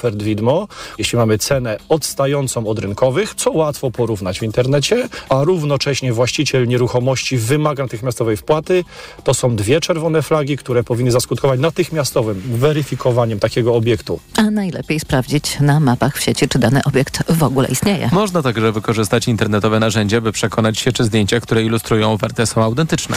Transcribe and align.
ofert 0.00 0.22
widmo, 0.22 0.68
jeśli 0.98 1.18
mamy 1.18 1.38
cenę 1.38 1.76
odstającą 1.88 2.66
od 2.66 2.78
rynkowych, 2.78 3.34
co 3.34 3.50
łatwo 3.50 3.90
porównać 3.90 4.40
w 4.40 4.42
internecie, 4.42 5.08
a 5.28 5.44
równocześnie 5.44 6.12
właściciel 6.12 6.68
nieruchomości 6.68 7.36
wymaga 7.38 7.82
natychmiastowej 7.82 8.36
wpłaty, 8.36 8.84
to 9.24 9.34
są 9.34 9.56
dwie 9.56 9.80
czerwone 9.80 10.22
flagi, 10.22 10.56
które 10.56 10.84
powinny 10.84 11.10
zaskutkować 11.10 11.60
natychmiastowym 11.60 12.42
weryfikowaniem 12.44 13.38
takiego 13.40 13.74
obiektu. 13.74 14.20
A 14.36 14.50
najlepiej 14.50 15.00
sprawdzić 15.00 15.60
na 15.60 15.80
mapach 15.80 16.16
w 16.16 16.22
sieci, 16.22 16.48
czy 16.48 16.58
dany 16.58 16.80
obiekt 16.84 17.32
w 17.32 17.42
ogóle 17.42 17.68
istnieje. 17.68 18.10
Można 18.12 18.42
także 18.42 18.72
wykorzystać 18.72 19.28
internetowe 19.28 19.80
narzędzie, 19.80 20.20
by 20.20 20.32
przekonać 20.32 20.78
się, 20.78 20.92
czy 20.92 21.04
zdjęcia, 21.04 21.40
które 21.40 21.62
ilustrują 21.62 22.12
ofertę 22.12 22.46
są 22.46 22.62
autentyczne. 22.62 23.16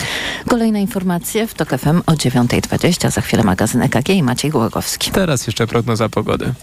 Kolejne 0.50 0.82
informacje 0.82 1.48
w 1.48 1.54
TOK 1.54 1.70
FM 1.70 2.02
o 2.06 2.12
9.20. 2.12 3.12
Za 3.12 3.22
chwilę 3.22 3.44
magazyn 3.44 3.82
EKG 3.82 4.10
i 4.10 4.24
Maciej 4.24 4.52
Głogowski. 4.52 5.12
Teraz 5.12 5.48
jeszcze 5.48 5.68
prognoza 5.68 6.10
pogody. 6.10 6.54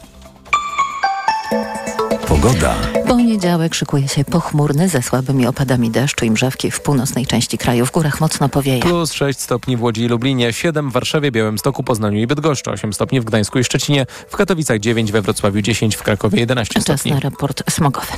Pogoda. 2.28 2.74
Poniedziałek 3.08 3.74
szykuje 3.74 4.08
się 4.08 4.24
pochmurny 4.24 4.88
ze 4.88 5.02
słabymi 5.02 5.46
opadami 5.46 5.90
deszczu 5.90 6.24
i 6.24 6.30
mrzawki 6.30 6.70
w 6.70 6.80
północnej 6.80 7.26
części 7.26 7.58
kraju. 7.58 7.86
W 7.86 7.90
górach 7.90 8.20
mocno 8.20 8.48
powieje. 8.48 8.80
Plus 8.80 9.12
6 9.12 9.40
stopni 9.40 9.76
w 9.76 9.82
Łodzi 9.82 10.02
i 10.02 10.08
Lublinie, 10.08 10.52
7 10.52 10.90
w 10.90 10.92
Warszawie, 10.92 11.32
Białymstoku, 11.32 11.82
Poznaniu 11.82 12.20
i 12.20 12.26
Bydgoszczy, 12.26 12.70
8 12.70 12.92
stopni 12.92 13.20
w 13.20 13.24
Gdańsku 13.24 13.58
i 13.58 13.64
Szczecinie, 13.64 14.06
w 14.28 14.36
Katowicach 14.36 14.78
9, 14.78 15.12
we 15.12 15.22
Wrocławiu 15.22 15.62
10, 15.62 15.96
w 15.96 16.02
Krakowie 16.02 16.40
11 16.40 16.74
Czas 16.74 16.82
stopni. 16.82 17.12
na 17.12 17.20
raport 17.20 17.70
smogowy. 17.70 18.12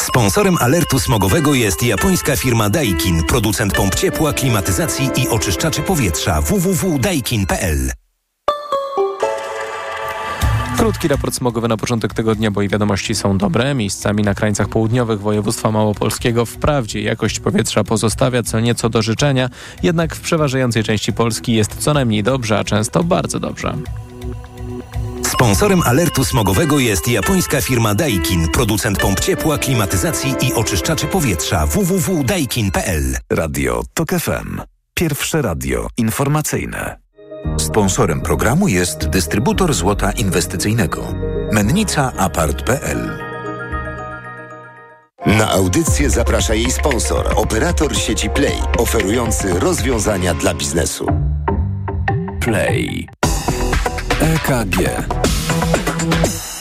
Sponsorem 0.00 0.56
alertu 0.60 1.00
smogowego 1.00 1.54
jest 1.54 1.82
japońska 1.82 2.36
firma 2.36 2.70
Daikin, 2.70 3.22
producent 3.24 3.74
pomp 3.74 3.94
ciepła, 3.94 4.32
klimatyzacji 4.32 5.10
i 5.16 5.28
oczyszczaczy 5.28 5.82
powietrza 5.82 6.40
www.daikin.pl. 6.40 8.01
Krótki 10.82 11.08
raport 11.08 11.34
smogowy 11.34 11.68
na 11.68 11.76
początek 11.76 12.14
tygodnia, 12.14 12.50
bo 12.50 12.62
i 12.62 12.68
wiadomości 12.68 13.14
są 13.14 13.38
dobre. 13.38 13.74
Miejscami 13.74 14.22
na 14.22 14.34
krańcach 14.34 14.68
południowych 14.68 15.20
województwa 15.20 15.70
małopolskiego 15.70 16.46
wprawdzie 16.46 17.00
jakość 17.00 17.40
powietrza 17.40 17.84
pozostawia 17.84 18.42
co 18.42 18.60
nieco 18.60 18.88
do 18.88 19.02
życzenia, 19.02 19.48
jednak 19.82 20.16
w 20.16 20.20
przeważającej 20.20 20.84
części 20.84 21.12
Polski 21.12 21.52
jest 21.52 21.76
co 21.76 21.94
najmniej 21.94 22.22
dobrze, 22.22 22.58
a 22.58 22.64
często 22.64 23.04
bardzo 23.04 23.40
dobrze. 23.40 23.74
Sponsorem 25.26 25.82
alertu 25.82 26.24
smogowego 26.24 26.78
jest 26.78 27.08
japońska 27.08 27.60
firma 27.60 27.94
Daikin, 27.94 28.48
producent 28.48 28.98
pomp 28.98 29.20
ciepła, 29.20 29.58
klimatyzacji 29.58 30.34
i 30.40 30.54
oczyszczaczy 30.54 31.06
powietrza 31.06 31.66
www.daikin.pl. 31.66 33.16
Radio 33.30 33.82
TOK 33.94 34.10
FM. 34.10 34.60
Pierwsze 34.94 35.42
radio 35.42 35.88
informacyjne. 35.96 37.01
Sponsorem 37.58 38.20
programu 38.20 38.68
jest 38.68 39.08
dystrybutor 39.08 39.74
złota 39.74 40.12
inwestycyjnego. 40.12 41.14
Mennica 41.52 42.12
Apart.pl 42.18 43.10
Na 45.26 45.50
audycję 45.50 46.10
zaprasza 46.10 46.54
jej 46.54 46.70
sponsor, 46.70 47.32
operator 47.36 47.96
sieci 47.96 48.30
Play, 48.30 48.56
oferujący 48.78 49.60
rozwiązania 49.60 50.34
dla 50.34 50.54
biznesu. 50.54 51.06
Play. 52.40 53.08
EKG. 54.20 54.78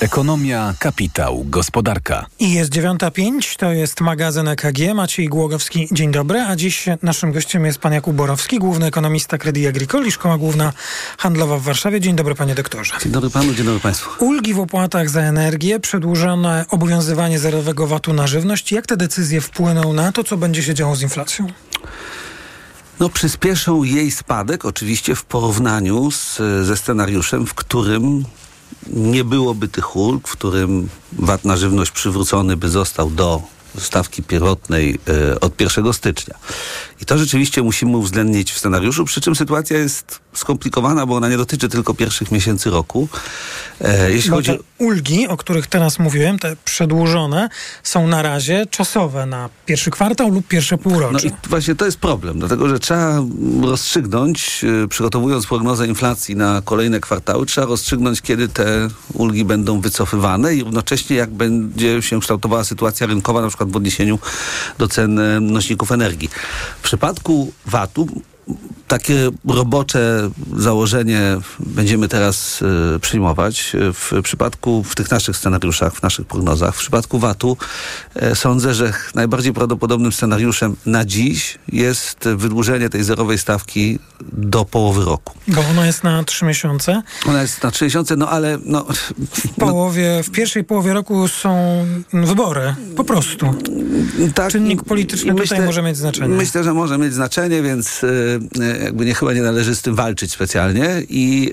Ekonomia, 0.01 0.73
kapitał, 0.79 1.45
gospodarka. 1.49 2.25
I 2.39 2.53
jest 2.53 2.71
9.05, 2.71 3.57
to 3.57 3.71
jest 3.71 4.01
magazyn 4.01 4.47
EKG. 4.47 4.93
Maciej 4.95 5.27
Głogowski, 5.27 5.87
dzień 5.91 6.11
dobry. 6.11 6.39
A 6.41 6.55
dziś 6.55 6.85
naszym 7.01 7.31
gościem 7.31 7.65
jest 7.65 7.77
pan 7.77 7.93
Jakub 7.93 8.15
Borowski, 8.15 8.59
główny 8.59 8.85
ekonomista 8.85 9.37
Credit 9.37 9.67
Agricole 9.67 10.07
i 10.07 10.11
Szkoła 10.11 10.37
Główna 10.37 10.73
Handlowa 11.17 11.57
w 11.57 11.61
Warszawie. 11.61 12.01
Dzień 12.01 12.15
dobry 12.15 12.35
panie 12.35 12.55
doktorze. 12.55 12.93
Dzień 13.03 13.11
dobry 13.11 13.29
panu, 13.29 13.53
dzień 13.53 13.65
dobry 13.65 13.79
państwu. 13.79 14.25
Ulgi 14.25 14.53
w 14.53 14.59
opłatach 14.59 15.09
za 15.09 15.21
energię, 15.21 15.79
przedłużone 15.79 16.65
obowiązywanie 16.69 17.39
zerowego 17.39 17.87
VAT-u 17.87 18.13
na 18.13 18.27
żywność. 18.27 18.71
Jak 18.71 18.87
te 18.87 18.97
decyzje 18.97 19.41
wpłyną 19.41 19.93
na 19.93 20.11
to, 20.11 20.23
co 20.23 20.37
będzie 20.37 20.63
się 20.63 20.73
działo 20.73 20.95
z 20.95 21.01
inflacją? 21.01 21.47
No, 22.99 23.09
przyspieszą 23.09 23.83
jej 23.83 24.11
spadek, 24.11 24.65
oczywiście 24.65 25.15
w 25.15 25.23
porównaniu 25.23 26.11
z, 26.11 26.37
ze 26.65 26.77
scenariuszem, 26.77 27.45
w 27.45 27.53
którym 27.53 28.25
nie 28.87 29.23
byłoby 29.23 29.67
tych 29.67 29.95
ulg, 29.95 30.27
w 30.27 30.31
którym 30.31 30.89
VAT 31.11 31.45
na 31.45 31.57
żywność 31.57 31.91
przywrócony 31.91 32.57
by 32.57 32.69
został 32.69 33.09
do 33.09 33.41
stawki 33.77 34.23
pierwotnej 34.23 34.99
e, 35.31 35.39
od 35.39 35.61
1 35.61 35.93
stycznia. 35.93 36.35
I 37.01 37.05
to 37.05 37.17
rzeczywiście 37.17 37.63
musimy 37.63 37.97
uwzględnić 37.97 38.51
w 38.51 38.57
scenariuszu, 38.57 39.05
przy 39.05 39.21
czym 39.21 39.35
sytuacja 39.35 39.77
jest 39.77 40.19
skomplikowana, 40.33 41.05
bo 41.05 41.15
ona 41.15 41.29
nie 41.29 41.37
dotyczy 41.37 41.69
tylko 41.69 41.93
pierwszych 41.93 42.31
miesięcy 42.31 42.69
roku. 42.69 43.07
E, 43.81 44.11
jeśli 44.11 44.29
bo 44.29 44.35
chodzi... 44.35 44.51
ulgi, 44.77 45.27
o 45.27 45.37
których 45.37 45.67
teraz 45.67 45.99
mówiłem, 45.99 46.39
te 46.39 46.55
przedłużone, 46.65 47.49
są 47.83 48.07
na 48.07 48.21
razie 48.21 48.65
czasowe 48.65 49.25
na 49.25 49.49
pierwszy 49.65 49.91
kwartał 49.91 50.29
lub 50.29 50.47
pierwsze 50.47 50.77
półrocze. 50.77 51.27
No 51.27 51.35
i 51.35 51.49
właśnie 51.49 51.75
to 51.75 51.85
jest 51.85 51.97
problem, 51.97 52.39
dlatego 52.39 52.69
że 52.69 52.79
trzeba 52.79 53.23
rozstrzygnąć, 53.63 54.65
e, 54.83 54.87
przygotowując 54.87 55.47
prognozę 55.47 55.87
inflacji 55.87 56.35
na 56.35 56.61
kolejne 56.65 56.99
kwartały, 56.99 57.45
trzeba 57.45 57.67
rozstrzygnąć, 57.67 58.21
kiedy 58.21 58.47
te 58.47 58.87
ulgi 59.13 59.45
będą 59.45 59.81
wycofywane 59.81 60.55
i 60.55 60.63
równocześnie 60.63 61.15
jak 61.15 61.29
będzie 61.29 62.01
się 62.01 62.19
kształtowała 62.19 62.63
sytuacja 62.63 63.07
rynkowa, 63.07 63.41
na 63.41 63.47
przykład 63.47 63.71
w 63.71 63.75
odniesieniu 63.75 64.19
do 64.77 64.87
cen 64.87 65.19
e, 65.19 65.39
nośników 65.39 65.91
energii. 65.91 66.29
Przypadku 66.91 67.51
VAT-u 67.65 68.07
takie 68.91 69.29
robocze 69.47 70.29
założenie 70.57 71.37
będziemy 71.59 72.07
teraz 72.07 72.61
y, 72.95 72.99
przyjmować. 72.99 73.73
W 73.93 74.21
przypadku, 74.23 74.83
w 74.83 74.95
tych 74.95 75.11
naszych 75.11 75.37
scenariuszach, 75.37 75.93
w 75.93 76.03
naszych 76.03 76.25
prognozach, 76.25 76.75
w 76.75 76.79
przypadku 76.79 77.19
VAT-u 77.19 77.57
y, 78.31 78.35
sądzę, 78.35 78.73
że 78.73 78.93
najbardziej 79.15 79.53
prawdopodobnym 79.53 80.11
scenariuszem 80.11 80.75
na 80.85 81.05
dziś 81.05 81.59
jest 81.67 82.29
wydłużenie 82.35 82.89
tej 82.89 83.03
zerowej 83.03 83.37
stawki 83.37 83.99
do 84.31 84.65
połowy 84.65 85.05
roku. 85.05 85.33
Bo 85.47 85.61
ona 85.69 85.85
jest 85.85 86.03
na 86.03 86.23
trzy 86.23 86.45
miesiące? 86.45 87.01
Ona 87.25 87.41
jest 87.41 87.63
na 87.63 87.71
trzy 87.71 87.85
miesiące, 87.85 88.15
no 88.15 88.29
ale... 88.29 88.57
No, 88.65 88.85
w 89.33 89.47
połowie, 89.59 90.23
w 90.23 90.31
pierwszej 90.31 90.63
połowie 90.63 90.93
roku 90.93 91.27
są 91.27 91.85
wybory, 92.13 92.75
po 92.95 93.03
prostu. 93.03 93.53
Tak, 94.35 94.51
Czynnik 94.51 94.83
polityczny 94.83 95.33
myślę, 95.33 95.47
tutaj 95.47 95.65
może 95.65 95.81
mieć 95.81 95.97
znaczenie. 95.97 96.35
Myślę, 96.35 96.63
że 96.63 96.73
może 96.73 96.97
mieć 96.97 97.13
znaczenie, 97.13 97.61
więc 97.61 98.03
y, 98.03 98.39
jakby 98.83 99.05
nie 99.05 99.13
chyba 99.13 99.33
nie 99.33 99.41
należy 99.41 99.75
z 99.75 99.81
tym 99.81 99.95
walczyć 99.95 100.31
specjalnie 100.31 101.03
i, 101.09 101.51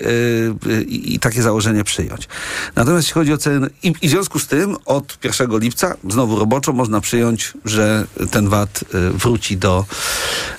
yy, 0.65 0.83
i 0.83 1.19
takie 1.19 1.41
założenie 1.41 1.83
przyjąć. 1.83 2.27
Natomiast 2.75 3.07
jeśli 3.07 3.13
chodzi 3.13 3.33
o 3.33 3.37
ceny, 3.37 3.69
i, 3.83 3.93
i, 4.01 4.07
w 4.07 4.11
związku 4.11 4.39
z 4.39 4.47
tym 4.47 4.75
od 4.85 5.17
1 5.23 5.59
lipca, 5.59 5.95
znowu 6.09 6.39
roboczo, 6.39 6.73
można 6.73 7.01
przyjąć, 7.01 7.53
że 7.65 8.07
ten 8.31 8.49
VAT 8.49 8.83
yy, 8.93 9.11
wróci 9.11 9.57
do, 9.57 9.85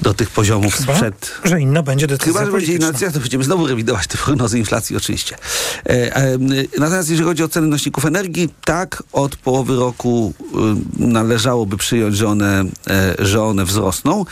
do 0.00 0.14
tych 0.14 0.30
poziomów 0.30 0.74
chyba, 0.74 0.94
sprzed... 0.94 1.32
że 1.44 1.60
inna 1.60 1.82
będzie 1.82 2.06
decyzja 2.06 2.32
Chyba, 2.32 2.46
że 2.46 2.52
będzie 2.52 2.74
inna 2.74 2.86
decyzja, 2.86 3.10
to 3.10 3.20
będziemy 3.20 3.44
znowu 3.44 3.66
rewidować 3.66 4.06
te 4.06 4.18
prognozy 4.18 4.58
inflacji 4.58 4.96
oczywiście. 4.96 5.36
E, 5.86 6.16
e, 6.16 6.38
natomiast 6.78 7.10
jeżeli 7.10 7.28
chodzi 7.28 7.42
o 7.42 7.48
ceny 7.48 7.66
nośników 7.66 8.06
energii, 8.06 8.48
tak, 8.64 9.02
od 9.12 9.36
połowy 9.36 9.76
roku 9.76 10.34
y, 10.98 11.06
należałoby 11.06 11.76
przyjąć, 11.76 12.16
że 12.16 12.28
one, 12.28 12.64
e, 12.90 13.14
że 13.18 13.42
one 13.42 13.64
wzrosną 13.64 14.24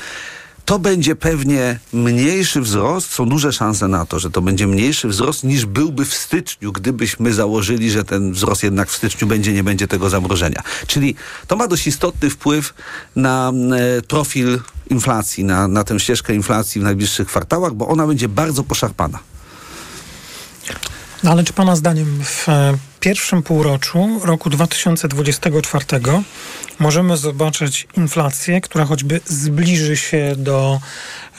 to 0.69 0.79
będzie 0.79 1.17
pewnie 1.17 1.79
mniejszy 1.93 2.61
wzrost, 2.61 3.13
są 3.13 3.29
duże 3.29 3.53
szanse 3.53 3.89
na 3.89 4.07
to, 4.07 4.19
że 4.19 4.31
to 4.31 4.43
będzie 4.43 4.67
mniejszy 4.67 5.09
wzrost 5.09 5.45
niż 5.45 5.67
byłby 5.67 6.05
w 6.05 6.15
styczniu, 6.15 6.73
gdybyśmy 6.73 7.33
założyli, 7.33 7.91
że 7.91 8.05
ten 8.05 8.33
wzrost 8.33 8.63
jednak 8.63 8.89
w 8.89 8.97
styczniu 8.97 9.27
będzie, 9.27 9.53
nie 9.53 9.65
będzie 9.65 9.89
tego 9.89 10.11
zamrożenia. 10.11 10.63
Czyli 10.87 11.15
to 11.47 11.57
ma 11.57 11.69
dość 11.69 11.87
istotny 11.87 12.31
wpływ 12.31 12.75
na 13.17 13.53
e, 13.99 14.03
profil 14.03 14.61
inflacji, 14.91 15.45
na, 15.45 15.69
na 15.69 15.85
tę 15.85 16.01
ścieżkę 16.01 16.35
inflacji 16.35 16.81
w 16.81 16.85
najbliższych 16.85 17.29
kwartałach, 17.29 17.75
bo 17.75 17.89
ona 17.89 18.07
będzie 18.07 18.29
bardzo 18.29 18.65
poszarpana. 18.65 19.19
No 21.23 21.31
ale 21.31 21.45
czy 21.45 21.53
Pana 21.53 21.77
zdaniem 21.77 22.25
w 22.25 22.49
e, 22.49 22.79
pierwszym 23.01 23.43
półroczu 23.43 24.21
roku 24.25 24.51
2024 24.51 25.85
możemy 26.79 27.17
zobaczyć 27.17 27.89
inflację, 27.97 28.61
która 28.61 28.85
choćby 28.85 29.21
zbliży 29.27 29.97
się 29.97 30.35
do 30.37 30.81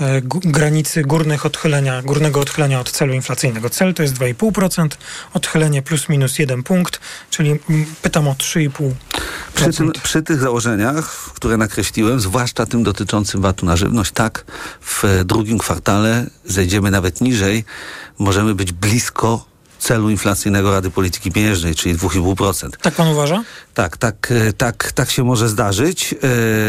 e, 0.02 0.22
granicy 0.26 1.02
górnych 1.02 1.46
odchylenia, 1.46 2.02
górnego 2.02 2.40
odchylenia 2.40 2.80
od 2.80 2.92
celu 2.92 3.14
inflacyjnego. 3.14 3.70
Cel 3.70 3.94
to 3.94 4.04
jest 4.04 4.16
2,5%, 4.16 4.88
odchylenie 5.34 5.82
plus 5.82 6.10
minus 6.10 6.40
1 6.40 6.64
punkt, 6.64 7.00
czyli 7.30 7.60
pytam 8.02 8.28
o 8.28 8.34
3,5%. 8.34 8.92
Przy, 9.56 9.74
tym, 9.74 9.92
przy 10.04 10.22
tych 10.22 10.40
założeniach, 10.40 11.32
które 11.36 11.58
nakreśliłem, 11.58 12.20
zwłaszcza 12.20 12.66
tym 12.66 12.84
dotyczącym 12.84 13.42
VAT-u 13.42 13.66
na 13.66 13.76
żywność, 13.76 14.12
tak, 14.12 14.46
w 14.82 15.04
drugim 15.26 15.58
kwartale 15.58 16.26
zejdziemy 16.46 16.92
nawet 16.92 17.22
niżej, 17.22 17.66
możemy 18.20 18.56
być 18.56 18.72
blisko 18.72 19.49
celu 19.80 20.10
inflacyjnego 20.10 20.72
Rady 20.72 20.90
Polityki 20.90 21.32
Pieniężnej, 21.32 21.76
czyli 21.76 21.96
2,5%. 21.96 22.70
Tak 22.82 22.94
pan 22.94 23.08
uważa? 23.08 23.44
Tak, 23.74 23.98
tak, 23.98 24.32
e, 24.32 24.54
tak, 24.54 24.92
tak 24.92 25.12
się 25.12 25.24
może 25.24 25.50
zdarzyć. 25.50 26.16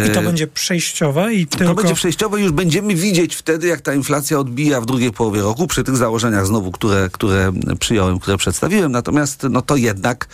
E, 0.05 0.09
I 0.09 0.11
to 0.11 0.23
będzie 0.23 0.47
przejściowe 0.47 1.35
i 1.35 1.47
tylko... 1.47 1.65
To 1.65 1.75
będzie 1.75 1.95
przejściowe, 1.95 2.41
już 2.41 2.53
będziemy 2.53 2.95
widzieć 2.95 3.37
wtedy, 3.37 3.67
jak 3.67 3.81
ta 3.81 3.95
inflacja 3.95 4.39
odbija 4.39 4.81
w 4.81 4.87
drugiej 4.87 5.13
połowie 5.13 5.41
roku, 5.41 5.67
przy 5.67 5.85
tych 5.85 5.97
założeniach 5.97 6.47
znowu, 6.47 6.73
które, 6.73 7.09
które 7.13 7.53
przyjąłem, 7.81 8.19
które 8.19 8.37
przedstawiłem. 8.37 8.93
Natomiast 8.93 9.43
no 9.51 9.63
to 9.63 9.77
jednak 9.77 10.29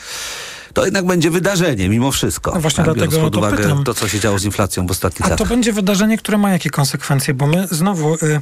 to 0.76 0.84
jednak 0.84 1.06
będzie 1.06 1.30
wydarzenie 1.30 1.88
mimo 1.88 2.12
wszystko. 2.12 2.52
No 2.54 2.60
właśnie 2.60 2.84
tak, 2.84 2.94
dlatego 2.94 3.20
pod 3.20 3.32
to 3.32 3.38
uwagę 3.38 3.56
pytam. 3.56 3.84
to, 3.84 3.94
co 3.94 4.08
się 4.08 4.20
działo 4.20 4.38
z 4.38 4.44
inflacją 4.44 4.86
w 4.86 4.90
ostatnich 4.90 5.20
A 5.20 5.24
to 5.24 5.30
latach. 5.30 5.48
będzie 5.48 5.72
wydarzenie, 5.72 6.18
które 6.18 6.38
ma 6.38 6.50
jakie 6.50 6.70
konsekwencje? 6.70 7.34
Bo 7.34 7.46
my 7.46 7.68
znowu 7.70 8.14
y, 8.14 8.18
y, 8.24 8.40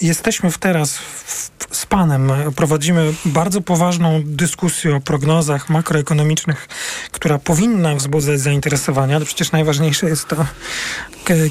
jesteśmy 0.00 0.50
w 0.50 0.58
teraz 0.58 0.96
w, 0.98 1.50
z 1.72 1.86
panem, 1.86 2.32
prowadzimy 2.56 3.14
bardzo 3.24 3.60
poważną 3.60 4.22
dyskusję 4.24 4.96
o 4.96 5.00
prognozach 5.00 5.70
makroekonomicznych, 5.70 6.68
która 7.12 7.38
powinna 7.38 7.94
wzbudzać 7.94 8.40
zainteresowanie, 8.40 9.16
ale 9.16 9.24
przecież 9.24 9.52
najważniejsze 9.52 10.08
jest 10.08 10.28
to, 10.28 10.46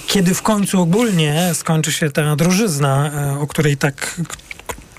kiedy 0.07 0.33
w 0.33 0.41
końcu 0.41 0.81
ogólnie 0.81 1.51
skończy 1.53 1.91
się 1.91 2.11
ta 2.11 2.35
drożyzna, 2.35 3.11
y, 3.35 3.39
o 3.39 3.47
której 3.47 3.77
tak 3.77 4.21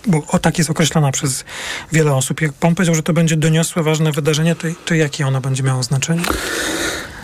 bo 0.06 0.22
o 0.28 0.38
tak 0.38 0.58
jest 0.58 0.70
określana 0.70 1.12
przez 1.12 1.44
wiele 1.92 2.14
osób. 2.14 2.40
Jak 2.40 2.52
pan 2.52 2.74
powiedział, 2.74 2.94
że 2.94 3.02
to 3.02 3.12
będzie 3.12 3.36
doniosłe, 3.36 3.82
ważne 3.82 4.12
wydarzenie, 4.12 4.54
to, 4.56 4.68
to 4.84 4.94
jakie 4.94 5.26
ono 5.26 5.40
będzie 5.40 5.62
miało 5.62 5.82
znaczenie? 5.82 6.22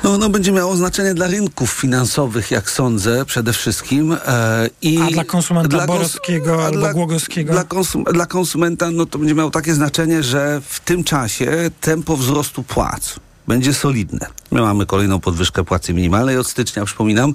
No, 0.05 0.15
ono 0.15 0.29
będzie 0.31 0.53
miało 0.53 0.77
znaczenie 0.77 1.15
dla 1.15 1.27
rynków 1.27 1.71
finansowych, 1.73 2.51
jak 2.51 2.71
sądzę, 2.71 3.25
przede 3.25 3.53
wszystkim. 3.53 4.13
E, 4.27 4.69
i 4.83 4.99
A 5.03 5.11
dla 5.11 5.25
konsumenta 5.25 5.77
kons- 5.77 5.87
Borowskiego 5.87 6.63
a 6.63 6.67
albo 6.67 6.79
dla- 6.79 6.93
Głogowskiego? 6.93 7.53
Dla, 7.53 7.65
konsum, 7.65 8.05
dla 8.05 8.27
konsumenta 8.27 8.91
no, 8.91 9.07
to 9.07 9.19
będzie 9.19 9.35
miało 9.35 9.51
takie 9.51 9.75
znaczenie, 9.75 10.23
że 10.23 10.61
w 10.69 10.81
tym 10.81 11.05
czasie 11.05 11.71
tempo 11.81 12.17
wzrostu 12.17 12.63
płac 12.63 13.15
będzie 13.49 13.75
solidne. 13.75 14.27
My 14.50 14.61
mamy 14.61 14.87
kolejną 14.87 15.21
podwyżkę 15.21 15.65
płacy 15.65 15.95
minimalnej 15.95 16.37
od 16.39 16.47
stycznia, 16.49 16.85
przypominam, 16.85 17.35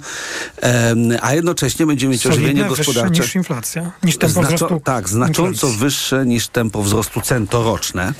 a 1.21 1.33
jednocześnie 1.33 1.85
będziemy 1.85 2.11
mieć 2.11 2.27
ożywienie 2.27 2.51
Solidne, 2.51 2.69
wyższe 2.69 2.83
gospodarcze. 2.83 3.21
niż 3.23 3.35
inflacja, 3.35 3.91
niż 4.03 4.17
tempo 4.17 4.41
wzrostu 4.43 4.81
Tak, 4.83 5.09
znacząco 5.09 5.47
inflacji. 5.47 5.77
wyższe 5.79 6.25
niż 6.25 6.47
tempo 6.47 6.83
wzrostu 6.83 7.21
cen 7.21 7.47
toroczne. 7.47 8.13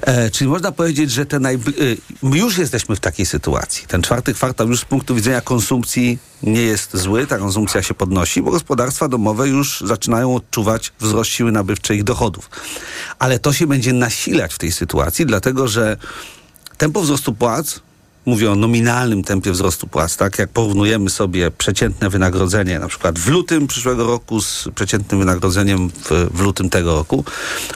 E, 0.00 0.30
czyli 0.30 0.50
można 0.50 0.72
powiedzieć, 0.72 1.10
że 1.10 1.26
te 1.26 1.38
najbli- 1.40 1.82
y, 1.82 1.96
my 2.22 2.38
już 2.38 2.58
jesteśmy 2.58 2.96
w 2.96 3.00
takiej 3.00 3.26
sytuacji. 3.26 3.86
Ten 3.86 4.02
czwarty 4.02 4.34
kwartał 4.34 4.68
już 4.68 4.80
z 4.80 4.84
punktu 4.84 5.14
widzenia 5.14 5.40
konsumpcji 5.40 6.18
nie 6.42 6.62
jest 6.62 6.96
zły, 6.96 7.26
ta 7.26 7.38
konsumpcja 7.38 7.82
się 7.82 7.94
podnosi, 7.94 8.42
bo 8.42 8.50
gospodarstwa 8.50 9.08
domowe 9.08 9.48
już 9.48 9.80
zaczynają 9.80 10.34
odczuwać 10.34 10.92
wzrost 11.00 11.30
siły 11.30 11.52
nabywczej 11.52 11.96
ich 11.96 12.04
dochodów. 12.04 12.50
Ale 13.18 13.38
to 13.38 13.52
się 13.52 13.66
będzie 13.66 13.92
nasilać 13.92 14.54
w 14.54 14.58
tej 14.58 14.72
sytuacji, 14.72 15.26
dlatego 15.26 15.68
że 15.68 15.96
tempo 16.78 17.00
wzrostu 17.00 17.34
płac 17.34 17.80
mówię 18.26 18.50
o 18.50 18.56
nominalnym 18.56 19.24
tempie 19.24 19.52
wzrostu 19.52 19.86
płac, 19.86 20.16
tak? 20.16 20.38
Jak 20.38 20.50
porównujemy 20.50 21.10
sobie 21.10 21.50
przeciętne 21.50 22.10
wynagrodzenie 22.10 22.78
na 22.78 22.88
przykład 22.88 23.18
w 23.18 23.28
lutym 23.28 23.66
przyszłego 23.66 24.06
roku 24.06 24.40
z 24.40 24.68
przeciętnym 24.74 25.20
wynagrodzeniem 25.20 25.88
w, 25.88 26.28
w 26.34 26.40
lutym 26.40 26.70
tego 26.70 26.94
roku, 26.94 27.24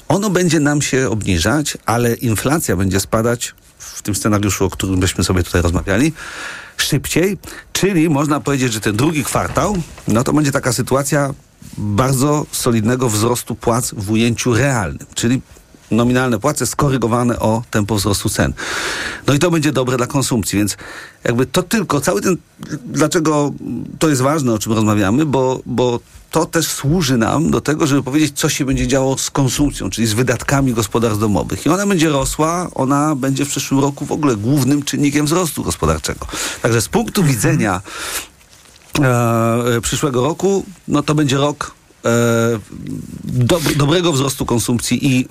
ono 0.09 0.31
będzie 0.31 0.61
nam 0.61 0.83
się 0.83 1.11
obniżać, 1.11 1.79
ale 1.87 2.15
inflacja 2.15 2.77
będzie 2.77 3.01
spadać 3.01 3.55
w 3.79 4.03
tym 4.03 4.15
scenariuszu, 4.15 4.65
o 4.65 4.71
którym 4.71 5.01
byśmy 5.01 5.25
sobie 5.25 5.43
tutaj 5.43 5.63
rozmawiali, 5.63 6.13
szybciej, 6.77 7.39
czyli 7.73 8.11
można 8.11 8.41
powiedzieć, 8.41 8.73
że 8.73 8.81
ten 8.81 8.97
drugi 8.97 9.25
kwartał, 9.25 9.77
no 10.09 10.25
to 10.25 10.33
będzie 10.33 10.53
taka 10.53 10.73
sytuacja 10.73 11.35
bardzo 11.79 12.47
solidnego 12.53 13.09
wzrostu 13.09 13.55
płac 13.55 13.95
w 13.97 14.11
ujęciu 14.11 14.55
realnym, 14.55 15.07
czyli 15.15 15.41
nominalne 15.93 16.39
płace 16.39 16.67
skorygowane 16.67 17.39
o 17.39 17.63
tempo 17.71 17.95
wzrostu 17.95 18.29
cen. 18.29 18.53
No 19.27 19.35
i 19.35 19.39
to 19.39 19.51
będzie 19.51 19.73
dobre 19.73 19.97
dla 19.97 20.07
konsumpcji, 20.07 20.59
więc 20.59 20.77
jakby 21.25 21.47
to 21.47 21.63
tylko, 21.63 22.01
cały 22.01 22.21
ten, 22.21 22.37
dlaczego 22.85 23.53
to 23.99 24.09
jest 24.09 24.23
ważne, 24.23 24.53
o 24.53 24.59
czym 24.59 24.73
rozmawiamy, 24.73 25.27
bo, 25.27 25.61
bo 25.67 26.01
to 26.31 26.47
też 26.47 26.67
służy 26.69 27.17
nam 27.17 27.51
do 27.51 27.61
tego, 27.61 27.87
żeby 27.87 28.03
powiedzieć, 28.03 28.39
co 28.39 28.49
się 28.49 28.65
będzie 28.65 28.87
działo 28.87 29.19
z 29.19 29.31
konsumpcją, 29.31 29.91
czyli 29.91 30.07
z 30.07 30.13
wydatkami 30.13 30.73
gospodarstw 30.73 31.21
domowych. 31.21 31.67
I 31.67 31.69
ona 31.69 31.87
będzie 31.87 32.09
rosła, 32.09 32.69
ona 32.75 33.17
będzie 33.17 33.45
w 33.45 33.49
przyszłym 33.49 33.81
roku 33.81 34.07
w 34.07 34.13
ogóle 34.13 34.37
głównym 34.37 34.83
czynnikiem 34.83 35.27
wzrostu 35.27 35.63
gospodarczego. 35.63 36.27
Także 36.63 36.83
z 36.83 36.89
punktu 36.89 37.25
widzenia 37.25 37.81
e, 39.01 39.81
przyszłego 39.83 40.23
roku, 40.23 40.65
no 40.89 41.03
to 41.03 41.15
będzie 41.15 41.37
rok 41.37 41.75
e, 42.05 42.09
dob- 43.25 43.77
dobrego 43.77 44.13
wzrostu 44.13 44.47
konsumpcji 44.47 45.07
i 45.07 45.21
e, 45.21 45.27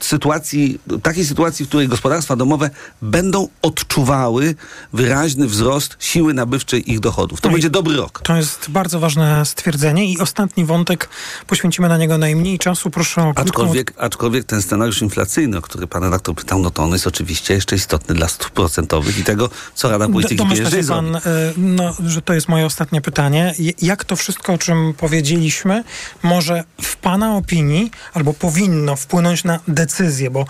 sytuacji, 0.00 0.78
takiej 1.02 1.24
sytuacji, 1.24 1.64
w 1.64 1.68
której 1.68 1.88
gospodarstwa 1.88 2.36
domowe 2.36 2.70
będą 3.02 3.48
odczuwały 3.62 4.54
wyraźny 4.92 5.46
wzrost 5.46 5.96
siły 5.98 6.34
nabywczej 6.34 6.92
ich 6.92 7.00
dochodów. 7.00 7.40
To 7.40 7.48
No 7.48 7.52
będzie 7.52 7.70
dobry 7.70 7.96
rok. 7.96 8.20
To 8.24 8.36
jest 8.36 8.66
bardzo 8.70 9.00
ważne 9.00 9.46
stwierdzenie 9.46 10.12
i 10.12 10.18
ostatni 10.18 10.64
wątek, 10.64 11.08
poświęcimy 11.46 11.88
na 11.88 11.98
niego 11.98 12.18
najmniej 12.18 12.58
czasu. 12.58 12.90
Proszę 12.90 13.22
o 13.22 13.34
krótką... 13.34 13.42
Aczkolwiek, 13.42 13.92
aczkolwiek 13.98 14.44
ten 14.44 14.62
scenariusz 14.62 15.02
inflacyjny, 15.02 15.58
o 15.58 15.62
który 15.62 15.86
pan 15.86 16.02
redaktor 16.02 16.34
pytał, 16.34 16.58
no 16.58 16.70
to 16.70 16.82
on 16.82 16.92
jest 16.92 17.06
oczywiście 17.06 17.54
jeszcze 17.54 17.76
istotny 17.76 18.14
dla 18.14 18.28
stóp 18.28 18.50
procentowych 18.50 19.18
i 19.18 19.24
tego, 19.24 19.50
co 19.74 19.90
Rada 19.90 20.08
Polityki 20.08 20.36
Domyśla 20.36 20.70
Pieniężnej 20.70 20.96
pan, 20.96 21.06
zrobi. 21.22 21.26
y, 21.26 21.52
no, 21.56 21.94
że 22.06 22.22
to 22.22 22.32
jest 22.34 22.48
moje 22.48 22.66
ostatnie 22.66 23.00
pytanie. 23.00 23.54
Jak 23.82 24.04
to 24.04 24.16
wszystko, 24.16 24.52
o 24.52 24.58
czym 24.58 24.94
powiedzieliśmy, 24.94 25.84
może 26.22 26.64
w 26.82 26.96
pana 26.96 27.36
opinii, 27.36 27.90
albo 28.14 28.34
powinno 28.34 28.96
wpłynąć 28.96 29.44
na 29.44 29.60
decyzję, 29.68 30.30
bo 30.30 30.44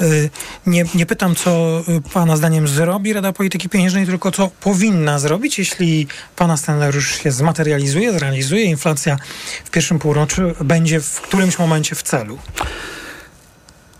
y, 0.00 0.30
nie, 0.66 0.84
nie 0.94 1.06
pytam, 1.06 1.34
co 1.34 1.82
pana 2.12 2.36
zdaniem 2.36 2.68
zrobi 2.68 3.12
Rada 3.12 3.32
Polityki 3.32 3.68
Pieniężnej, 3.68 4.06
tylko 4.06 4.30
co 4.30 4.50
powinna 4.60 5.18
zrobić, 5.18 5.58
jeśli 5.58 6.06
pana 6.36 6.56
scenariusz 6.56 7.22
się 7.22 7.32
zmaterializuje, 7.32 8.12
zrealizuje, 8.12 8.64
inflacja 8.64 9.16
w 9.64 9.70
pierwszym 9.70 9.98
półroczu 9.98 10.42
będzie 10.60 11.00
w 11.00 11.20
którymś 11.20 11.58
momencie 11.58 11.94
w 11.94 12.02
celu. 12.02 12.38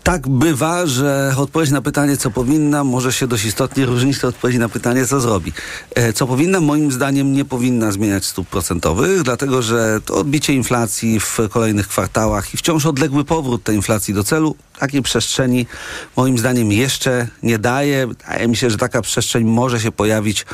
Tak 0.03 0.27
bywa, 0.27 0.85
że 0.85 1.33
odpowiedź 1.37 1.69
na 1.69 1.81
pytanie, 1.81 2.17
co 2.17 2.31
powinna, 2.31 2.83
może 2.83 3.13
się 3.13 3.27
dość 3.27 3.45
istotnie 3.45 3.85
różnić 3.85 4.17
od 4.17 4.23
odpowiedzi 4.35 4.59
na 4.59 4.69
pytanie, 4.69 5.05
co 5.05 5.19
zrobi. 5.19 5.53
E, 5.95 6.13
Co 6.13 6.27
powinna, 6.27 6.59
moim 6.59 6.91
zdaniem, 6.91 7.33
nie 7.33 7.45
powinna 7.45 7.91
zmieniać 7.91 8.25
stóp 8.25 8.47
procentowych, 8.47 9.23
dlatego 9.23 9.61
że 9.61 9.99
to 10.05 10.15
odbicie 10.15 10.53
inflacji 10.53 11.19
w 11.19 11.37
kolejnych 11.49 11.87
kwartałach 11.87 12.53
i 12.53 12.57
wciąż 12.57 12.85
odległy 12.85 13.25
powrót 13.25 13.63
tej 13.63 13.75
inflacji 13.75 14.13
do 14.13 14.23
celu, 14.23 14.55
takiej 14.81 15.01
przestrzeni, 15.01 15.65
moim 16.17 16.37
zdaniem, 16.37 16.71
jeszcze 16.71 17.27
nie 17.43 17.59
daje. 17.59 18.07
Wydaje 18.07 18.47
mi 18.47 18.57
się, 18.57 18.69
że 18.69 18.77
taka 18.77 19.01
przestrzeń 19.01 19.43
może 19.43 19.79
się 19.79 19.91
pojawić 19.91 20.45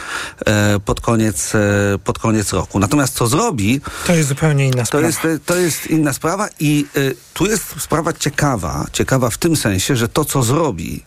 e, 0.45 0.79
pod 0.79 1.01
koniec, 1.01 1.56
e, 1.56 1.59
pod 2.03 2.19
koniec 2.19 2.53
roku. 2.53 2.79
Natomiast 2.79 3.13
co 3.15 3.27
zrobi, 3.27 3.81
To 4.07 4.13
jest 4.13 4.29
zupełnie 4.29 4.65
inna 4.68 4.77
to 4.81 4.85
sprawa. 4.85 5.07
jest, 5.07 5.19
to 5.45 5.56
jest 5.56 5.88
inna 5.88 6.13
sprawa 6.13 6.50
i 6.59 6.85
y, 6.97 7.15
tu 7.33 7.45
jest 7.45 7.63
sprawa 7.81 8.13
ciekawa, 8.13 8.85
ciekawa 8.94 9.29
w 9.29 9.38
tym 9.38 9.56
sensie, 9.56 9.95
że 9.95 10.07
to, 10.07 10.25
co 10.25 10.44
zrobi, 10.44 11.03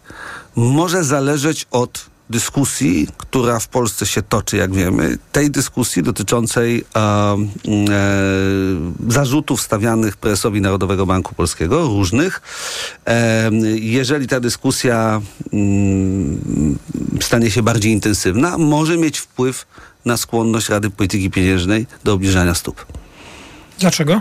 może 0.57 1.05
zależeć 1.05 1.67
od 1.71 2.10
dyskusji, 2.31 3.09
która 3.17 3.59
w 3.59 3.69
Polsce 3.69 4.07
się 4.07 4.23
toczy, 4.23 4.57
jak 4.57 4.75
wiemy, 4.75 5.19
tej 5.33 5.51
dyskusji 5.51 6.03
dotyczącej 6.03 6.85
e, 6.97 7.01
e, 7.01 7.37
zarzutów 9.09 9.63
stawianych 9.63 10.17
prezesowi 10.17 10.61
Narodowego 10.61 11.07
Banku 11.07 11.35
Polskiego, 11.35 11.83
różnych. 11.83 12.43
E, 13.07 13.51
jeżeli 13.75 14.27
ta 14.29 14.41
dyskusja 14.41 15.21
mm, 15.53 16.79
stanie 17.21 17.51
się 17.51 17.63
bardziej 17.63 17.93
intensywna, 17.93 18.59
może 18.59 18.97
mieć 18.97 19.19
wpływ 19.19 19.67
na 20.05 20.17
skłonność 20.17 20.69
Rady 20.69 20.91
Polityki 20.91 21.31
Pieniężnej 21.31 21.87
do 22.05 22.13
obniżania 22.13 22.55
stóp. 22.55 22.87
Dlaczego? 23.79 24.21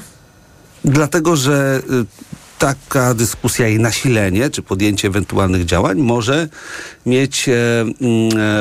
Dlatego, 0.86 1.36
że 1.36 1.82
y, 1.92 2.39
taka 2.60 3.14
dyskusja 3.14 3.68
i 3.68 3.80
nasilenie, 3.80 4.50
czy 4.50 4.62
podjęcie 4.62 5.08
ewentualnych 5.08 5.66
działań 5.66 5.98
może 5.98 6.48
mieć 7.06 7.50
e, 7.50 7.82
mm, 7.82 7.94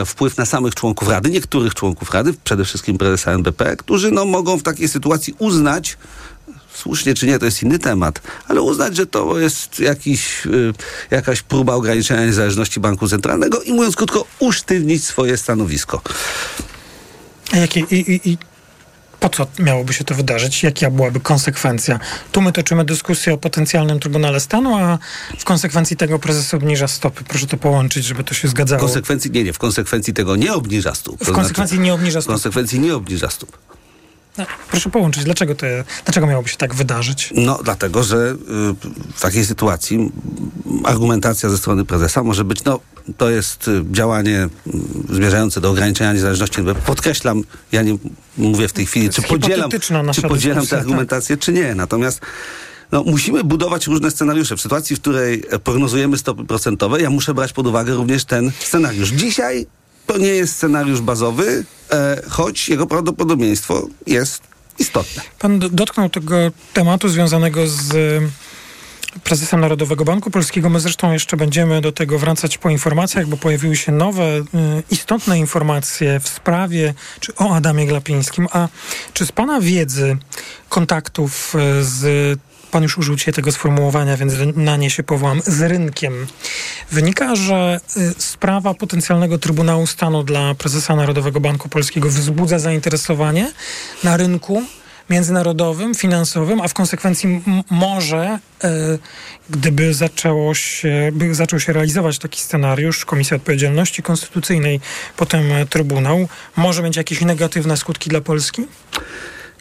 e, 0.00 0.06
wpływ 0.06 0.36
na 0.36 0.46
samych 0.46 0.74
członków 0.74 1.08
Rady, 1.08 1.30
niektórych 1.30 1.74
członków 1.74 2.10
Rady, 2.10 2.34
przede 2.44 2.64
wszystkim 2.64 2.98
prezesa 2.98 3.32
NBP, 3.32 3.76
którzy 3.76 4.10
no, 4.10 4.24
mogą 4.24 4.58
w 4.58 4.62
takiej 4.62 4.88
sytuacji 4.88 5.34
uznać, 5.38 5.96
słusznie 6.74 7.14
czy 7.14 7.26
nie, 7.26 7.38
to 7.38 7.44
jest 7.44 7.62
inny 7.62 7.78
temat, 7.78 8.22
ale 8.48 8.62
uznać, 8.62 8.96
że 8.96 9.06
to 9.06 9.38
jest 9.38 9.80
jakiś, 9.80 10.46
y, 10.46 10.72
jakaś 11.10 11.42
próba 11.42 11.74
ograniczenia 11.74 12.26
niezależności 12.26 12.80
banku 12.80 13.08
centralnego 13.08 13.62
i 13.62 13.72
mówiąc 13.72 13.96
krótko, 13.96 14.24
usztywnić 14.38 15.04
swoje 15.04 15.36
stanowisko. 15.36 16.02
A 17.52 17.56
jakie, 17.56 17.80
i, 17.80 17.94
i, 17.94 18.30
i 18.30 18.38
po 19.20 19.28
co 19.28 19.46
miałoby 19.58 19.92
się 19.92 20.04
to 20.04 20.14
wydarzyć? 20.14 20.62
Jaka 20.62 20.90
byłaby 20.90 21.20
konsekwencja? 21.20 22.00
Tu 22.32 22.40
my 22.40 22.52
toczymy 22.52 22.84
dyskusję 22.84 23.34
o 23.34 23.38
potencjalnym 23.38 24.00
Trybunale 24.00 24.40
Stanu, 24.40 24.76
a 24.76 24.98
w 25.38 25.44
konsekwencji 25.44 25.96
tego 25.96 26.18
prezes 26.18 26.54
obniża 26.54 26.88
stopy. 26.88 27.24
Proszę 27.24 27.46
to 27.46 27.56
połączyć, 27.56 28.04
żeby 28.04 28.24
to 28.24 28.34
się 28.34 28.48
W 28.48 28.50
zgadzało. 28.50 28.80
konsekwencji, 28.82 29.30
nie, 29.30 29.44
nie, 29.44 29.52
w 29.52 29.58
konsekwencji 29.58 30.14
tego 30.14 30.36
nie 30.36 30.54
obniża 30.54 30.94
stóp. 30.94 31.24
W 31.24 31.32
konsekwencji 31.32 31.76
znaczy, 31.76 31.78
nie 31.86 31.94
obniża 31.94 32.20
W 32.20 32.22
stóp. 32.22 32.32
konsekwencji 32.34 32.80
nie 32.80 32.94
obniża 32.94 33.30
stóp. 33.30 33.58
No, 34.38 34.44
proszę 34.70 34.90
połączyć, 34.90 35.24
dlaczego, 35.24 35.54
to, 35.54 35.66
dlaczego 36.04 36.26
miałoby 36.26 36.48
się 36.48 36.56
tak 36.56 36.74
wydarzyć? 36.74 37.32
No, 37.34 37.58
dlatego, 37.64 38.02
że 38.02 38.16
y, 38.16 38.36
w 39.14 39.20
takiej 39.20 39.46
sytuacji 39.46 40.12
argumentacja 40.84 41.50
ze 41.50 41.58
strony 41.58 41.84
prezesa 41.84 42.22
może 42.22 42.44
być, 42.44 42.64
no, 42.64 42.80
to 43.16 43.30
jest 43.30 43.68
y, 43.68 43.84
działanie 43.90 44.48
y, 45.10 45.14
zmierzające 45.14 45.60
do 45.60 45.70
ograniczenia 45.70 46.12
niezależności. 46.12 46.60
Podkreślam, 46.86 47.42
ja 47.72 47.82
nie 47.82 47.96
mówię 48.36 48.68
w 48.68 48.72
tej 48.72 48.86
chwili, 48.86 49.10
czy 49.10 49.22
podzielam, 49.22 49.70
czy 50.14 50.22
podzielam 50.22 50.66
tę 50.66 50.78
argumentację, 50.78 51.36
tak. 51.36 51.44
czy 51.44 51.52
nie. 51.52 51.74
Natomiast 51.74 52.20
no, 52.92 53.02
musimy 53.02 53.44
budować 53.44 53.86
różne 53.86 54.10
scenariusze. 54.10 54.56
W 54.56 54.60
sytuacji, 54.60 54.96
w 54.96 55.00
której 55.00 55.42
prognozujemy 55.64 56.18
stopy 56.18 56.44
procentowe, 56.44 57.02
ja 57.02 57.10
muszę 57.10 57.34
brać 57.34 57.52
pod 57.52 57.66
uwagę 57.66 57.94
również 57.94 58.24
ten 58.24 58.52
scenariusz. 58.58 59.08
Dzisiaj 59.08 59.66
to 60.06 60.18
nie 60.18 60.28
jest 60.28 60.54
scenariusz 60.54 61.00
bazowy, 61.00 61.64
choć 62.28 62.68
jego 62.68 62.86
prawdopodobieństwo 62.86 63.86
jest 64.06 64.42
istotne. 64.78 65.22
Pan 65.38 65.58
dotknął 65.58 66.08
tego 66.08 66.36
tematu 66.72 67.08
związanego 67.08 67.66
z 67.66 67.94
e, 67.94 69.20
prezesem 69.24 69.60
Narodowego 69.60 70.04
Banku 70.04 70.30
Polskiego. 70.30 70.68
My 70.68 70.80
zresztą 70.80 71.12
jeszcze 71.12 71.36
będziemy 71.36 71.80
do 71.80 71.92
tego 71.92 72.18
wracać 72.18 72.58
po 72.58 72.70
informacjach, 72.70 73.26
bo 73.26 73.36
pojawiły 73.36 73.76
się 73.76 73.92
nowe, 73.92 74.38
y, 74.38 74.44
istotne 74.90 75.38
informacje 75.38 76.20
w 76.20 76.28
sprawie 76.28 76.94
czy 77.20 77.34
o 77.34 77.54
Adamie 77.54 77.86
Glapińskim. 77.86 78.48
A 78.52 78.68
czy 79.12 79.26
z 79.26 79.32
Pana 79.32 79.60
wiedzy, 79.60 80.16
kontaktów 80.68 81.54
z 81.80 82.38
Pan 82.70 82.82
już 82.82 82.98
użył 82.98 83.16
dzisiaj 83.16 83.34
tego 83.34 83.52
sformułowania, 83.52 84.16
więc 84.16 84.34
na 84.56 84.76
nie 84.76 84.90
się 84.90 85.02
powołam, 85.02 85.40
z 85.46 85.62
rynkiem. 85.62 86.26
Wynika, 86.90 87.36
że 87.36 87.80
y, 87.96 88.14
sprawa 88.18 88.74
potencjalnego 88.74 89.38
Trybunału 89.38 89.86
Stanu 89.86 90.22
dla 90.22 90.54
prezesa 90.54 90.96
Narodowego 90.96 91.40
Banku 91.40 91.68
Polskiego 91.68 92.08
wzbudza 92.08 92.58
zainteresowanie 92.58 93.52
na 94.04 94.16
rynku 94.16 94.62
międzynarodowym, 95.10 95.94
finansowym, 95.94 96.60
a 96.60 96.68
w 96.68 96.74
konsekwencji 96.74 97.42
może, 97.70 98.38
y, 98.64 98.68
gdyby 99.50 99.94
zaczęło 99.94 100.54
się, 100.54 101.10
by 101.12 101.34
zaczął 101.34 101.60
się 101.60 101.72
realizować 101.72 102.18
taki 102.18 102.40
scenariusz, 102.40 103.04
Komisja 103.04 103.36
Odpowiedzialności 103.36 104.02
Konstytucyjnej, 104.02 104.80
potem 105.16 105.42
Trybunał, 105.70 106.28
może 106.56 106.82
mieć 106.82 106.96
jakieś 106.96 107.20
negatywne 107.20 107.76
skutki 107.76 108.10
dla 108.10 108.20
Polski? 108.20 108.66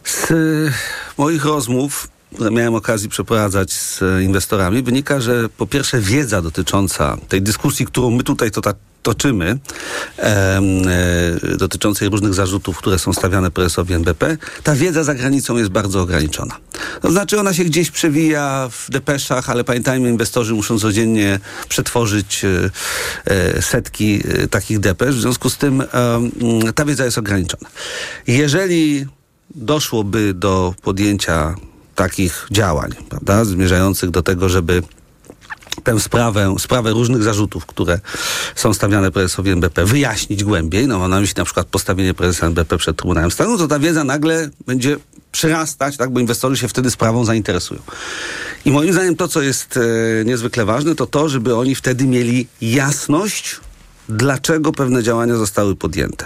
Z 0.03 0.33
moich 1.17 1.45
rozmów 1.45 2.07
które 2.33 2.51
miałem 2.51 2.75
okazję 2.75 3.09
przeprowadzać 3.09 3.73
z 3.73 4.01
e, 4.01 4.23
inwestorami, 4.23 4.83
wynika, 4.83 5.21
że 5.21 5.49
po 5.49 5.67
pierwsze 5.67 5.99
wiedza 5.99 6.41
dotycząca 6.41 7.17
tej 7.29 7.41
dyskusji, 7.41 7.85
którą 7.85 8.11
my 8.11 8.23
tutaj 8.23 8.51
to, 8.51 8.61
toczymy, 9.07 9.59
e, 10.19 10.23
e, 10.23 11.57
dotyczącej 11.57 12.09
różnych 12.09 12.33
zarzutów, 12.33 12.77
które 12.77 12.99
są 12.99 13.13
stawiane 13.13 13.51
prezesowi 13.51 13.93
NBP, 13.93 14.37
ta 14.63 14.75
wiedza 14.75 15.03
za 15.03 15.15
granicą 15.15 15.57
jest 15.57 15.69
bardzo 15.69 16.01
ograniczona. 16.01 16.57
To 17.01 17.11
znaczy 17.11 17.39
ona 17.39 17.53
się 17.53 17.63
gdzieś 17.63 17.91
przewija 17.91 18.69
w 18.71 18.89
depeszach, 18.91 19.49
ale 19.49 19.63
pamiętajmy, 19.63 20.09
inwestorzy 20.09 20.53
muszą 20.53 20.79
codziennie 20.79 21.39
przetworzyć 21.69 22.45
e, 22.45 22.69
e 23.25 23.61
setki 23.61 24.23
e, 24.27 24.47
takich 24.47 24.79
depesz, 24.79 25.15
w 25.15 25.21
związku 25.21 25.49
z 25.49 25.57
tym 25.57 25.83
ta 26.75 26.85
wiedza 26.85 27.05
jest 27.05 27.17
ograniczona. 27.17 27.69
Jeżeli 28.27 29.05
doszłoby 29.55 30.33
do 30.33 30.73
podjęcia 30.81 31.55
takich 31.97 32.47
działań, 32.51 32.91
prawda, 33.09 33.45
zmierzających 33.45 34.09
do 34.09 34.23
tego, 34.23 34.49
żeby 34.49 34.83
tę 35.83 35.99
sprawę, 35.99 36.55
sprawę 36.59 36.91
różnych 36.91 37.23
zarzutów, 37.23 37.65
które 37.65 37.99
są 38.55 38.73
stawiane 38.73 39.11
prezesowi 39.11 39.51
NBP, 39.51 39.85
wyjaśnić 39.85 40.43
głębiej, 40.43 40.87
no 40.87 40.99
mam 40.99 41.09
na 41.11 41.19
myśli 41.19 41.35
na 41.37 41.45
przykład 41.45 41.67
postawienie 41.67 42.13
prezesa 42.13 42.47
NBP 42.47 42.77
przed 42.77 42.97
Trybunałem 42.97 43.31
Stanu, 43.31 43.57
to 43.57 43.67
ta 43.67 43.79
wiedza 43.79 44.03
nagle 44.03 44.49
będzie 44.67 44.97
przyrastać, 45.31 45.97
tak, 45.97 46.09
bo 46.09 46.19
inwestorzy 46.19 46.57
się 46.57 46.67
wtedy 46.67 46.91
sprawą 46.91 47.25
zainteresują. 47.25 47.81
I 48.65 48.71
moim 48.71 48.93
zdaniem 48.93 49.15
to, 49.15 49.27
co 49.27 49.41
jest 49.41 49.77
e, 49.77 50.25
niezwykle 50.25 50.65
ważne, 50.65 50.95
to 50.95 51.05
to, 51.05 51.29
żeby 51.29 51.55
oni 51.55 51.75
wtedy 51.75 52.05
mieli 52.05 52.47
jasność 52.61 53.59
dlaczego 54.09 54.71
pewne 54.71 55.03
działania 55.03 55.35
zostały 55.35 55.75
podjęte. 55.75 56.25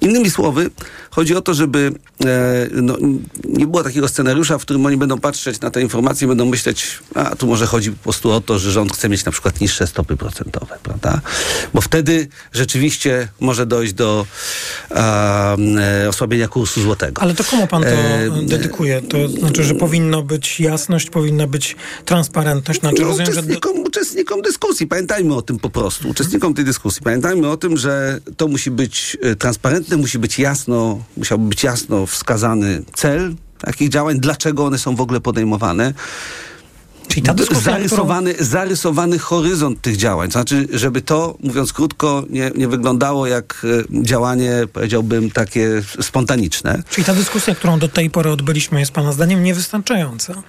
Innymi 0.00 0.30
słowy, 0.30 0.70
chodzi 1.18 1.34
o 1.34 1.40
to, 1.40 1.54
żeby 1.54 1.92
e, 2.24 2.68
no, 2.72 2.96
nie 3.44 3.66
było 3.66 3.84
takiego 3.84 4.08
scenariusza, 4.08 4.58
w 4.58 4.62
którym 4.62 4.86
oni 4.86 4.96
będą 4.96 5.18
patrzeć 5.20 5.60
na 5.60 5.70
te 5.70 5.82
informacje 5.82 6.24
i 6.24 6.28
będą 6.28 6.46
myśleć, 6.46 6.98
a 7.14 7.36
tu 7.36 7.46
może 7.46 7.66
chodzi 7.66 7.90
po 7.90 8.02
prostu 8.02 8.30
o 8.30 8.40
to, 8.40 8.58
że 8.58 8.72
rząd 8.72 8.92
chce 8.92 9.08
mieć 9.08 9.24
na 9.24 9.32
przykład 9.32 9.60
niższe 9.60 9.86
stopy 9.86 10.16
procentowe, 10.16 10.78
prawda? 10.82 11.20
Bo 11.74 11.80
wtedy 11.80 12.28
rzeczywiście 12.52 13.28
może 13.40 13.66
dojść 13.66 13.92
do 13.92 14.26
e, 14.90 16.06
osłabienia 16.08 16.48
kursu 16.48 16.82
złotego. 16.82 17.22
Ale 17.22 17.34
to 17.34 17.44
komu 17.44 17.66
pan 17.66 17.82
to 17.82 17.88
e, 17.88 18.30
dedykuje? 18.46 19.02
To 19.02 19.28
znaczy, 19.28 19.64
że 19.64 19.74
powinno 19.74 20.22
być 20.22 20.60
jasność, 20.60 21.10
powinna 21.10 21.46
być 21.46 21.76
transparentność? 22.04 22.80
Znaczy, 22.80 23.02
no, 23.02 23.08
rozumiem, 23.08 23.32
uczestnikom, 23.32 23.76
że... 23.76 23.82
uczestnikom 23.82 24.42
dyskusji, 24.42 24.86
pamiętajmy 24.86 25.34
o 25.34 25.42
tym 25.42 25.58
po 25.58 25.70
prostu, 25.70 26.08
uczestnikom 26.08 26.54
tej 26.54 26.64
dyskusji, 26.64 27.02
Pamiętajmy 27.04 27.48
o 27.50 27.56
tym, 27.56 27.76
że 27.76 28.20
to 28.36 28.48
musi 28.48 28.70
być 28.70 29.16
e, 29.22 29.36
transparentne, 29.36 29.96
musi 29.96 30.18
być 30.18 30.38
jasno, 30.38 31.02
musiałby 31.16 31.48
być 31.48 31.62
jasno 31.62 32.06
wskazany 32.06 32.82
cel 32.94 33.34
takich 33.58 33.88
działań, 33.88 34.20
dlaczego 34.20 34.64
one 34.64 34.78
są 34.78 34.96
w 34.96 35.00
ogóle 35.00 35.20
podejmowane. 35.20 35.94
Czyli 37.08 37.22
ta 37.22 37.34
zarysowany, 37.60 38.34
którą... 38.34 38.46
zarysowany 38.46 39.18
horyzont 39.18 39.80
tych 39.80 39.96
działań. 39.96 40.30
Znaczy, 40.30 40.68
żeby 40.72 41.02
to, 41.02 41.36
mówiąc 41.40 41.72
krótko, 41.72 42.24
nie, 42.30 42.50
nie 42.54 42.68
wyglądało 42.68 43.26
jak 43.26 43.66
e, 43.92 44.02
działanie, 44.02 44.52
powiedziałbym, 44.72 45.30
takie 45.30 45.82
spontaniczne. 46.00 46.82
Czyli 46.90 47.04
ta 47.04 47.14
dyskusja, 47.14 47.54
którą 47.54 47.78
do 47.78 47.88
tej 47.88 48.10
pory 48.10 48.30
odbyliśmy, 48.30 48.80
jest 48.80 48.92
Pana 48.92 49.12
zdaniem 49.12 49.42
niewystarczająca? 49.42 50.42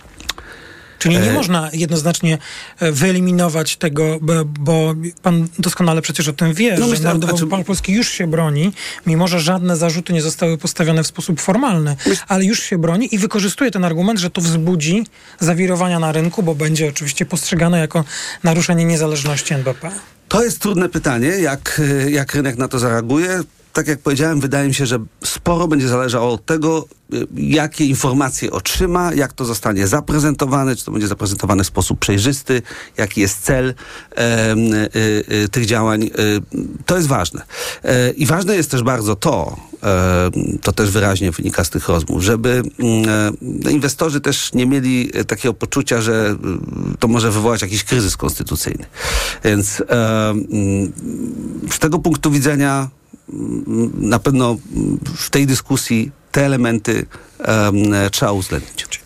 Czyli 1.00 1.18
nie 1.18 1.32
e... 1.32 1.34
można 1.34 1.70
jednoznacznie 1.74 2.38
e, 2.80 2.92
wyeliminować 2.92 3.78
tego, 3.78 4.20
bo, 4.60 4.96
pan 5.22 5.48
doskonale 5.60 6.02
przecież 6.02 6.28
o 6.28 6.34
tym 6.34 6.54
wie, 6.54 6.76
no, 6.80 6.86
że 6.86 6.92
myślę, 6.92 7.06
Narodowy. 7.06 7.46
Bank 7.46 7.66
Polski 7.66 7.94
już 7.94 8.10
się 8.10 8.28
broni, 8.28 8.72
mimo 9.06 9.28
że 9.28 9.40
żadne 9.40 9.78
zarzuty 9.78 10.14
nie 10.14 10.22
zostały 10.22 10.58
postawione 10.58 11.04
w 11.04 11.08
sposób 11.08 11.42
formalny, 11.42 11.96
myśl... 12.06 12.22
ale 12.28 12.46
już 12.46 12.64
się 12.64 12.78
broni 12.78 13.16
i 13.16 13.18
wykorzystuje 13.18 13.72
ten 13.72 13.86
argument, 13.86 14.20
że 14.20 14.30
to 14.30 14.42
wzbudzi 14.42 15.04
zawirowania 15.40 16.00
na 16.00 16.12
rynku, 16.12 16.44
bo 16.44 16.56
będzie 16.56 16.90
oczywiście 16.90 17.26
postrzegane 17.26 17.80
jako 17.80 18.04
naruszenie 18.44 18.86
niezależności 18.86 19.54
NBP. 19.54 19.92
To 20.28 20.44
jest 20.44 20.60
trudne 20.60 20.90
pytanie, 20.90 21.28
jak, 21.28 21.82
jak 22.10 22.34
rynek 22.34 22.58
na 22.58 22.68
to 22.68 22.80
zareaguje 22.80 23.42
tak 23.74 23.88
jak 23.88 24.00
powiedziałem, 24.00 24.40
wydaje 24.40 24.68
mi 24.68 24.74
się, 24.74 24.86
że 24.86 25.00
sporo 25.24 25.68
będzie 25.68 25.88
zależało 25.88 26.34
od 26.34 26.46
tego, 26.46 26.86
y, 27.14 27.28
jakie 27.36 27.86
informacje 27.86 28.52
otrzyma, 28.52 29.14
jak 29.14 29.34
to 29.34 29.46
zostanie 29.46 29.88
zaprezentowane, 29.88 30.76
czy 30.76 30.86
to 30.86 30.92
będzie 30.92 31.08
zaprezentowane 31.08 31.64
w 31.64 31.68
sposób 31.68 32.00
przejrzysty, 32.00 32.62
jaki 32.98 33.22
jest 33.22 33.42
cel 33.42 33.74
e, 34.18 34.52
e, 34.52 35.48
tych 35.48 35.66
działań. 35.66 36.04
E, 36.04 36.10
to 36.86 36.96
jest 36.96 37.08
ważne. 37.08 37.42
I 38.16 38.26
ważne 38.26 38.56
jest 38.56 38.72
też 38.72 38.84
bardzo 38.84 39.16
to, 39.16 39.58
to 40.62 40.72
też 40.72 40.92
wyraźnie 40.92 41.32
wynika 41.32 41.64
z 41.64 41.70
tych 41.70 41.90
rozmów, 41.90 42.24
żeby 42.24 42.64
mm, 42.80 43.38
inwestorzy 43.70 44.22
też 44.22 44.54
nie 44.54 44.66
mieli 44.66 45.12
takiego 45.28 45.54
poczucia, 45.54 46.02
że 46.02 46.36
to 47.00 47.08
może 47.08 47.32
wywołać 47.32 47.62
jakiś 47.62 47.84
kryzys 47.84 48.18
konstytucyjny. 48.18 48.86
Więc 49.44 49.84
z 51.72 51.80
tego 51.80 52.00
punktu 52.00 52.32
widzenia 52.32 52.90
na 53.94 54.20
pewno 54.20 54.58
w 55.16 55.30
tej 55.30 55.48
dyskusji 55.48 56.12
te 56.32 56.46
elementy 56.46 57.06
trzeba 58.12 58.32
uwzględnić 58.32 59.00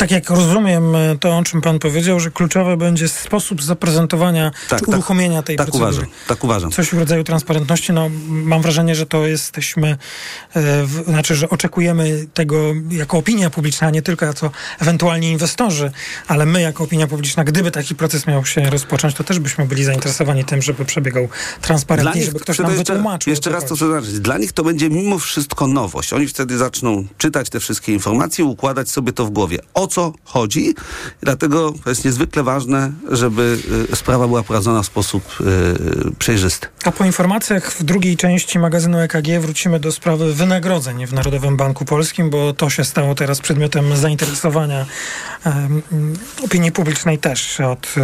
tak 0.00 0.10
jak 0.10 0.30
rozumiem 0.30 0.94
e, 0.94 1.18
to, 1.18 1.38
o 1.38 1.42
czym 1.44 1.60
pan 1.60 1.78
powiedział, 1.78 2.20
że 2.20 2.30
kluczowy 2.30 2.76
będzie 2.76 3.08
sposób 3.08 3.62
zaprezentowania 3.62 4.50
tak, 4.68 4.78
czy 4.78 4.86
tak. 4.86 4.88
uruchomienia 4.88 5.36
tak, 5.36 5.46
tej 5.46 5.56
tak 5.56 5.66
procedury. 5.66 5.92
Uważam, 5.92 6.10
tak 6.28 6.44
uważam. 6.44 6.70
Coś 6.70 6.88
w 6.88 6.98
rodzaju 6.98 7.24
transparentności. 7.24 7.92
No, 7.92 8.10
mam 8.28 8.62
wrażenie, 8.62 8.94
że 8.94 9.06
to 9.06 9.26
jesteśmy, 9.26 9.88
e, 9.88 9.96
w, 10.84 11.04
znaczy, 11.06 11.34
że 11.34 11.48
oczekujemy 11.48 12.26
tego 12.34 12.74
jako 12.90 13.18
opinia 13.18 13.50
publiczna, 13.50 13.86
a 13.86 13.90
nie 13.90 14.02
tylko 14.02 14.26
jako 14.26 14.50
ewentualnie 14.78 15.30
inwestorzy, 15.30 15.90
ale 16.28 16.46
my 16.46 16.60
jako 16.60 16.84
opinia 16.84 17.06
publiczna, 17.06 17.44
gdyby 17.44 17.70
taki 17.70 17.94
proces 17.94 18.26
miał 18.26 18.44
się 18.44 18.70
rozpocząć, 18.70 19.14
to 19.14 19.24
też 19.24 19.38
byśmy 19.38 19.66
byli 19.66 19.84
zainteresowani 19.84 20.44
tym, 20.44 20.62
żeby 20.62 20.84
przebiegał 20.84 21.28
transparentnie, 21.60 22.24
żeby 22.24 22.40
ktoś 22.40 22.58
nam 22.58 22.70
jeszcze, 22.70 22.92
wytłumaczył. 22.92 23.30
Jeszcze 23.30 23.50
raz 23.50 23.64
to 23.64 23.76
zaznaczyć. 23.76 24.20
Dla 24.20 24.38
nich 24.38 24.52
to 24.52 24.64
będzie 24.64 24.90
mimo 24.90 25.18
wszystko 25.18 25.66
nowość. 25.66 26.12
Oni 26.12 26.26
wtedy 26.26 26.58
zaczną 26.58 27.06
czytać 27.18 27.50
te 27.50 27.60
wszystkie 27.60 27.92
informacje, 27.92 28.44
układać 28.44 28.90
sobie 28.90 29.12
to 29.12 29.24
w 29.24 29.30
głowie. 29.30 29.58
O 29.74 29.89
co 29.90 30.12
chodzi. 30.24 30.74
Dlatego 31.20 31.74
jest 31.86 32.04
niezwykle 32.04 32.42
ważne, 32.42 32.92
żeby 33.10 33.58
y, 33.92 33.96
sprawa 33.96 34.26
była 34.26 34.42
prowadzona 34.42 34.82
w 34.82 34.86
sposób 34.86 35.24
y, 35.40 36.14
przejrzysty. 36.18 36.68
A 36.84 36.92
po 36.92 37.04
informacjach 37.04 37.72
w 37.72 37.82
drugiej 37.82 38.16
części 38.16 38.58
magazynu 38.58 38.98
EKG 38.98 39.40
wrócimy 39.40 39.80
do 39.80 39.92
sprawy 39.92 40.34
wynagrodzeń 40.34 41.06
w 41.06 41.12
Narodowym 41.12 41.56
Banku 41.56 41.84
Polskim, 41.84 42.30
bo 42.30 42.52
to 42.52 42.70
się 42.70 42.84
stało 42.84 43.14
teraz 43.14 43.40
przedmiotem 43.40 43.96
zainteresowania 43.96 44.86
opinii 46.44 46.72
publicznej 46.72 47.18
też 47.18 47.60
od 47.60 47.94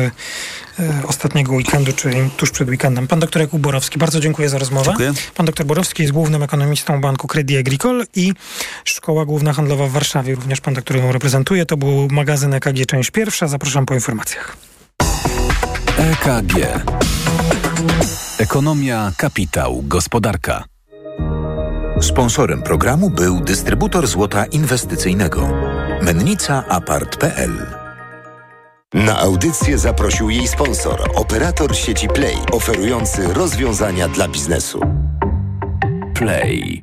ostatniego 1.06 1.52
weekendu, 1.52 1.92
czyli 1.92 2.30
tuż 2.36 2.50
przed 2.50 2.68
weekendem. 2.68 3.08
Pan 3.08 3.20
doktor 3.20 3.42
Jakub 3.42 3.60
Borowski, 3.60 3.98
bardzo 3.98 4.20
dziękuję 4.20 4.48
za 4.48 4.58
rozmowę. 4.58 4.84
Dziękuję. 4.86 5.12
Pan 5.34 5.46
doktor 5.46 5.66
Borowski 5.66 6.02
jest 6.02 6.12
głównym 6.12 6.42
ekonomistą 6.42 7.00
Banku 7.00 7.28
Credit 7.28 7.58
Agricole 7.58 8.04
i 8.14 8.32
Szkoła 8.84 9.24
Główna 9.24 9.52
Handlowa 9.52 9.86
w 9.86 9.90
Warszawie. 9.90 10.34
Również 10.34 10.60
pan 10.60 10.74
doktor 10.74 10.96
ją 10.96 11.12
reprezentuje. 11.12 11.66
To 11.66 11.76
był 11.76 12.08
magazyn 12.10 12.54
EKG, 12.54 12.86
część 12.86 13.10
pierwsza. 13.10 13.46
Zapraszam 13.48 13.86
po 13.86 13.94
informacjach. 13.94 14.56
EKG. 15.98 16.54
Ekonomia, 18.38 19.12
kapitał, 19.16 19.82
gospodarka. 19.82 20.64
Sponsorem 22.00 22.62
programu 22.62 23.10
był 23.10 23.40
dystrybutor 23.40 24.06
złota 24.06 24.46
inwestycyjnego. 24.46 25.48
Mennica 26.02 26.64
Apart.pl 26.68 27.85
Na 28.96 29.18
audycję 29.18 29.78
zaprosił 29.78 30.30
jej 30.30 30.48
sponsor, 30.48 31.10
operator 31.14 31.76
sieci 31.76 32.08
Play, 32.08 32.36
oferujący 32.52 33.34
rozwiązania 33.34 34.08
dla 34.08 34.28
biznesu. 34.28 34.80
Play. 36.14 36.82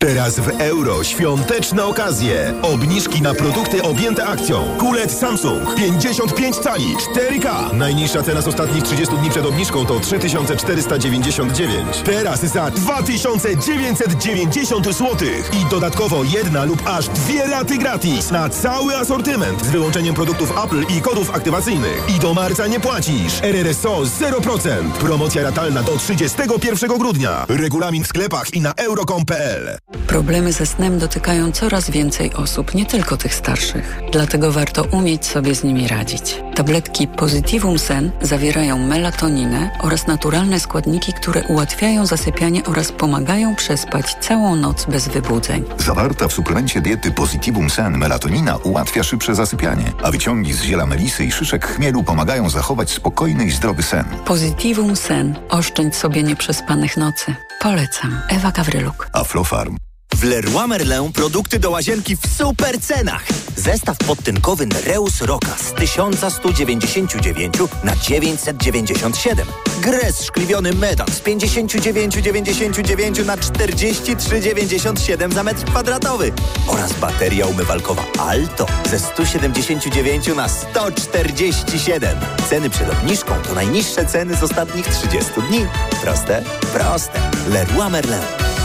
Teraz 0.00 0.40
w 0.40 0.48
euro 0.60 1.04
świąteczne 1.04 1.84
okazje. 1.84 2.54
Obniżki 2.62 3.22
na 3.22 3.34
produkty 3.34 3.82
objęte 3.82 4.26
akcją. 4.26 4.76
Kulet 4.78 5.12
Samsung 5.12 5.74
55 5.74 6.56
cali 6.56 6.96
4K. 6.96 7.74
Najniższa 7.74 8.22
cena 8.22 8.40
z 8.40 8.48
ostatnich 8.48 8.82
30 8.82 9.16
dni 9.16 9.30
przed 9.30 9.46
obniżką 9.46 9.86
to 9.86 10.00
3499. 10.00 12.02
Teraz 12.04 12.40
za 12.40 12.70
2990 12.70 14.84
zł. 14.84 15.16
I 15.52 15.70
dodatkowo 15.70 16.24
jedna 16.24 16.64
lub 16.64 16.82
aż 16.86 17.08
dwie 17.08 17.46
raty 17.46 17.78
gratis 17.78 18.30
na 18.30 18.48
cały 18.48 18.96
asortyment 18.96 19.64
z 19.64 19.70
wyłączeniem 19.70 20.14
produktów 20.14 20.52
Apple 20.64 20.84
i 20.96 21.00
kodów 21.00 21.30
aktywacyjnych. 21.30 22.02
I 22.16 22.20
do 22.20 22.34
marca 22.34 22.66
nie 22.66 22.80
płacisz. 22.80 23.42
RRSO 23.42 24.00
0%. 24.00 24.92
Promocja 24.92 25.42
ratalna 25.42 25.82
do 25.82 25.96
31 25.96 26.98
grudnia. 26.98 27.46
Regulamin 27.48 28.04
w 28.04 28.06
sklepach 28.06 28.54
i 28.54 28.60
na 28.60 28.72
euro.com.pl. 28.72 29.78
Problemy 30.06 30.52
ze 30.52 30.66
snem 30.66 30.98
dotykają 30.98 31.52
coraz 31.52 31.90
więcej 31.90 32.34
osób, 32.34 32.74
nie 32.74 32.86
tylko 32.86 33.16
tych 33.16 33.34
starszych. 33.34 34.00
Dlatego 34.12 34.52
warto 34.52 34.82
umieć 34.84 35.26
sobie 35.26 35.54
z 35.54 35.64
nimi 35.64 35.88
radzić. 35.88 36.42
Tabletki 36.54 37.06
Positivum 37.06 37.78
Sen 37.78 38.10
zawierają 38.22 38.78
melatoninę 38.78 39.70
oraz 39.80 40.06
naturalne 40.06 40.60
składniki, 40.60 41.12
które 41.12 41.42
ułatwiają 41.42 42.06
zasypianie 42.06 42.64
oraz 42.64 42.92
pomagają 42.92 43.56
przespać 43.56 44.16
całą 44.20 44.56
noc 44.56 44.84
bez 44.84 45.08
wybudzeń. 45.08 45.64
Zawarta 45.78 46.28
w 46.28 46.32
suplemencie 46.32 46.80
diety 46.80 47.10
Positivum 47.10 47.70
Sen 47.70 47.98
melatonina 47.98 48.56
ułatwia 48.56 49.02
szybsze 49.02 49.34
zasypianie, 49.34 49.92
a 50.02 50.10
wyciągi 50.10 50.52
z 50.52 50.62
ziela 50.62 50.86
melisy 50.86 51.24
i 51.24 51.32
szyszek 51.32 51.66
chmielu 51.66 52.02
pomagają 52.02 52.50
zachować 52.50 52.90
spokojny 52.90 53.44
i 53.44 53.50
zdrowy 53.50 53.82
sen. 53.82 54.04
Positivum 54.24 54.96
Sen. 54.96 55.38
Oszczędź 55.48 55.96
sobie 55.96 56.22
nieprzespanych 56.22 56.96
nocy. 56.96 57.34
Polecam. 57.60 58.20
Ewa 58.28 58.50
Gawryluk. 58.50 59.08
Aflofarm. 59.12 59.77
W 60.18 60.24
Leroy 60.24 60.68
Merlin 60.68 61.12
produkty 61.12 61.58
do 61.58 61.70
łazienki 61.70 62.16
w 62.16 62.20
super 62.36 62.80
cenach. 62.80 63.24
Zestaw 63.56 63.98
podtynkowy 63.98 64.66
Nereus 64.66 65.20
Roka 65.20 65.56
z 65.56 65.72
1199 65.72 67.54
na 67.84 67.96
997. 67.96 69.46
Gres 69.80 70.24
szkliwiony 70.24 70.72
metal 70.72 71.06
z 71.10 71.20
59,99 71.20 73.26
na 73.26 73.36
43,97 73.36 75.32
za 75.32 75.42
metr 75.42 75.64
kwadratowy. 75.64 76.32
Oraz 76.66 76.92
bateria 76.92 77.46
umywalkowa 77.46 78.04
Alto 78.18 78.66
ze 78.90 78.98
179 78.98 80.26
na 80.36 80.48
147. 80.48 82.18
Ceny 82.50 82.70
przed 82.70 82.92
obniżką 82.92 83.34
to 83.48 83.54
najniższe 83.54 84.06
ceny 84.06 84.36
z 84.36 84.42
ostatnich 84.42 84.86
30 84.86 85.32
dni. 85.48 85.66
Proste? 86.02 86.42
Proste. 86.72 87.20
Leroy 87.48 87.90
Merlin. 87.90 88.57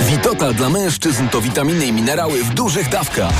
Witotal 0.00 0.54
dla 0.54 0.70
mężczyzn 0.70 1.28
to 1.28 1.40
witaminy 1.40 1.86
i 1.86 1.92
minerały 1.92 2.44
w 2.44 2.54
dużych 2.54 2.88
dawkach. 2.88 3.32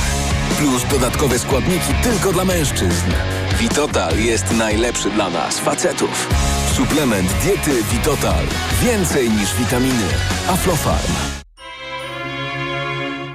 Plus 0.57 0.83
dodatkowe 0.91 1.39
składniki 1.39 1.93
tylko 2.03 2.33
dla 2.33 2.45
mężczyzn. 2.45 3.11
Witotal 3.59 4.19
jest 4.19 4.51
najlepszy 4.51 5.09
dla 5.09 5.29
nas, 5.29 5.59
facetów. 5.59 6.29
Suplement 6.73 7.33
diety 7.43 7.83
Witotal. 7.91 8.45
Więcej 8.81 9.29
niż 9.29 9.55
witaminy. 9.55 10.05
Aflofarm. 10.47 11.13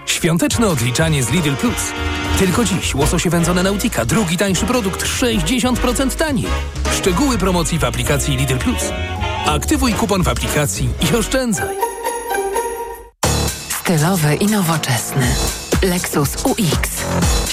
Świąteczne 0.06 0.68
odliczanie 0.68 1.22
z 1.22 1.30
Lidl 1.30 1.54
Plus. 1.54 1.92
Tylko 2.38 2.64
dziś 2.64 2.94
łososie 2.94 3.30
wędzone 3.30 3.62
Nautika, 3.62 4.04
drugi 4.04 4.36
tańszy 4.36 4.66
produkt 4.66 5.04
60% 5.04 6.16
taniej. 6.16 6.46
Szczegóły 6.98 7.38
promocji 7.38 7.78
w 7.78 7.84
aplikacji 7.84 8.36
Lidl 8.36 8.56
Plus. 8.56 8.92
Aktywuj 9.46 9.92
kupon 9.92 10.22
w 10.22 10.28
aplikacji 10.28 10.88
i 11.12 11.16
oszczędzaj. 11.16 11.81
Stylowy 13.92 14.34
i 14.34 14.46
nowoczesny. 14.46 15.26
Lexus 15.82 16.34
UX. 16.44 17.02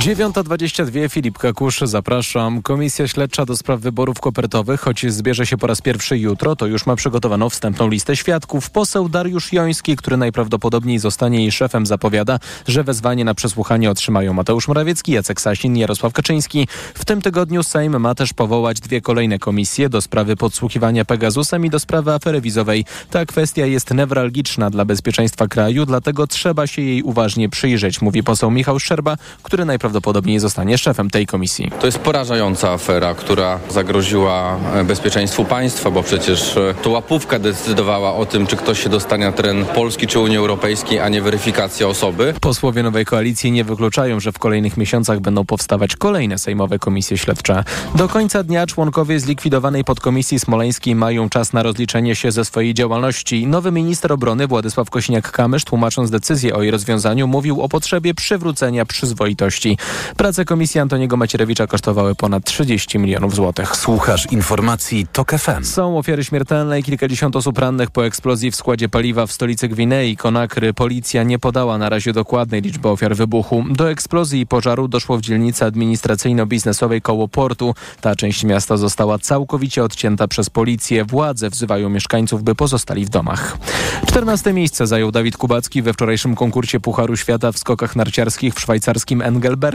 9.22 0.00 1.10
Filip 1.10 1.38
Kakusz, 1.38 1.80
zapraszam. 1.80 2.62
Komisja 2.62 3.08
Śledcza 3.08 3.46
do 3.46 3.56
spraw 3.56 3.80
wyborów 3.80 4.20
kopertowych, 4.20 4.80
choć 4.80 5.12
zbierze 5.12 5.46
się 5.46 5.56
po 5.56 5.66
raz 5.66 5.80
pierwszy 5.80 6.18
jutro, 6.18 6.56
to 6.56 6.66
już 6.66 6.86
ma 6.86 6.96
przygotowaną 6.96 7.50
wstępną 7.50 7.88
listę 7.88 8.16
świadków. 8.16 8.70
Poseł 8.70 9.08
Dariusz 9.08 9.52
Joński, 9.52 9.96
który 9.96 10.16
najprawdopodobniej 10.16 10.98
zostanie 10.98 11.40
jej 11.40 11.52
szefem, 11.52 11.86
zapowiada, 11.86 12.38
że 12.68 12.84
wezwanie 12.84 13.24
na 13.24 13.34
przesłuchanie 13.34 13.90
otrzymają 13.90 14.32
Mateusz 14.32 14.68
Morawiecki, 14.68 15.12
Jacek 15.12 15.40
Sasin, 15.40 15.76
Jarosław 15.76 16.12
Kaczyński. 16.12 16.68
W 16.94 17.04
tym 17.04 17.22
tygodniu 17.22 17.62
Sejm 17.62 18.00
ma 18.00 18.14
też 18.14 18.32
powołać 18.32 18.80
dwie 18.80 19.00
kolejne 19.00 19.38
komisje 19.38 19.88
do 19.88 20.00
sprawy 20.00 20.36
podsłuchiwania 20.36 21.04
Pegasusem 21.04 21.66
i 21.66 21.70
do 21.70 21.80
sprawy 21.80 22.12
afery 22.12 22.40
wizowej. 22.40 22.84
Ta 23.10 23.26
kwestia 23.26 23.66
jest 23.66 23.94
newralgiczna 23.94 24.70
dla 24.70 24.84
bezpieczeństwa 24.84 25.48
kraju, 25.48 25.86
dlatego 25.86 26.26
trzeba 26.26 26.66
się 26.66 26.82
jej 26.82 27.02
uważnie 27.02 27.48
przyjrzeć, 27.48 28.02
mówi 28.02 28.22
poseł 28.22 28.50
Michał 28.50 28.78
Szczerba, 28.78 29.16
który 29.42 29.64
najprawdopodobniej 29.64 29.89
najprawdopodobniej 29.90 30.38
zostanie 30.38 30.78
szefem 30.78 31.10
tej 31.10 31.26
komisji. 31.26 31.70
To 31.80 31.86
jest 31.86 31.98
porażająca 31.98 32.72
afera, 32.72 33.14
która 33.14 33.58
zagroziła 33.68 34.58
bezpieczeństwu 34.84 35.44
państwa, 35.44 35.90
bo 35.90 36.02
przecież 36.02 36.58
to 36.82 36.90
łapówka 36.90 37.38
decydowała 37.38 38.14
o 38.14 38.26
tym, 38.26 38.46
czy 38.46 38.56
ktoś 38.56 38.82
się 38.82 38.88
dostanie 38.88 39.24
na 39.24 39.32
teren 39.32 39.64
Polski 39.64 40.06
czy 40.06 40.18
Unii 40.18 40.36
Europejskiej, 40.36 41.00
a 41.00 41.08
nie 41.08 41.22
weryfikacja 41.22 41.88
osoby. 41.88 42.34
Posłowie 42.40 42.82
nowej 42.82 43.04
koalicji 43.04 43.52
nie 43.52 43.64
wykluczają, 43.64 44.20
że 44.20 44.32
w 44.32 44.38
kolejnych 44.38 44.76
miesiącach 44.76 45.20
będą 45.20 45.44
powstawać 45.44 45.96
kolejne 45.96 46.38
sejmowe 46.38 46.78
komisje 46.78 47.18
śledcze. 47.18 47.64
Do 47.94 48.08
końca 48.08 48.42
dnia 48.42 48.66
członkowie 48.66 49.20
zlikwidowanej 49.20 49.84
podkomisji 49.84 50.38
smoleńskiej 50.38 50.94
mają 50.94 51.28
czas 51.28 51.52
na 51.52 51.62
rozliczenie 51.62 52.14
się 52.16 52.32
ze 52.32 52.44
swojej 52.44 52.74
działalności. 52.74 53.46
Nowy 53.46 53.72
minister 53.72 54.12
obrony 54.12 54.46
Władysław 54.46 54.90
Kośniak-Kamysz, 54.90 55.64
tłumacząc 55.64 56.10
decyzję 56.10 56.54
o 56.54 56.62
jej 56.62 56.70
rozwiązaniu, 56.70 57.26
mówił 57.26 57.62
o 57.62 57.68
potrzebie 57.68 58.14
przywrócenia 58.14 58.84
przyzwoitości. 58.84 59.78
Prace 60.16 60.44
komisji 60.44 60.80
Antoniego 60.80 61.16
Macierewicza 61.16 61.66
kosztowały 61.66 62.14
ponad 62.14 62.44
30 62.44 62.98
milionów 62.98 63.34
złotych. 63.34 63.76
Słuchasz 63.76 64.32
informacji 64.32 65.06
TOK 65.12 65.32
FM. 65.32 65.64
Są 65.64 65.98
ofiary 65.98 66.24
śmiertelne 66.24 66.80
i 66.80 66.82
kilkadziesiąt 66.82 67.36
osób 67.36 67.58
rannych 67.58 67.90
po 67.90 68.06
eksplozji 68.06 68.50
w 68.50 68.56
składzie 68.56 68.88
paliwa 68.88 69.26
w 69.26 69.32
stolicy 69.32 69.68
Gwinei, 69.68 70.16
Konakry. 70.16 70.74
Policja 70.74 71.22
nie 71.22 71.38
podała 71.38 71.78
na 71.78 71.88
razie 71.88 72.12
dokładnej 72.12 72.62
liczby 72.62 72.88
ofiar 72.88 73.16
wybuchu. 73.16 73.64
Do 73.70 73.90
eksplozji 73.90 74.40
i 74.40 74.46
pożaru 74.46 74.88
doszło 74.88 75.18
w 75.18 75.20
dzielnicy 75.20 75.64
administracyjno-biznesowej 75.64 77.00
koło 77.02 77.28
portu. 77.28 77.74
Ta 78.00 78.16
część 78.16 78.44
miasta 78.44 78.76
została 78.76 79.18
całkowicie 79.18 79.84
odcięta 79.84 80.28
przez 80.28 80.50
policję. 80.50 81.04
Władze 81.04 81.50
wzywają 81.50 81.88
mieszkańców, 81.88 82.42
by 82.42 82.54
pozostali 82.54 83.04
w 83.04 83.08
domach. 83.08 83.58
14 84.06 84.52
miejsce 84.52 84.86
zajął 84.86 85.12
Dawid 85.12 85.36
Kubacki 85.36 85.82
we 85.82 85.92
wczorajszym 85.92 86.34
konkursie 86.34 86.80
Pucharu 86.80 87.16
Świata 87.16 87.52
w 87.52 87.58
skokach 87.58 87.96
narciarskich 87.96 88.54
w 88.54 88.60
szwajcarskim 88.60 89.22
Engelbergu. 89.22 89.69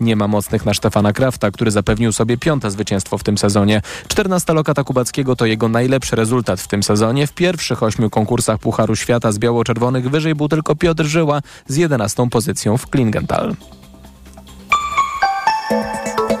Nie 0.00 0.16
ma 0.16 0.28
mocnych 0.28 0.66
na 0.66 0.74
Stefana 0.74 1.12
Krafta, 1.12 1.50
który 1.50 1.70
zapewnił 1.70 2.12
sobie 2.12 2.38
piąte 2.38 2.70
zwycięstwo 2.70 3.18
w 3.18 3.24
tym 3.24 3.38
sezonie. 3.38 3.82
14 4.08 4.52
lokata 4.52 4.84
Kubackiego 4.84 5.36
to 5.36 5.46
jego 5.46 5.68
najlepszy 5.68 6.16
rezultat 6.16 6.60
w 6.60 6.68
tym 6.68 6.82
sezonie. 6.82 7.26
W 7.26 7.32
pierwszych 7.32 7.82
ośmiu 7.82 8.10
konkursach 8.10 8.58
Pucharu 8.58 8.96
Świata 8.96 9.32
z 9.32 9.38
biało-czerwonych 9.38 10.10
wyżej 10.10 10.34
był 10.34 10.48
tylko 10.48 10.76
Piotr 10.76 11.04
Żyła 11.04 11.40
z 11.66 11.76
11 11.76 12.28
pozycją 12.30 12.76
w 12.76 12.86
Klingenthal. 12.86 13.56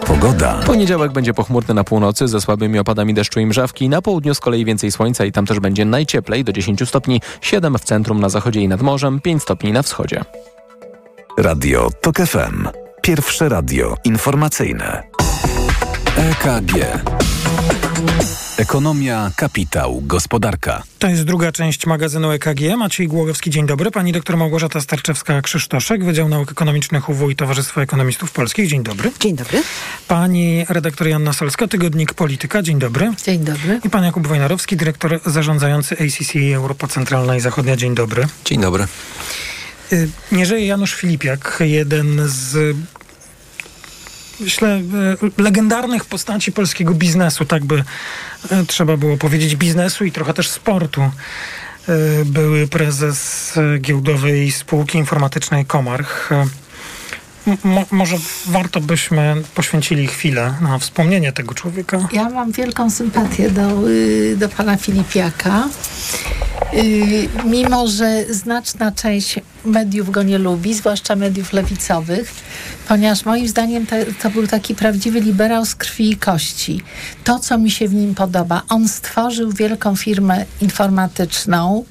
Pogoda. 0.06 0.60
Poniedziałek 0.66 1.12
będzie 1.12 1.34
pochmurny 1.34 1.74
na 1.74 1.84
północy 1.84 2.28
ze 2.28 2.40
słabymi 2.40 2.78
opadami 2.78 3.14
deszczu 3.14 3.40
i 3.40 3.46
mrzawki. 3.46 3.88
Na 3.88 4.02
południu 4.02 4.34
z 4.34 4.40
kolei 4.40 4.64
więcej 4.64 4.92
słońca 4.92 5.24
i 5.24 5.32
tam 5.32 5.46
też 5.46 5.60
będzie 5.60 5.84
najcieplej 5.84 6.44
do 6.44 6.52
10 6.52 6.88
stopni, 6.88 7.20
7 7.40 7.78
w 7.78 7.84
centrum 7.84 8.20
na 8.20 8.28
zachodzie 8.28 8.60
i 8.60 8.68
nad 8.68 8.82
morzem, 8.82 9.20
5 9.20 9.42
stopni 9.42 9.72
na 9.72 9.82
wschodzie. 9.82 10.24
Radio 11.38 11.90
TOK 12.00 12.16
FM. 12.16 12.85
Pierwsze 13.06 13.48
radio 13.48 13.96
informacyjne. 14.04 15.02
EKG. 16.16 16.72
Ekonomia, 18.58 19.30
kapitał, 19.36 20.02
gospodarka. 20.04 20.82
To 20.98 21.08
jest 21.08 21.22
druga 21.24 21.52
część 21.52 21.86
magazynu 21.86 22.30
EKG. 22.30 22.76
Maciej 22.76 23.08
Głogowski, 23.08 23.50
dzień 23.50 23.66
dobry. 23.66 23.90
Pani 23.90 24.12
doktor 24.12 24.36
Małgorzata 24.36 24.78
Starczewska-Krzysztoszek, 24.78 26.04
Wydział 26.04 26.28
Nauk 26.28 26.52
Ekonomicznych 26.52 27.08
UW 27.08 27.30
i 27.30 27.36
Towarzystwo 27.36 27.82
Ekonomistów 27.82 28.32
Polskich. 28.32 28.68
Dzień 28.68 28.82
dobry. 28.82 29.12
Dzień 29.20 29.36
dobry. 29.36 29.62
Pani 30.08 30.66
redaktor 30.68 31.08
Janna 31.08 31.32
Solska, 31.32 31.68
Tygodnik 31.68 32.14
Polityka. 32.14 32.62
Dzień 32.62 32.78
dobry. 32.78 33.12
Dzień 33.24 33.44
dobry. 33.44 33.80
I 33.84 33.90
pan 33.90 34.04
Jakub 34.04 34.26
Wojnarowski, 34.26 34.76
dyrektor 34.76 35.20
zarządzający 35.26 35.94
ACC 35.94 36.54
Europa 36.54 36.86
Centralna 36.86 37.36
i 37.36 37.40
Zachodnia. 37.40 37.76
Dzień 37.76 37.94
dobry. 37.94 38.26
Dzień 38.44 38.60
dobry. 38.60 38.86
Y, 39.92 40.08
Nie 40.32 40.46
żyje 40.46 40.66
Janusz 40.66 40.94
Filipiak, 40.94 41.58
jeden 41.60 42.20
z 42.24 42.76
myślę, 44.40 44.68
e, 44.68 44.82
legendarnych 45.42 46.04
postaci 46.04 46.52
polskiego 46.52 46.94
biznesu, 46.94 47.44
tak 47.44 47.64
by 47.64 47.84
e, 48.50 48.64
trzeba 48.66 48.96
było 48.96 49.16
powiedzieć, 49.16 49.56
biznesu 49.56 50.04
i 50.04 50.12
trochę 50.12 50.34
też 50.34 50.48
sportu. 50.48 51.02
E, 51.02 51.10
Były 52.24 52.66
prezes 52.68 53.52
giełdowej 53.80 54.52
spółki 54.52 54.98
informatycznej 54.98 55.66
Komarch. 55.66 56.30
Mo- 57.64 57.86
może 57.90 58.16
warto 58.46 58.80
byśmy 58.80 59.34
poświęcili 59.54 60.06
chwilę 60.06 60.54
na 60.60 60.78
wspomnienie 60.78 61.32
tego 61.32 61.54
człowieka. 61.54 62.08
Ja 62.12 62.30
mam 62.30 62.52
wielką 62.52 62.90
sympatię 62.90 63.50
do, 63.50 63.88
y, 63.90 64.36
do 64.36 64.48
pana 64.48 64.76
Filipiaka. 64.76 65.68
Y, 66.74 67.28
Mimo, 67.44 67.88
że 67.88 68.24
znaczna 68.34 68.92
część 68.92 69.40
mediów 69.64 70.10
go 70.10 70.22
nie 70.22 70.38
lubi, 70.38 70.74
zwłaszcza 70.74 71.16
mediów 71.16 71.52
lewicowych, 71.52 72.34
ponieważ 72.88 73.24
moim 73.24 73.48
zdaniem 73.48 73.86
to, 73.86 73.96
to 74.22 74.30
był 74.30 74.46
taki 74.46 74.74
prawdziwy 74.74 75.20
liberał 75.20 75.66
z 75.66 75.74
krwi 75.74 76.10
i 76.10 76.16
kości. 76.16 76.82
To, 77.24 77.38
co 77.38 77.58
mi 77.58 77.70
się 77.70 77.88
w 77.88 77.94
nim 77.94 78.14
podoba, 78.14 78.62
on 78.68 78.88
stworzył 78.88 79.52
wielką 79.52 79.96
firmę 79.96 80.44
informatyczną, 80.60 81.84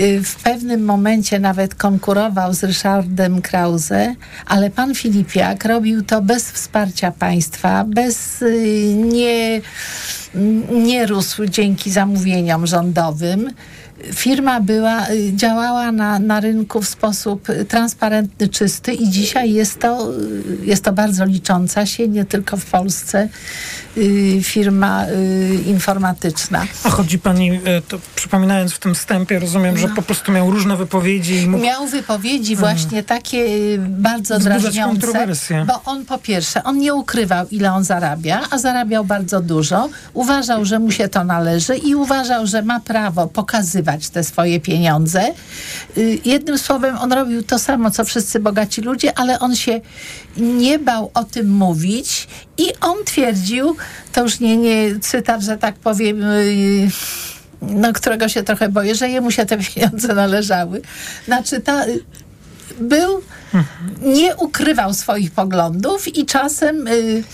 Y, 0.00 0.22
w 0.22 0.36
pewnym 0.36 0.84
momencie 0.84 1.40
nawet 1.40 1.74
konkurował 1.74 2.54
z 2.54 2.64
Ryszardem 2.64 3.42
Krause, 3.42 4.14
ale 4.46 4.70
pan 4.70 4.94
Filipiak 4.94 5.64
robił 5.64 6.02
to 6.02 6.22
bez 6.22 6.50
wsparcia 6.50 7.10
państwa, 7.10 7.84
bez 7.84 8.42
y, 8.42 8.94
nie, 8.96 9.60
nie 10.70 11.06
rósł 11.06 11.46
dzięki 11.46 11.90
zamówieniom 11.90 12.66
rządowym. 12.66 13.50
Firma 14.14 14.60
była, 14.60 15.10
y, 15.10 15.32
działała 15.34 15.92
na, 15.92 16.18
na 16.18 16.40
rynku 16.40 16.82
w 16.82 16.88
sposób 16.88 17.50
y, 17.50 17.64
transparentny, 17.64 18.48
czysty 18.48 18.92
i 18.94 19.08
dzisiaj 19.10 19.52
jest 19.52 19.78
to, 19.78 20.12
y, 20.12 20.66
jest 20.66 20.84
to 20.84 20.92
bardzo 20.92 21.24
licząca 21.24 21.86
się, 21.86 22.08
nie 22.08 22.24
tylko 22.24 22.56
w 22.56 22.64
Polsce, 22.64 23.28
firma 24.42 25.06
informatyczna. 25.66 26.66
A 26.84 26.90
chodzi 26.90 27.18
pani, 27.18 27.60
to 27.88 27.98
przypominając 28.14 28.72
w 28.72 28.78
tym 28.78 28.94
wstępie, 28.94 29.38
rozumiem, 29.38 29.78
że 29.78 29.88
po 29.88 30.02
prostu 30.02 30.32
miał 30.32 30.50
różne 30.50 30.76
wypowiedzi 30.76 31.46
mógł... 31.48 31.64
Miał 31.64 31.86
wypowiedzi 31.86 32.56
właśnie 32.56 33.02
takie 33.02 33.46
bardzo 33.78 34.38
Wzbudzać 34.38 34.62
drażniące, 34.62 35.26
bo 35.66 35.82
on 35.84 36.04
po 36.04 36.18
pierwsze, 36.18 36.64
on 36.64 36.78
nie 36.78 36.94
ukrywał 36.94 37.46
ile 37.50 37.72
on 37.72 37.84
zarabia, 37.84 38.40
a 38.50 38.58
zarabiał 38.58 39.04
bardzo 39.04 39.40
dużo. 39.40 39.88
Uważał, 40.14 40.64
że 40.64 40.78
mu 40.78 40.90
się 40.90 41.08
to 41.08 41.24
należy 41.24 41.76
i 41.76 41.94
uważał, 41.94 42.46
że 42.46 42.62
ma 42.62 42.80
prawo 42.80 43.26
pokazywać 43.26 43.87
te 43.96 44.24
swoje 44.24 44.60
pieniądze. 44.60 45.34
Y, 45.98 46.18
Jednym 46.24 46.58
słowem, 46.58 46.98
on 46.98 47.12
robił 47.12 47.42
to 47.42 47.58
samo, 47.58 47.90
co 47.90 48.04
wszyscy 48.04 48.40
bogaci 48.40 48.80
ludzie, 48.80 49.18
ale 49.18 49.38
on 49.38 49.56
się 49.56 49.80
nie 50.36 50.78
bał 50.78 51.10
o 51.14 51.24
tym 51.24 51.50
mówić 51.50 52.28
i 52.58 52.66
on 52.80 53.04
twierdził, 53.04 53.76
to 54.12 54.22
już 54.22 54.40
nie, 54.40 54.56
nie 54.56 55.00
cytat, 55.00 55.42
że 55.42 55.56
tak 55.56 55.74
powiem, 55.74 56.22
y, 56.22 56.90
no, 57.62 57.92
którego 57.92 58.28
się 58.28 58.42
trochę 58.42 58.68
boję, 58.68 58.94
że 58.94 59.08
jemu 59.08 59.30
się 59.30 59.46
te 59.46 59.58
pieniądze 59.58 60.14
należały. 60.14 60.82
Znaczy, 61.26 61.60
ta, 61.60 61.84
był, 62.80 63.22
nie 64.02 64.36
ukrywał 64.36 64.94
swoich 64.94 65.30
poglądów 65.30 66.16
i 66.16 66.26
czasem, 66.26 66.88
y, 66.88 67.24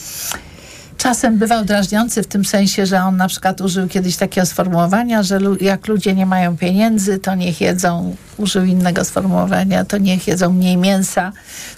czasem 1.05 1.39
bywał 1.39 1.65
drażniący 1.65 2.23
w 2.23 2.27
tym 2.27 2.45
sensie, 2.45 2.87
że 2.87 3.03
on 3.03 3.17
na 3.17 3.29
przykład 3.29 3.61
użył 3.61 3.89
kiedyś 3.89 4.17
takiego 4.17 4.47
sformułowania, 4.47 5.23
że 5.23 5.39
jak 5.61 5.89
ludzie 5.89 6.15
nie 6.15 6.27
mają 6.27 6.57
pieniędzy, 6.57 7.19
to 7.19 7.35
niech 7.35 7.61
jedzą, 7.61 8.17
użył 8.37 8.65
innego 8.65 9.05
sformułowania, 9.05 9.85
to 9.85 9.99
niech 9.99 10.29
jedzą 10.29 10.53
mniej 10.53 10.77
mięsa. 10.77 11.33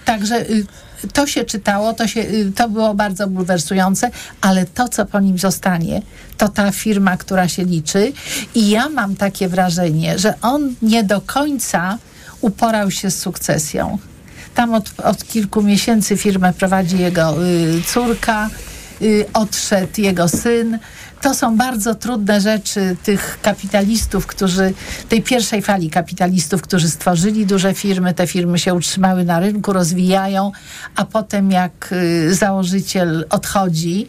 Także 0.04 0.50
y, 0.50 0.66
to 1.12 1.26
się 1.26 1.44
czytało, 1.44 1.92
to, 1.92 2.06
się, 2.08 2.20
y, 2.20 2.52
to 2.56 2.68
było 2.68 2.94
bardzo 2.94 3.26
bulwersujące, 3.26 4.10
ale 4.40 4.66
to, 4.66 4.88
co 4.88 5.06
po 5.06 5.20
nim 5.20 5.38
zostanie, 5.38 6.02
to 6.36 6.48
ta 6.48 6.72
firma, 6.72 7.16
która 7.16 7.48
się 7.48 7.64
liczy. 7.64 8.12
I 8.54 8.70
ja 8.70 8.88
mam 8.88 9.16
takie 9.16 9.48
wrażenie, 9.48 10.18
że 10.18 10.34
on 10.42 10.74
nie 10.82 11.04
do 11.04 11.20
końca 11.20 11.98
uporał 12.40 12.90
się 12.90 13.10
z 13.10 13.18
sukcesją. 13.18 13.98
Tam 14.54 14.74
od, 14.74 15.00
od 15.00 15.24
kilku 15.24 15.62
miesięcy 15.62 16.16
firmę 16.16 16.52
prowadzi 16.52 16.98
jego 16.98 17.44
y, 17.44 17.82
córka, 17.86 18.50
odszedł 19.32 20.00
jego 20.00 20.28
syn. 20.28 20.78
To 21.22 21.34
są 21.34 21.56
bardzo 21.56 21.94
trudne 21.94 22.40
rzeczy 22.40 22.96
tych 23.02 23.38
kapitalistów, 23.42 24.26
którzy, 24.26 24.74
tej 25.08 25.22
pierwszej 25.22 25.62
fali 25.62 25.90
kapitalistów, 25.90 26.62
którzy 26.62 26.90
stworzyli 26.90 27.46
duże 27.46 27.74
firmy, 27.74 28.14
te 28.14 28.26
firmy 28.26 28.58
się 28.58 28.74
utrzymały 28.74 29.24
na 29.24 29.40
rynku, 29.40 29.72
rozwijają, 29.72 30.52
a 30.96 31.04
potem 31.04 31.50
jak 31.50 31.92
y, 31.92 32.34
założyciel 32.34 33.26
odchodzi, 33.30 34.08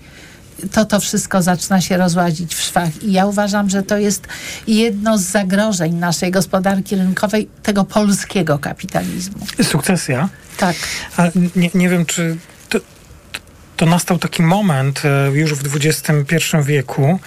to 0.71 0.86
to 0.86 1.00
wszystko 1.00 1.41
zaczyna 1.41 1.82
się 1.82 1.97
rozłazić 1.97 2.56
w 2.56 2.62
szwach. 2.62 3.04
I 3.04 3.12
ja 3.12 3.26
uważam, 3.26 3.69
że 3.69 3.84
to 3.84 3.97
jest 3.97 4.28
jedno 4.67 5.17
z 5.17 5.21
zagrożeń 5.21 5.93
naszej 5.95 6.32
gospodarki 6.32 6.95
rynkowej, 6.95 7.50
tego 7.63 7.84
polskiego 7.84 8.60
kapitalizmu. 8.60 9.45
Sukcesja. 9.63 10.30
Tak. 10.58 10.76
A 11.17 11.23
nie, 11.56 11.69
nie 11.73 11.89
wiem, 11.89 12.06
czy 12.06 12.38
to, 13.78 13.86
nastał 13.86 14.20
taki 14.20 14.44
moment 14.44 15.02
e, 15.06 15.32
już 15.32 15.54
w 15.54 15.76
XXI 15.76 16.36
wieku, 16.63 17.20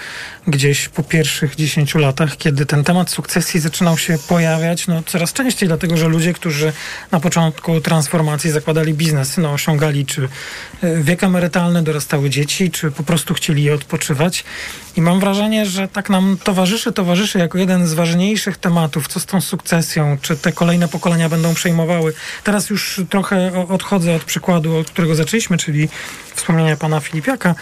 gdzieś 0.47 0.89
po 0.89 1.03
pierwszych 1.03 1.57
10 1.57 1.95
latach, 1.95 2.37
kiedy 2.37 2.67
ten 2.67 2.85
temat 2.85 3.11
sukcesji 3.11 3.61
zaczynał 3.61 3.99
się 3.99 4.19
pojawiać 4.29 4.87
no, 4.87 5.03
coraz 5.03 5.33
częściej, 5.33 5.69
dlatego 5.69 5.97
że 5.97 6.09
ludzie, 6.09 6.33
którzy 6.33 6.73
na 7.11 7.21
początku 7.21 7.81
transformacji 7.81 8.51
zakładali 8.51 8.95
biznesy, 8.95 9.41
no, 9.41 9.53
osiągali 9.53 10.07
czy 10.07 10.29
e, 10.83 11.03
wiek 11.03 11.25
emerytalny, 11.25 11.83
dorastały 11.83 12.31
dzieci, 12.31 12.71
czy 12.71 12.91
po 12.91 13.03
prostu 13.03 13.35
chcieli 13.35 13.63
je 13.63 13.75
odpoczywać. 13.75 14.45
I 14.97 15.03
mam 15.03 15.21
wrażenie, 15.21 15.67
że 15.67 15.89
tak 15.89 16.11
nam 16.11 16.37
towarzyszy, 16.45 16.93
towarzyszy 16.93 17.39
jako 17.39 17.59
jeden 17.59 17.87
z 17.87 17.95
ważniejszych 17.95 18.57
tematów, 18.57 19.09
co 19.09 19.21
z 19.21 19.27
tą 19.27 19.41
sukcesją, 19.41 20.19
czy 20.23 20.37
te 20.37 20.53
kolejne 20.53 20.89
pokolenia 20.89 21.29
będą 21.29 21.55
przejmowały. 21.55 22.15
Teraz 22.45 22.71
już 22.71 23.01
trochę 23.11 23.67
odchodzę 23.69 24.15
od 24.15 24.25
przykładu, 24.25 24.77
od 24.77 24.91
którego 24.91 25.15
zaczęliśmy, 25.15 25.59
czyli 25.59 25.89
wspomnienia 26.35 26.77
pana 26.77 27.01
Filipiaka. 27.01 27.55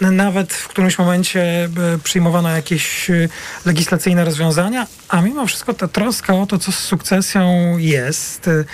Nawet 0.00 0.52
w 0.52 0.68
którymś 0.68 0.98
momencie 0.98 1.64
e, 1.64 1.98
przyjmowano 2.06 2.48
jakieś 2.48 3.10
y, 3.10 3.28
legislacyjne 3.64 4.24
rozwiązania, 4.24 4.86
a 5.08 5.20
mimo 5.20 5.46
wszystko 5.46 5.74
ta 5.74 5.88
troska 5.88 6.34
o 6.34 6.46
to, 6.46 6.58
co 6.58 6.72
z 6.72 6.78
sukcesją 6.78 7.74
jest 7.78 8.48
y, 8.48 8.64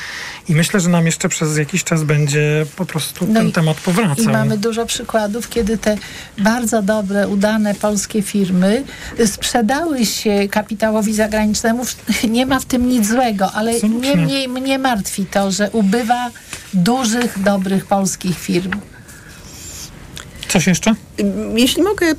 i 0.48 0.54
myślę, 0.54 0.80
że 0.80 0.88
nam 0.88 1.06
jeszcze 1.06 1.28
przez 1.28 1.56
jakiś 1.58 1.84
czas 1.84 2.02
będzie 2.02 2.66
po 2.76 2.86
prostu 2.86 3.26
No 3.26 3.34
ten 3.34 3.48
i- 3.48 3.52
temat 3.52 3.76
powracał. 3.80 4.24
I 4.24 4.28
mamy 4.28 4.58
dużo 4.58 4.86
przykładów, 4.86 5.48
kiedy 5.48 5.78
te 5.78 5.96
bardzo 6.38 6.82
dobre, 6.82 7.28
udane 7.28 7.74
polskie 7.74 8.22
firmy 8.22 8.84
sprzedały 9.26 10.06
się 10.06 10.48
kapitałowi 10.50 11.14
zagranicznemu. 11.14 11.84
Nie 12.28 12.46
ma 12.46 12.60
w 12.60 12.64
tym 12.64 12.88
nic 12.88 13.08
złego, 13.08 13.52
ale 13.52 13.72
Absolutnie. 13.72 14.14
niemniej 14.14 14.48
mnie 14.48 14.78
martwi 14.78 15.26
to, 15.26 15.50
że 15.50 15.70
ubywa 15.70 16.30
dużych, 16.74 17.42
dobrych 17.42 17.86
polskich 17.86 18.38
firm. 18.38 18.70
Coś 20.48 20.66
jeszcze? 20.66 20.94
Jeśli 21.54 21.82
mogę 21.82 22.06
y, 22.06 22.14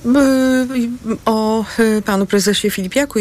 o 1.26 1.66
y, 1.80 2.02
panu 2.02 2.26
prezesie 2.26 2.70
Filipiaku, 2.70 3.20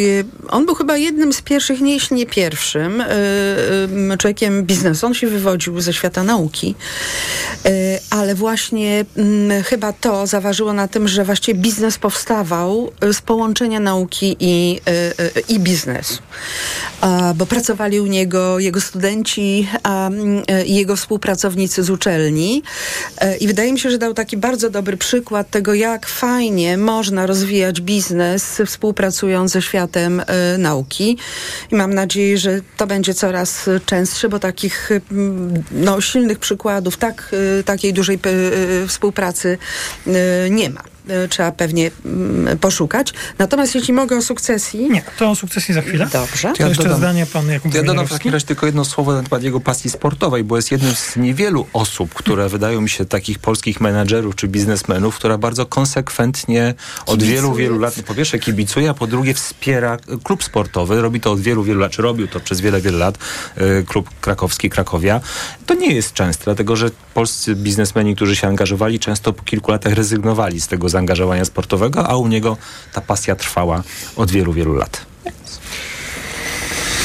on 0.49 0.67
był 0.67 0.75
chyba 0.75 0.97
jednym 0.97 1.33
z 1.33 1.43
pierwszych, 1.43 1.81
nie 1.81 1.93
jeśli 1.93 2.17
nie 2.17 2.27
pierwszym 2.27 3.01
y, 3.01 4.19
człowiekiem 4.19 4.65
biznesu. 4.65 5.07
On 5.07 5.15
się 5.15 5.27
wywodził 5.27 5.81
ze 5.81 5.93
świata 5.93 6.25
nauki, 6.25 6.75
ale 8.11 8.35
właśnie 8.35 9.05
mm, 9.17 9.63
chyba 9.63 9.93
to 9.93 10.27
zaważyło 10.27 10.73
na 10.73 10.89
tym, 10.89 11.09
że 11.09 11.25
właściwie 11.25 11.61
biznes 11.61 11.99
powstawał 11.99 12.93
z 13.13 13.23
połączenia 13.23 13.81
nauki 13.81 14.37
i, 14.41 14.81
i 15.49 15.61
biznesu. 15.61 16.23
Bo 17.35 17.47
pracowali 17.47 18.01
u 18.01 18.07
niego 18.07 18.59
jego 18.59 18.81
studenci 18.81 19.69
a, 19.83 20.07
mm, 20.07 20.43
jego 20.67 20.97
współpracownicy 20.97 21.83
z 21.83 21.91
uczelni. 21.91 22.63
E, 23.19 23.37
I 23.37 23.47
wydaje 23.47 23.73
mi 23.73 23.81
się, 23.81 23.91
że 23.91 23.99
dał 23.99 24.15
taki 24.15 24.37
bardzo 24.37 24.71
dobry 24.71 24.97
przykład 24.97 25.51
tego, 25.51 25.62
jak 25.71 26.07
fajnie 26.07 26.79
można 26.79 27.27
rozwijać 27.27 27.81
biznes 27.81 28.63
współpracując 28.67 29.53
ze 29.53 29.63
światem 29.63 30.21
e, 30.21 30.59
nauki. 30.59 31.19
I 31.71 31.75
mam 31.77 31.95
nadzieję, 31.95 32.39
że 32.39 32.61
to 32.77 32.87
będzie 32.87 33.15
coraz 33.15 33.71
częstsze, 33.87 34.29
bo 34.29 34.39
takich 34.39 34.91
mm, 35.13 35.65
no, 35.71 36.01
silnych 36.01 36.39
przykładów 36.39 36.97
tak, 36.97 37.31
e, 37.61 37.63
takiej 37.63 37.93
dużej 37.93 38.19
p- 38.19 38.31
e, 38.31 38.87
współpracy 38.87 39.59
e, 40.07 40.51
nie 40.51 40.71
ma. 40.71 40.92
E, 41.09 41.29
Trzeba 41.29 41.53
pewnie 41.53 41.91
mm, 42.05 42.59
poszukać. 42.59 43.13
Natomiast 43.39 43.75
jeśli 43.75 43.95
mogę 43.95 44.17
o 44.17 44.23
sukcesji. 44.23 44.91
Nie, 44.91 45.03
to 45.19 45.31
o 45.31 45.35
sukcesji 45.37 45.75
za 45.75 45.83
chwilę. 45.83 46.09
Dobrze. 46.13 46.53
To 46.59 46.69
jeszcze 46.69 46.97
zdanie 46.97 47.27
pan 47.27 47.49
Jakub 47.51 47.75
Ja 47.75 47.83
dodam 47.83 48.07
w 48.07 48.11
takim 48.11 48.33
razie 48.33 48.47
tylko 48.47 48.67
jedno 48.67 48.85
słowo 48.85 49.13
na 49.13 49.23
temat 49.23 49.43
jego 49.43 49.61
pasji 49.61 49.91
sportowej, 49.91 50.45
bo 50.45 50.57
jest 50.57 50.73
jednym 50.73 50.95
z 50.95 51.17
niewielu 51.17 51.67
osób, 51.73 52.15
które 52.15 52.49
wydają 52.49 52.81
mi 52.81 52.89
się 52.89 53.05
takich 53.05 53.39
polskich 53.39 53.81
menedżerów 53.81 54.37
czy 54.37 54.49
biznesmenów, 54.49 55.17
która 55.17 55.39
bardzo 55.39 55.67
konsekwentnie 55.67 56.75
od 57.07 57.07
Kibicuje. 57.07 57.35
wielu, 57.37 57.55
wielu 57.55 57.79
lat, 57.79 57.95
po 58.07 58.15
pierwsze 58.15 58.39
kibicuje, 58.39 58.91
a 58.91 58.95
po 58.95 59.07
drugie 59.07 59.35
wspiera 59.35 59.97
klub 60.25 60.45
sportowy. 60.45 61.03
Robi 61.03 61.21
to 61.21 61.33
od 61.33 61.41
wielu, 61.41 61.63
wielu 61.65 61.81
lat, 61.81 61.93
czy 61.93 62.03
robił 62.03 62.29
to 62.29 62.41
przez 62.41 62.61
wiele, 62.61 62.81
wiele 62.81 62.99
lat, 62.99 63.19
y, 63.61 63.85
klub 63.87 64.11
krakowski, 64.21 64.71
Krakowia. 64.71 65.21
To 65.67 65.75
nie 65.75 65.95
jest 65.95 66.13
częste, 66.13 66.45
dlatego 66.45 66.77
że 66.77 66.91
polscy 67.15 67.55
biznesmeni, 67.55 68.17
którzy 68.17 68.37
się 68.37 68.49
angażowali, 68.49 68.99
często 69.01 69.33
po 69.33 69.43
kilku 69.43 69.71
latach 69.71 69.93
rezygnowali 69.93 70.61
z 70.61 70.69
tego 70.69 70.89
zaangażowania 70.93 71.45
sportowego, 71.45 72.09
a 72.09 72.17
u 72.17 72.27
niego 72.27 72.57
ta 72.93 73.01
pasja 73.01 73.37
trwała 73.37 73.83
od 74.17 74.31
wielu, 74.31 74.53
wielu 74.53 74.75
lat. 74.75 75.07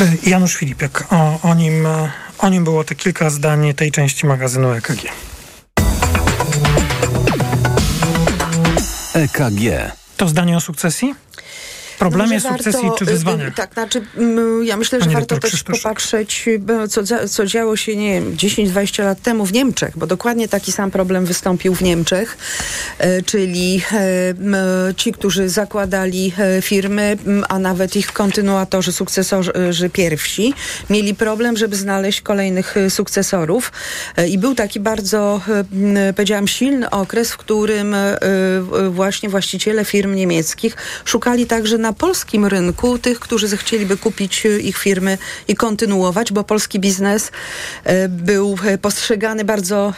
E, 0.02 0.30
Janusz 0.30 0.56
Filipiak, 0.56 1.08
o, 1.10 1.39
o, 1.50 1.56
nim, 1.56 1.86
e, 1.86 2.12
o 2.39 2.50
nim 2.50 2.63
było 2.63 2.84
te 2.84 2.95
kilka 2.95 3.30
zdań 3.30 3.73
tej 3.73 3.91
części 3.91 4.26
magazynu 4.26 4.71
EKG. 4.71 5.02
EKG. 9.13 9.91
To 10.17 10.28
zdanie 10.28 10.58
o 10.58 10.62
sukcesji? 10.62 11.15
Problemie 12.00 12.40
No, 12.44 12.50
sukcesji 12.50 12.82
warto, 12.82 12.98
czy 12.98 13.06
y, 13.06 13.08
y, 13.08 13.12
wyzwania? 13.12 13.52
Tak, 13.52 13.74
znaczy 13.74 14.02
mm, 14.18 14.66
ja 14.66 14.78
myślę, 14.78 15.02
że 15.02 15.10
warto 15.10 15.40
też 15.40 15.52
Krzysztof. 15.52 15.82
popatrzeć, 15.82 16.46
y, 16.48 16.88
co, 16.88 17.28
co 17.30 17.46
działo 17.46 17.78
się, 17.78 17.96
nie 17.96 18.14
wiem, 18.14 18.36
10-20 18.36 19.04
lat 19.04 19.22
temu 19.22 19.46
w 19.46 19.54
Niemczech, 19.54 19.98
bo 19.98 20.08
dokładnie 20.08 20.48
taki 20.48 20.72
sam 20.72 20.92
problem 20.92 21.26
wystąpił 21.26 21.76
w 21.76 21.82
Niemczech, 21.82 22.38
e, 22.98 23.22
czyli 23.22 23.82
e, 23.92 24.94
ci, 24.98 25.12
którzy 25.12 25.50
zakładali 25.50 26.34
e, 26.38 26.62
firmy, 26.62 27.18
a 27.50 27.60
nawet 27.60 27.96
ich 27.96 28.14
kontynuatorzy, 28.14 28.92
sukcesorzy 28.92 29.90
pierwsi, 29.94 30.54
mieli 30.90 31.16
problem, 31.16 31.58
żeby 31.58 31.76
znaleźć 31.76 32.22
kolejnych 32.22 32.76
sukcesorów 32.90 33.72
i 34.30 34.38
był 34.38 34.56
taki 34.56 34.80
bardzo, 34.80 35.42
powiedziałam, 36.16 36.48
silny 36.48 36.90
okres, 36.90 37.32
w 37.32 37.38
którym 37.38 37.96
właśnie 38.90 39.30
właściciele 39.30 39.86
firm 39.86 40.16
niemieckich 40.16 40.76
szukali 41.06 41.46
także 41.46 41.78
na 41.78 41.87
polskim 41.93 42.45
rynku 42.45 42.97
tych, 42.97 43.19
którzy 43.19 43.47
zechcieliby 43.47 43.97
kupić 43.97 44.45
e, 44.45 44.60
ich 44.60 44.78
firmy 44.78 45.17
i 45.47 45.56
kontynuować, 45.56 46.32
bo 46.32 46.43
polski 46.43 46.80
biznes 46.80 47.32
e, 47.84 48.10
był 48.10 48.56
e, 48.65 48.78
postrzegany 48.78 49.45
bardzo, 49.45 49.93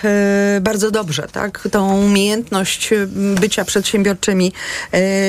bardzo 0.61 0.91
dobrze. 0.91 1.27
Tak? 1.31 1.67
Tą 1.71 2.03
umiejętność 2.05 2.89
bycia 3.41 3.65
przedsiębiorczymi 3.65 4.51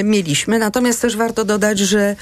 mieliśmy. 0.05 0.59
Natomiast 0.59 1.01
też 1.01 1.17
warto 1.17 1.45
dodać, 1.45 1.79
że 1.79 2.17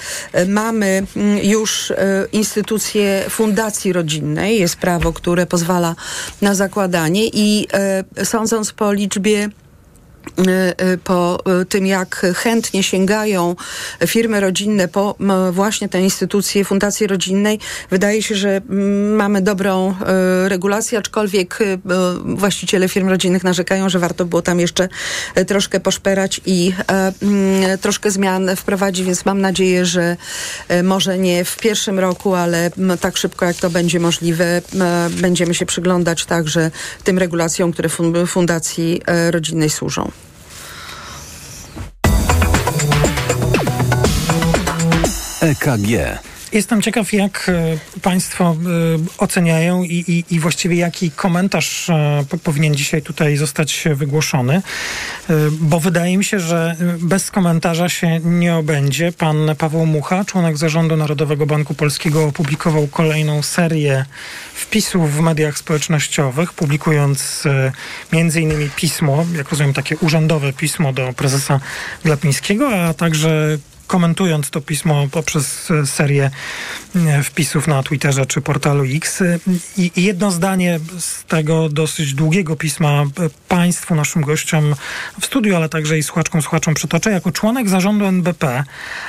mamy 0.46 1.06
mm, 1.16 1.38
już 1.44 1.92
instytucję 2.32 3.24
fundacji 3.28 3.92
rodzinnej. 3.92 4.58
Jest 4.58 4.76
prawo, 4.76 5.12
które 5.12 5.46
pozwala 5.46 5.94
na 6.42 6.54
zakładanie 6.54 7.26
i 7.32 7.68
sądząc 8.24 8.72
po 8.72 8.92
liczbie 8.92 9.48
po 11.04 11.38
y, 11.60 11.64
tym, 11.64 11.86
jak 11.86 12.26
chętnie 12.36 12.82
sięgają 12.82 13.56
firmy 14.06 14.40
rodzinne 14.40 14.88
po 14.88 15.14
właśnie 15.52 15.88
tę 15.88 16.00
instytucję 16.00 16.64
Fundacji 16.64 17.06
Rodzinnej, 17.06 17.58
wydaje 17.90 18.22
się, 18.22 18.34
że 18.34 18.48
mm, 18.56 19.14
mamy 19.14 19.42
dobrą 19.42 19.90
y, 19.90 20.48
regulację, 20.48 20.98
aczkolwiek 20.98 21.60
y, 21.60 21.64
y, 21.64 21.78
właściciele 22.24 22.88
firm 22.88 23.08
rodzinnych 23.08 23.44
narzekają, 23.44 23.88
że 23.88 23.98
warto 23.98 24.24
było 24.24 24.42
tam 24.42 24.60
jeszcze 24.60 24.88
y, 25.38 25.44
troszkę 25.44 25.80
poszperać 25.80 26.40
i 26.46 26.72
mm, 27.22 27.78
troszkę 27.78 28.10
zmian 28.10 28.56
wprowadzić, 28.56 29.06
więc 29.06 29.24
mam 29.24 29.40
nadzieję, 29.40 29.86
że 29.86 30.16
może 30.82 31.18
nie 31.18 31.44
w 31.44 31.56
pierwszym 31.56 31.98
roku, 31.98 32.34
ale 32.34 32.70
tak 33.00 33.16
szybko 33.16 33.44
jak 33.44 33.56
to 33.56 33.70
będzie 33.70 34.00
możliwe, 34.00 34.62
będziemy 35.10 35.54
się 35.54 35.66
przyglądać 35.66 36.24
także 36.24 36.70
tym 37.04 37.18
regulacjom, 37.18 37.72
które 37.72 37.88
fun- 37.88 38.26
Fundacji 38.26 39.02
Rodzinnej 39.30 39.70
służą. 39.70 40.10
EKG. 45.48 46.18
Jestem 46.52 46.82
ciekaw, 46.82 47.12
jak 47.12 47.48
e, 47.48 48.00
Państwo 48.00 48.44
e, 48.44 48.54
oceniają 49.18 49.82
i, 49.82 49.94
i, 49.94 50.34
i 50.34 50.40
właściwie 50.40 50.76
jaki 50.76 51.10
komentarz 51.10 51.90
e, 51.90 52.24
po- 52.28 52.38
powinien 52.38 52.74
dzisiaj 52.74 53.02
tutaj 53.02 53.36
zostać 53.36 53.84
wygłoszony, 53.94 54.62
bo 55.50 55.80
wydaje 55.80 56.18
mi 56.18 56.24
się, 56.24 56.40
że 56.40 56.76
bez 56.98 57.30
komentarza 57.30 57.88
się 57.88 58.20
nie 58.20 58.56
obędzie. 58.56 59.12
Pan 59.12 59.36
Paweł 59.58 59.86
Mucha, 59.86 60.24
członek 60.24 60.56
zarządu 60.58 60.96
Narodowego 60.96 61.46
Banku 61.46 61.74
Polskiego, 61.74 62.24
opublikował 62.24 62.86
kolejną 62.86 63.42
serię 63.42 64.04
wpisów 64.54 65.14
w 65.16 65.20
mediach 65.20 65.58
społecznościowych, 65.58 66.52
publikując 66.52 67.44
innymi 68.12 68.70
pismo, 68.76 69.26
jak 69.36 69.50
rozumiem, 69.50 69.74
takie 69.74 69.96
urzędowe 69.96 70.52
pismo 70.52 70.92
do 70.92 71.12
prezesa 71.12 71.60
Glapińskiego, 72.04 72.68
a 72.68 72.94
także 72.94 73.58
komentując 73.88 74.50
to 74.50 74.60
pismo 74.60 75.06
poprzez 75.10 75.70
e, 75.70 75.86
serię 75.86 76.30
e, 76.96 77.22
wpisów 77.22 77.68
na 77.68 77.82
Twitterze 77.82 78.26
czy 78.26 78.40
portalu 78.40 78.84
X. 78.94 79.22
I, 79.76 79.90
I 79.96 80.02
jedno 80.02 80.30
zdanie 80.30 80.80
z 80.98 81.24
tego 81.24 81.68
dosyć 81.68 82.14
długiego 82.14 82.56
pisma 82.56 83.02
e, 83.02 83.06
Państwu, 83.48 83.94
naszym 83.94 84.22
gościom 84.22 84.74
w 85.20 85.26
studiu, 85.26 85.56
ale 85.56 85.68
także 85.68 85.98
i 85.98 86.02
słuchaczkom, 86.02 86.42
słuchaczom 86.42 86.74
przytoczę. 86.74 87.10
Jako 87.10 87.32
członek 87.32 87.68
zarządu 87.68 88.04
NBP, 88.04 88.64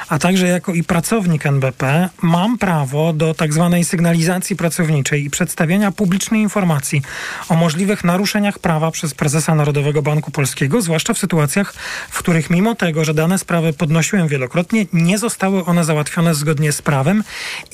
a 0.09 0.19
także 0.19 0.47
jako 0.47 0.73
i 0.73 0.83
pracownik 0.83 1.45
NBP, 1.45 2.09
mam 2.21 2.57
prawo 2.57 3.13
do 3.13 3.33
tak 3.33 3.53
zwanej 3.53 3.83
sygnalizacji 3.83 4.55
pracowniczej 4.55 5.25
i 5.25 5.29
przedstawienia 5.29 5.91
publicznej 5.91 6.41
informacji 6.41 7.01
o 7.49 7.55
możliwych 7.55 8.03
naruszeniach 8.03 8.59
prawa 8.59 8.91
przez 8.91 9.13
prezesa 9.13 9.55
Narodowego 9.55 10.01
Banku 10.01 10.31
Polskiego, 10.31 10.81
zwłaszcza 10.81 11.13
w 11.13 11.17
sytuacjach, 11.17 11.73
w 12.09 12.19
których 12.19 12.49
mimo 12.49 12.75
tego, 12.75 13.05
że 13.05 13.13
dane 13.13 13.37
sprawy 13.37 13.73
podnosiłem 13.73 14.27
wielokrotnie, 14.27 14.68
nie 14.93 15.17
zostały 15.17 15.65
one 15.65 15.83
załatwione 15.83 16.35
zgodnie 16.35 16.71
z 16.71 16.81
prawem 16.81 17.23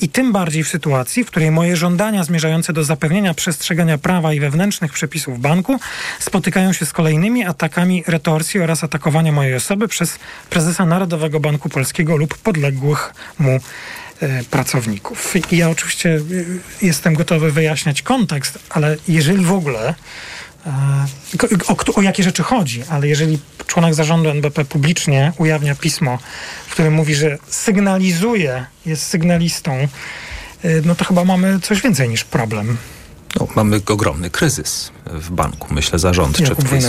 i 0.00 0.08
tym 0.08 0.32
bardziej 0.32 0.64
w 0.64 0.68
sytuacji, 0.68 1.24
w 1.24 1.26
której 1.26 1.50
moje 1.50 1.76
żądania 1.76 2.24
zmierzające 2.24 2.72
do 2.72 2.84
zapewnienia 2.84 3.34
przestrzegania 3.34 3.98
prawa 3.98 4.32
i 4.32 4.40
wewnętrznych 4.40 4.92
przepisów 4.92 5.40
banku 5.40 5.80
spotykają 6.20 6.72
się 6.72 6.86
z 6.86 6.92
kolejnymi 6.92 7.44
atakami 7.44 8.04
retorsji 8.06 8.60
oraz 8.60 8.84
atakowania 8.84 9.32
mojej 9.32 9.54
osoby 9.54 9.88
przez 9.88 10.18
prezesa 10.50 10.86
Narodowego 10.86 11.40
Banku 11.40 11.68
Polskiego 11.68 12.16
lub 12.16 12.38
podległych 12.38 13.14
mu 13.38 13.60
e, 14.20 14.44
pracowników. 14.44 15.34
I 15.52 15.56
ja 15.56 15.70
oczywiście 15.70 16.10
e, 16.10 16.86
jestem 16.86 17.14
gotowy 17.14 17.52
wyjaśniać 17.52 18.02
kontekst, 18.02 18.58
ale 18.70 18.96
jeżeli 19.08 19.44
w 19.44 19.52
ogóle 19.52 19.94
o, 21.66 21.72
o, 21.72 21.94
o 21.94 22.02
jakie 22.02 22.22
rzeczy 22.22 22.42
chodzi, 22.42 22.82
ale 22.88 23.08
jeżeli 23.08 23.38
członek 23.66 23.94
zarządu 23.94 24.30
NBP 24.30 24.64
publicznie 24.64 25.32
ujawnia 25.38 25.74
pismo, 25.74 26.18
w 26.66 26.72
którym 26.72 26.94
mówi, 26.94 27.14
że 27.14 27.38
sygnalizuje, 27.48 28.66
jest 28.86 29.02
sygnalistą, 29.02 29.88
no 30.84 30.94
to 30.94 31.04
chyba 31.04 31.24
mamy 31.24 31.60
coś 31.60 31.82
więcej 31.82 32.08
niż 32.08 32.24
problem. 32.24 32.76
No, 33.40 33.48
mamy 33.56 33.80
ogromny 33.88 34.30
kryzys 34.30 34.90
w 35.06 35.30
banku, 35.30 35.74
myślę, 35.74 35.98
zarządczy 35.98 36.54
w 36.54 36.68
tej, 36.70 36.80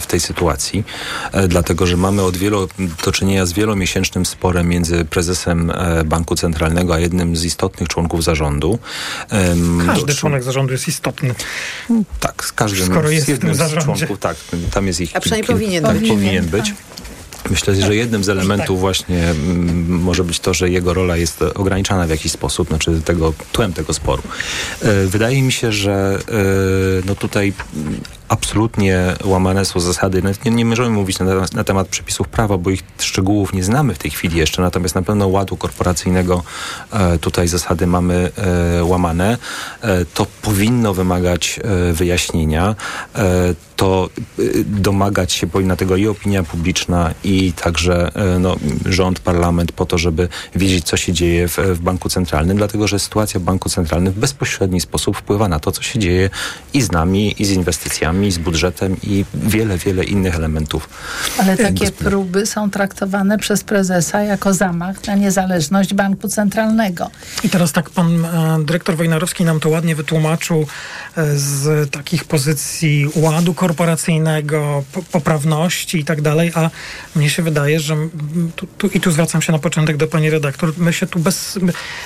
w 0.00 0.06
tej, 0.06 0.20
sytuacji, 0.20 0.84
e, 1.32 1.48
dlatego 1.48 1.86
że 1.86 1.96
mamy 1.96 2.22
od 2.22 2.36
wielu 2.36 2.68
do 3.04 3.12
czynienia 3.12 3.46
z 3.46 3.52
wielomiesięcznym 3.52 4.26
sporem 4.26 4.68
między 4.68 5.04
prezesem 5.04 5.70
e, 5.70 6.04
Banku 6.04 6.36
Centralnego 6.36 6.94
a 6.94 6.98
jednym 6.98 7.36
z 7.36 7.44
istotnych 7.44 7.88
członków 7.88 8.24
zarządu. 8.24 8.78
Każdy 9.86 10.06
do, 10.06 10.14
członek 10.14 10.42
zarządu 10.42 10.72
jest 10.72 10.88
istotny. 10.88 11.34
Tak, 12.20 12.44
z 12.44 12.52
każdym 12.52 12.86
Skoro 12.86 13.08
z 13.08 13.12
jest 13.12 13.28
jednym 13.28 13.54
w 13.54 13.58
tym 13.58 13.68
z 13.68 13.84
członków, 13.84 14.18
tak, 14.18 14.36
tam 14.70 14.86
jest 14.86 15.00
ich 15.00 15.16
A 15.16 15.20
przynajmniej 15.20 15.46
powinien, 15.46 15.84
tak, 15.84 15.98
być. 15.98 16.08
powinien 16.08 16.46
być. 16.46 16.74
Tak. 17.42 17.52
Myślę, 17.52 17.74
że 17.74 17.96
jednym 17.96 18.24
z 18.24 18.28
elementów 18.28 18.80
właśnie 18.80 19.22
m, 19.30 19.86
może 19.88 20.24
być 20.24 20.40
to, 20.40 20.54
że 20.54 20.70
jego 20.70 20.94
rola 20.94 21.16
jest 21.16 21.42
ograniczana 21.42 22.06
w 22.06 22.10
jakiś 22.10 22.32
sposób, 22.32 22.68
znaczy 22.68 23.00
tego, 23.04 23.32
tłem 23.52 23.72
tego 23.72 23.94
sporu. 23.94 24.22
E, 24.82 25.06
wydaje 25.06 25.42
mi 25.42 25.52
się, 25.52 25.72
że 25.72 26.18
e, 26.28 26.32
no 27.06 27.14
tutaj 27.14 27.52
absolutnie 28.28 29.14
łamane 29.24 29.64
są 29.64 29.80
zasady. 29.80 30.22
Nie, 30.44 30.50
nie 30.50 30.64
możemy 30.64 30.90
mówić 30.90 31.18
na, 31.18 31.26
na, 31.54 31.64
temat 31.64 31.88
przepisów 31.88 32.28
prawa, 32.28 32.58
bo 32.58 32.70
ich 32.70 32.82
szczegółów 32.98 33.52
nie 33.52 33.64
znamy 33.64 33.94
w 33.94 33.98
tej 33.98 34.10
chwili 34.10 34.38
jeszcze, 34.38 34.62
natomiast 34.62 34.94
na 34.94 35.02
pewno 35.02 35.28
ładu 35.28 35.56
korporacyjnego 35.56 36.42
e, 36.92 37.18
tutaj 37.18 37.48
zasady 37.48 37.86
mamy 37.86 38.30
e, 38.78 38.84
łamane. 38.84 39.38
To 40.14 40.26
powinno 40.42 40.94
wymagać 40.94 41.60
wyjaśnienia. 41.92 42.74
To 43.82 44.08
e, 44.38 44.42
domagać 44.64 45.32
się 45.32 45.46
powinna 45.46 45.76
tego 45.76 45.96
i 45.96 46.06
opinia 46.06 46.42
publiczna, 46.42 47.14
i 47.24 47.52
także 47.52 48.12
no, 48.40 48.56
rząd, 48.86 49.20
parlament 49.20 49.72
po 49.72 49.86
to, 49.86 49.98
żeby 49.98 50.28
wiedzieć, 50.54 50.84
co 50.84 50.96
się 50.96 51.12
dzieje 51.12 51.48
w, 51.48 51.58
w 51.58 51.80
Banku 51.80 52.08
Centralnym, 52.08 52.56
dlatego 52.56 52.88
że 52.88 52.98
sytuacja 52.98 53.40
w 53.40 53.42
Banku 53.42 53.68
Centralnym 53.68 54.12
w 54.12 54.18
bezpośredni 54.18 54.80
sposób 54.80 55.16
wpływa 55.16 55.48
na 55.48 55.60
to, 55.60 55.72
co 55.72 55.82
się 55.82 55.98
dzieje 55.98 56.30
i 56.74 56.82
z 56.82 56.92
nami, 56.92 57.34
i 57.38 57.44
z 57.44 57.50
inwestycjami, 57.50 58.28
i 58.28 58.32
z 58.32 58.38
budżetem, 58.38 58.96
i 59.02 59.24
wiele, 59.34 59.78
wiele 59.78 60.04
innych 60.04 60.34
elementów. 60.34 60.88
Ale 61.38 61.56
takie 61.56 61.92
próby 61.92 62.46
są 62.46 62.70
traktowane 62.70 63.38
przez 63.38 63.64
prezesa 63.64 64.22
jako 64.22 64.54
zamach 64.54 65.06
na 65.06 65.14
niezależność 65.14 65.94
Banku 65.94 66.28
Centralnego. 66.28 67.10
I 67.44 67.48
teraz 67.50 67.72
tak 67.72 67.90
pan 67.90 68.24
e, 68.24 68.58
dyrektor 68.64 68.96
Wojnarowski 68.96 69.44
nam 69.44 69.60
to 69.60 69.68
ładnie 69.68 69.96
wytłumaczył 69.96 70.66
e, 71.16 71.36
z 71.36 71.90
takich 71.90 72.24
pozycji 72.24 73.08
ładu 73.14 73.54
korporacyjnego, 73.54 73.71
poprawności 75.12 75.98
i 75.98 76.04
tak 76.04 76.20
dalej, 76.20 76.52
a 76.54 76.70
mnie 77.14 77.30
się 77.30 77.42
wydaje, 77.42 77.80
że 77.80 77.96
tu, 78.56 78.66
tu, 78.66 78.86
i 78.86 79.00
tu 79.00 79.10
zwracam 79.10 79.42
się 79.42 79.52
na 79.52 79.58
początek 79.58 79.96
do 79.96 80.06
pani 80.06 80.30
redaktor, 80.30 80.72
my 80.76 80.92
się 80.92 81.06
tu 81.06 81.18
bez, 81.18 81.58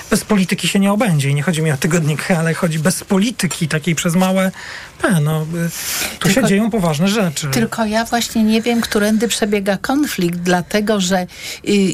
bez 0.09 0.23
polityki 0.23 0.67
się 0.67 0.79
nie 0.79 0.91
obędzie 0.91 1.29
i 1.29 1.35
nie 1.35 1.43
chodzi 1.43 1.61
mi 1.61 1.71
o 1.71 1.77
tygodnik, 1.77 2.31
ale 2.39 2.53
chodzi 2.53 2.79
bez 2.79 3.03
polityki 3.03 3.67
takiej 3.67 3.95
przez 3.95 4.15
małe 4.15 4.51
P. 5.01 5.21
No, 5.21 5.45
tu 6.19 6.27
tylko, 6.27 6.41
się 6.41 6.47
dzieją 6.47 6.71
poważne 6.71 7.07
rzeczy. 7.07 7.47
Tylko 7.47 7.85
ja 7.85 8.05
właśnie 8.05 8.43
nie 8.43 8.61
wiem, 8.61 8.81
którędy 8.81 9.27
przebiega 9.27 9.77
konflikt, 9.77 10.39
dlatego 10.39 10.99
że 10.99 11.21
y, 11.21 11.27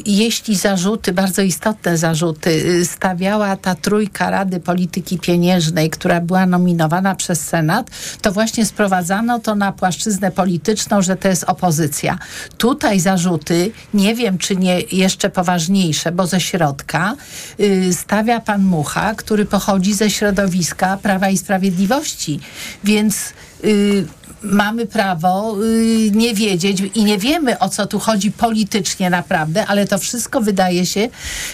jeśli 0.06 0.56
zarzuty, 0.56 1.12
bardzo 1.12 1.42
istotne 1.42 1.98
zarzuty, 1.98 2.50
y, 2.50 2.86
stawiała 2.86 3.56
ta 3.56 3.74
trójka 3.74 4.30
Rady 4.30 4.60
Polityki 4.60 5.18
Pieniężnej, 5.18 5.90
która 5.90 6.20
była 6.20 6.46
nominowana 6.46 7.14
przez 7.14 7.40
Senat, 7.40 7.90
to 8.22 8.32
właśnie 8.32 8.66
sprowadzano 8.66 9.38
to 9.38 9.54
na 9.54 9.63
płaszczyznę 9.72 10.30
polityczną, 10.30 11.02
że 11.02 11.16
to 11.16 11.28
jest 11.28 11.44
opozycja. 11.44 12.18
Tutaj 12.58 13.00
zarzuty, 13.00 13.70
nie 13.94 14.14
wiem 14.14 14.38
czy 14.38 14.56
nie 14.56 14.80
jeszcze 14.80 15.30
poważniejsze, 15.30 16.12
bo 16.12 16.26
ze 16.26 16.40
środka 16.40 17.14
y, 17.60 17.92
stawia 17.92 18.40
pan 18.40 18.62
Mucha, 18.62 19.14
który 19.14 19.44
pochodzi 19.44 19.94
ze 19.94 20.10
środowiska 20.10 20.96
Prawa 20.96 21.28
i 21.28 21.38
Sprawiedliwości. 21.38 22.40
Więc 22.84 23.32
y, 23.64 24.06
mamy 24.44 24.86
prawo 24.86 25.56
y, 25.62 26.10
nie 26.10 26.34
wiedzieć 26.34 26.82
i 26.94 27.04
nie 27.04 27.18
wiemy 27.18 27.58
o 27.58 27.68
co 27.68 27.86
tu 27.86 27.98
chodzi 27.98 28.32
politycznie 28.32 29.10
naprawdę, 29.10 29.66
ale 29.66 29.86
to 29.86 29.98
wszystko 29.98 30.40
wydaje 30.40 30.86
się 30.86 31.08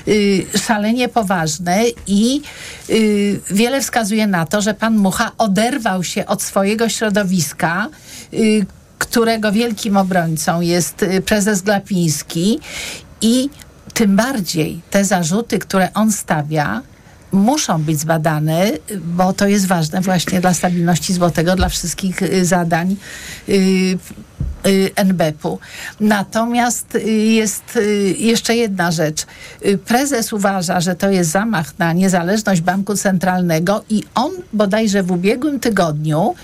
y, 0.09 0.47
szalenie 0.67 1.09
poważne 1.09 1.83
i 2.07 2.43
y, 2.91 3.41
wiele 3.51 3.81
wskazuje 3.81 4.27
na 4.27 4.47
to, 4.47 4.61
że 4.61 4.75
pan 4.75 4.97
Mucha 4.97 5.31
oderwał 5.39 6.05
się 6.05 6.27
od 6.27 6.43
swojego 6.43 6.89
środowiska, 6.89 7.89
którego 8.99 9.53
wielkim 9.53 9.97
obrońcą 9.97 10.61
jest 10.61 11.05
prezes 11.27 11.63
Glapiński 11.63 12.59
i 13.21 13.51
tym 13.95 14.17
bardziej 14.17 14.81
te 14.91 15.05
zarzuty, 15.05 15.59
które 15.59 15.89
on 15.95 16.13
stawia, 16.13 16.83
muszą 17.33 17.83
być 17.83 18.01
zbadane, 18.01 18.71
bo 19.05 19.33
to 19.33 19.47
jest 19.47 19.67
ważne 19.67 20.01
właśnie 20.01 20.41
dla 20.41 20.55
stabilności 20.55 21.13
złotego, 21.13 21.57
dla 21.57 21.69
wszystkich 21.69 22.23
y, 22.23 22.45
zadań 22.45 22.97
y, 23.49 23.53
y, 24.67 24.91
NBP-u. 24.97 25.59
Natomiast 26.01 26.99
jest 27.15 27.79
jeszcze 28.19 28.57
jedna 28.57 28.91
rzecz. 28.91 29.27
Prezes 29.87 30.33
uważa, 30.33 30.81
że 30.81 30.95
to 30.95 31.11
jest 31.11 31.31
zamach 31.31 31.79
na 31.79 31.93
niezależność 31.93 32.61
banku 32.61 32.97
centralnego 32.97 33.85
i 33.89 34.05
on 34.15 34.31
bodajże 34.53 35.03
w 35.03 35.11
ubiegłym 35.11 35.61
tygodniu 35.61 36.35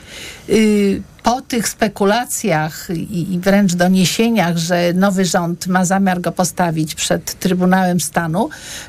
po 1.23 1.41
tych 1.41 1.69
spekulacjach 1.69 2.89
i 3.11 3.39
wręcz 3.43 3.75
doniesieniach, 3.75 4.57
że 4.57 4.93
nowy 4.95 5.25
rząd 5.25 5.67
ma 5.67 5.85
zamiar 5.85 6.21
go 6.21 6.33
postawić 6.33 6.95
przed 6.95 7.39
Trybunałem 7.39 8.01
Stanu, 8.01 8.49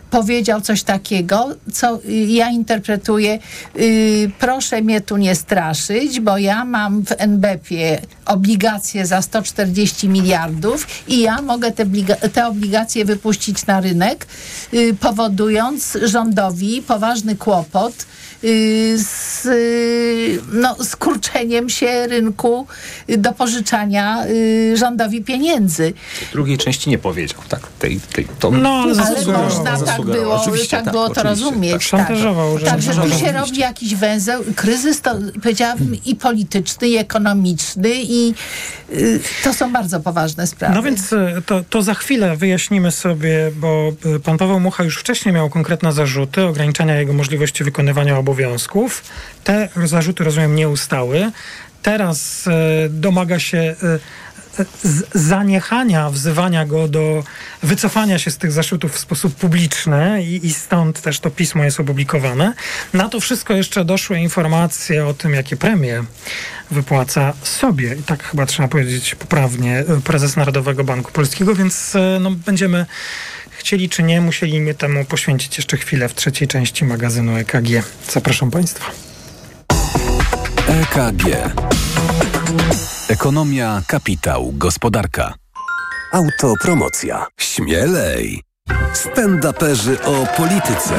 powiedział 0.09 0.61
coś 0.61 0.83
takiego, 0.83 1.49
co 1.73 1.99
ja 2.27 2.49
interpretuję, 2.49 3.39
yy, 3.75 4.31
proszę 4.39 4.81
mnie 4.81 5.01
tu 5.01 5.17
nie 5.17 5.35
straszyć, 5.35 6.19
bo 6.19 6.37
ja 6.37 6.65
mam 6.65 7.05
w 7.05 7.11
NBP-ie 7.17 8.01
obligacje 8.25 9.05
za 9.05 9.21
140 9.21 10.09
miliardów 10.09 10.87
i 11.07 11.21
ja 11.21 11.41
mogę 11.41 11.71
te, 11.71 11.85
te 12.33 12.47
obligacje 12.47 13.05
wypuścić 13.05 13.65
na 13.65 13.81
rynek, 13.81 14.27
powodując 14.99 15.97
rządowi 16.03 16.81
poważny 16.81 17.35
kłopot, 17.35 17.93
Y, 17.93 18.26
z 18.95 19.47
no, 20.53 20.75
skurczeniem 20.83 21.69
się 21.69 22.07
rynku 22.07 22.67
do 23.17 23.33
pożyczania 23.33 24.25
y, 24.25 24.77
rządowi 24.77 25.23
pieniędzy. 25.23 25.93
Drugiej 26.31 26.57
części 26.57 26.89
nie 26.89 26.97
powiedział, 26.97 27.39
tak? 27.49 27.59
Tej, 27.79 27.99
tej, 27.99 28.27
to, 28.39 28.51
no, 28.51 28.69
ale, 28.69 29.03
ale 29.03 29.43
można 29.43 29.77
tak 29.77 30.01
było, 30.01 30.41
oczywiście, 30.41 30.77
tak 30.77 30.91
było 30.91 31.09
tak, 31.09 31.15
to 31.15 31.23
rozumieć. 31.23 31.71
Tak. 31.71 31.81
Szantażował, 31.81 32.59
tak. 32.59 32.69
Także 32.69 32.93
tu 32.93 33.19
się 33.19 33.31
robi 33.31 33.57
jakiś 33.57 33.95
węzeł. 33.95 34.43
Kryzys 34.55 35.01
to 35.01 35.15
powiedziałabym 35.43 35.97
i 36.05 36.15
polityczny, 36.15 36.87
i 36.87 36.97
ekonomiczny 36.97 37.89
i 37.93 38.33
y, 38.93 39.19
to 39.43 39.53
są 39.53 39.73
bardzo 39.73 39.99
poważne 39.99 40.47
sprawy. 40.47 40.75
No 40.75 40.83
więc 40.83 41.15
to, 41.45 41.63
to 41.69 41.81
za 41.81 41.93
chwilę 41.93 42.37
wyjaśnimy 42.37 42.91
sobie, 42.91 43.51
bo 43.55 43.91
pan 44.23 44.37
Paweł 44.37 44.59
Mucha 44.59 44.83
już 44.83 44.97
wcześniej 44.97 45.35
miał 45.35 45.49
konkretne 45.49 45.93
zarzuty 45.93 46.43
ograniczania 46.43 46.95
jego 46.95 47.13
możliwości 47.13 47.63
wykonywania 47.63 48.17
obowiązków. 48.17 48.26
Te 49.43 49.69
zarzuty, 49.85 50.23
rozumiem, 50.23 50.55
nie 50.55 50.69
ustały. 50.69 51.31
Teraz 51.81 52.47
e, 52.47 52.89
domaga 52.89 53.39
się 53.39 53.57
e, 53.57 53.75
zaniechania, 55.13 56.09
wzywania 56.09 56.65
go 56.65 56.87
do 56.87 57.23
wycofania 57.63 58.19
się 58.19 58.31
z 58.31 58.37
tych 58.37 58.51
zarzutów 58.51 58.91
w 58.91 58.99
sposób 58.99 59.35
publiczny 59.35 60.23
i, 60.23 60.45
i, 60.45 60.53
stąd 60.53 61.01
też 61.01 61.19
to 61.19 61.29
pismo 61.29 61.63
jest 61.63 61.79
opublikowane. 61.79 62.53
Na 62.93 63.09
to 63.09 63.19
wszystko 63.19 63.53
jeszcze 63.53 63.85
doszły 63.85 64.19
informacje 64.19 65.05
o 65.05 65.13
tym, 65.13 65.33
jakie 65.33 65.57
premie 65.57 66.03
wypłaca 66.71 67.33
sobie, 67.43 67.95
i 67.95 68.03
tak 68.03 68.23
chyba 68.23 68.45
trzeba 68.45 68.67
powiedzieć 68.67 69.15
poprawnie, 69.15 69.83
prezes 70.03 70.35
Narodowego 70.35 70.83
Banku 70.83 71.11
Polskiego, 71.11 71.55
więc 71.55 71.95
e, 71.95 72.17
no, 72.19 72.31
będziemy 72.31 72.85
chcieli 73.67 73.89
czy 73.89 74.03
nie, 74.03 74.21
musieli 74.21 74.75
temu 74.75 75.05
poświęcić 75.05 75.57
jeszcze 75.57 75.77
chwilę 75.77 76.09
w 76.09 76.15
trzeciej 76.15 76.47
części 76.47 76.85
magazynu 76.85 77.37
EKG. 77.37 77.83
Zapraszam 78.11 78.51
Państwa. 78.51 78.85
EKG. 80.67 81.23
Ekonomia, 83.09 83.81
kapitał, 83.87 84.51
gospodarka. 84.53 85.33
Autopromocja. 86.11 87.25
Śmielej. 87.39 88.41
Stand-uperzy 88.93 89.97
o 90.03 90.25
polityce. 90.37 90.95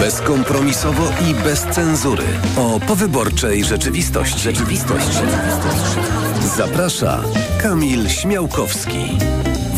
Bezkompromisowo 0.00 1.12
i 1.30 1.34
bez 1.34 1.62
cenzury. 1.62 2.24
O 2.56 2.80
powyborczej 2.80 3.64
rzeczywistości. 3.64 4.40
Rzeczywistość. 4.40 5.18
Zaprasza 6.56 7.22
Kamil 7.62 8.08
Śmiałkowski. 8.08 9.18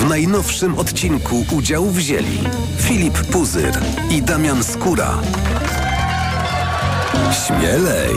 W 0.00 0.08
najnowszym 0.08 0.78
odcinku 0.78 1.44
udział 1.52 1.90
wzięli 1.90 2.38
Filip 2.78 3.18
Puzyr 3.18 3.78
i 4.10 4.22
Damian 4.22 4.64
Skóra. 4.64 5.18
Śmielej! 7.46 8.14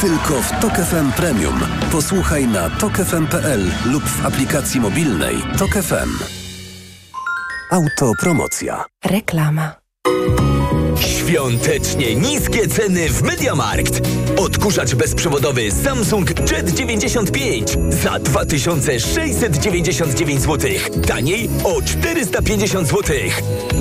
Tylko 0.00 0.42
w 0.42 0.60
Tok 0.60 0.72
FM 0.72 1.12
Premium. 1.12 1.60
Posłuchaj 1.92 2.46
na 2.46 2.70
tokefm.pl 2.70 3.70
lub 3.84 4.04
w 4.04 4.26
aplikacji 4.26 4.80
mobilnej 4.80 5.36
Tok 5.58 5.70
FM. 5.70 6.18
Autopromocja. 7.70 8.84
Reklama. 9.04 9.72
Świątecznie 11.00 12.14
niskie 12.14 12.68
ceny 12.68 13.08
w 13.08 13.22
Mediamarkt. 13.22 14.00
Odkurzacz 14.36 14.94
bezprzewodowy 14.94 15.70
Samsung 15.70 16.50
Jet 16.50 16.70
95 16.70 17.68
za 18.02 18.18
2699 18.18 20.42
zł. 20.42 20.70
Taniej 21.06 21.50
o 21.64 21.82
450 21.82 22.88
zł. 22.88 23.16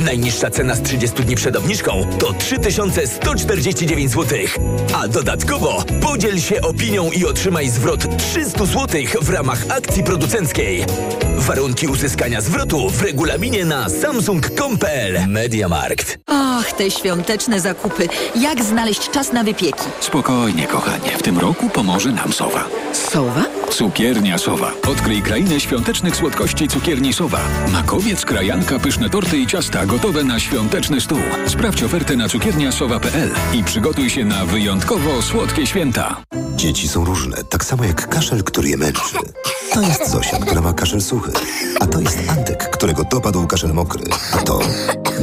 Najniższa 0.06 0.50
cena 0.50 0.76
z 0.76 0.82
30 0.82 1.24
dni 1.24 1.36
przed 1.36 1.56
obniżką 1.56 2.08
to 2.20 2.34
3149 2.34 4.12
zł. 4.12 4.40
A 4.94 5.08
dodatkowo 5.08 5.84
podziel 6.02 6.40
się 6.40 6.62
opinią 6.62 7.12
i 7.12 7.26
otrzymaj 7.26 7.70
zwrot 7.70 8.18
300 8.18 8.66
zł 8.66 9.02
w 9.22 9.30
ramach 9.30 9.66
akcji 9.70 10.04
producenckiej. 10.04 10.86
Warunki 11.38 11.88
uzyskania 11.88 12.42
zwrotu 12.42 12.90
w 12.90 13.02
regulaminie 13.02 13.66
na 13.66 13.90
samsung.com.pl 13.90 15.28
Mediamarkt. 15.28 16.18
Och, 16.28 16.72
te 16.78 16.92
świąteczne 17.02 17.60
zakupy. 17.60 18.08
Jak 18.36 18.64
znaleźć 18.64 19.10
czas 19.10 19.34
na 19.34 19.44
wypieki? 19.44 19.84
Spokojnie, 20.00 20.68
kochanie. 20.68 21.10
W 21.18 21.24
tym 21.24 21.40
roku 21.40 21.70
pomoże 21.70 22.12
nam 22.12 22.34
Sowa. 22.34 22.66
Sowa? 22.94 23.61
Cukiernia 23.72 24.38
Sowa. 24.38 24.72
Odkryj 24.88 25.22
krainę 25.22 25.60
świątecznych 25.60 26.16
słodkości 26.16 26.68
cukierni 26.68 27.14
Sowa. 27.14 27.40
Makowiec, 27.72 28.26
krajanka, 28.26 28.80
pyszne 28.80 29.10
torty 29.10 29.38
i 29.38 29.48
ciasta 29.48 29.86
gotowe 29.86 30.24
na 30.24 30.40
świąteczny 30.40 31.02
stół. 31.02 31.20
Sprawdź 31.48 31.84
ofertę 31.84 32.16
na 32.16 32.30
cukierniasowa.pl 32.30 33.30
i 33.54 33.64
przygotuj 33.64 34.10
się 34.10 34.26
na 34.26 34.46
wyjątkowo 34.46 35.22
słodkie 35.22 35.68
święta. 35.68 36.22
Dzieci 36.56 36.88
są 36.88 37.06
różne, 37.06 37.44
tak 37.44 37.66
samo 37.66 37.84
jak 37.84 38.10
kaszel, 38.10 38.44
który 38.44 38.70
je 38.70 38.78
męczy. 38.78 39.16
To 39.74 39.82
jest 39.82 40.10
Zosia, 40.10 40.38
która 40.38 40.62
ma 40.62 40.74
kaszel 40.74 41.02
suchy. 41.02 41.32
A 41.80 41.88
to 41.88 42.00
jest 42.00 42.20
Antek, 42.30 42.70
którego 42.70 43.04
dopadł 43.04 43.48
kaszel 43.48 43.74
mokry. 43.74 44.04
A 44.34 44.38
to... 44.38 44.60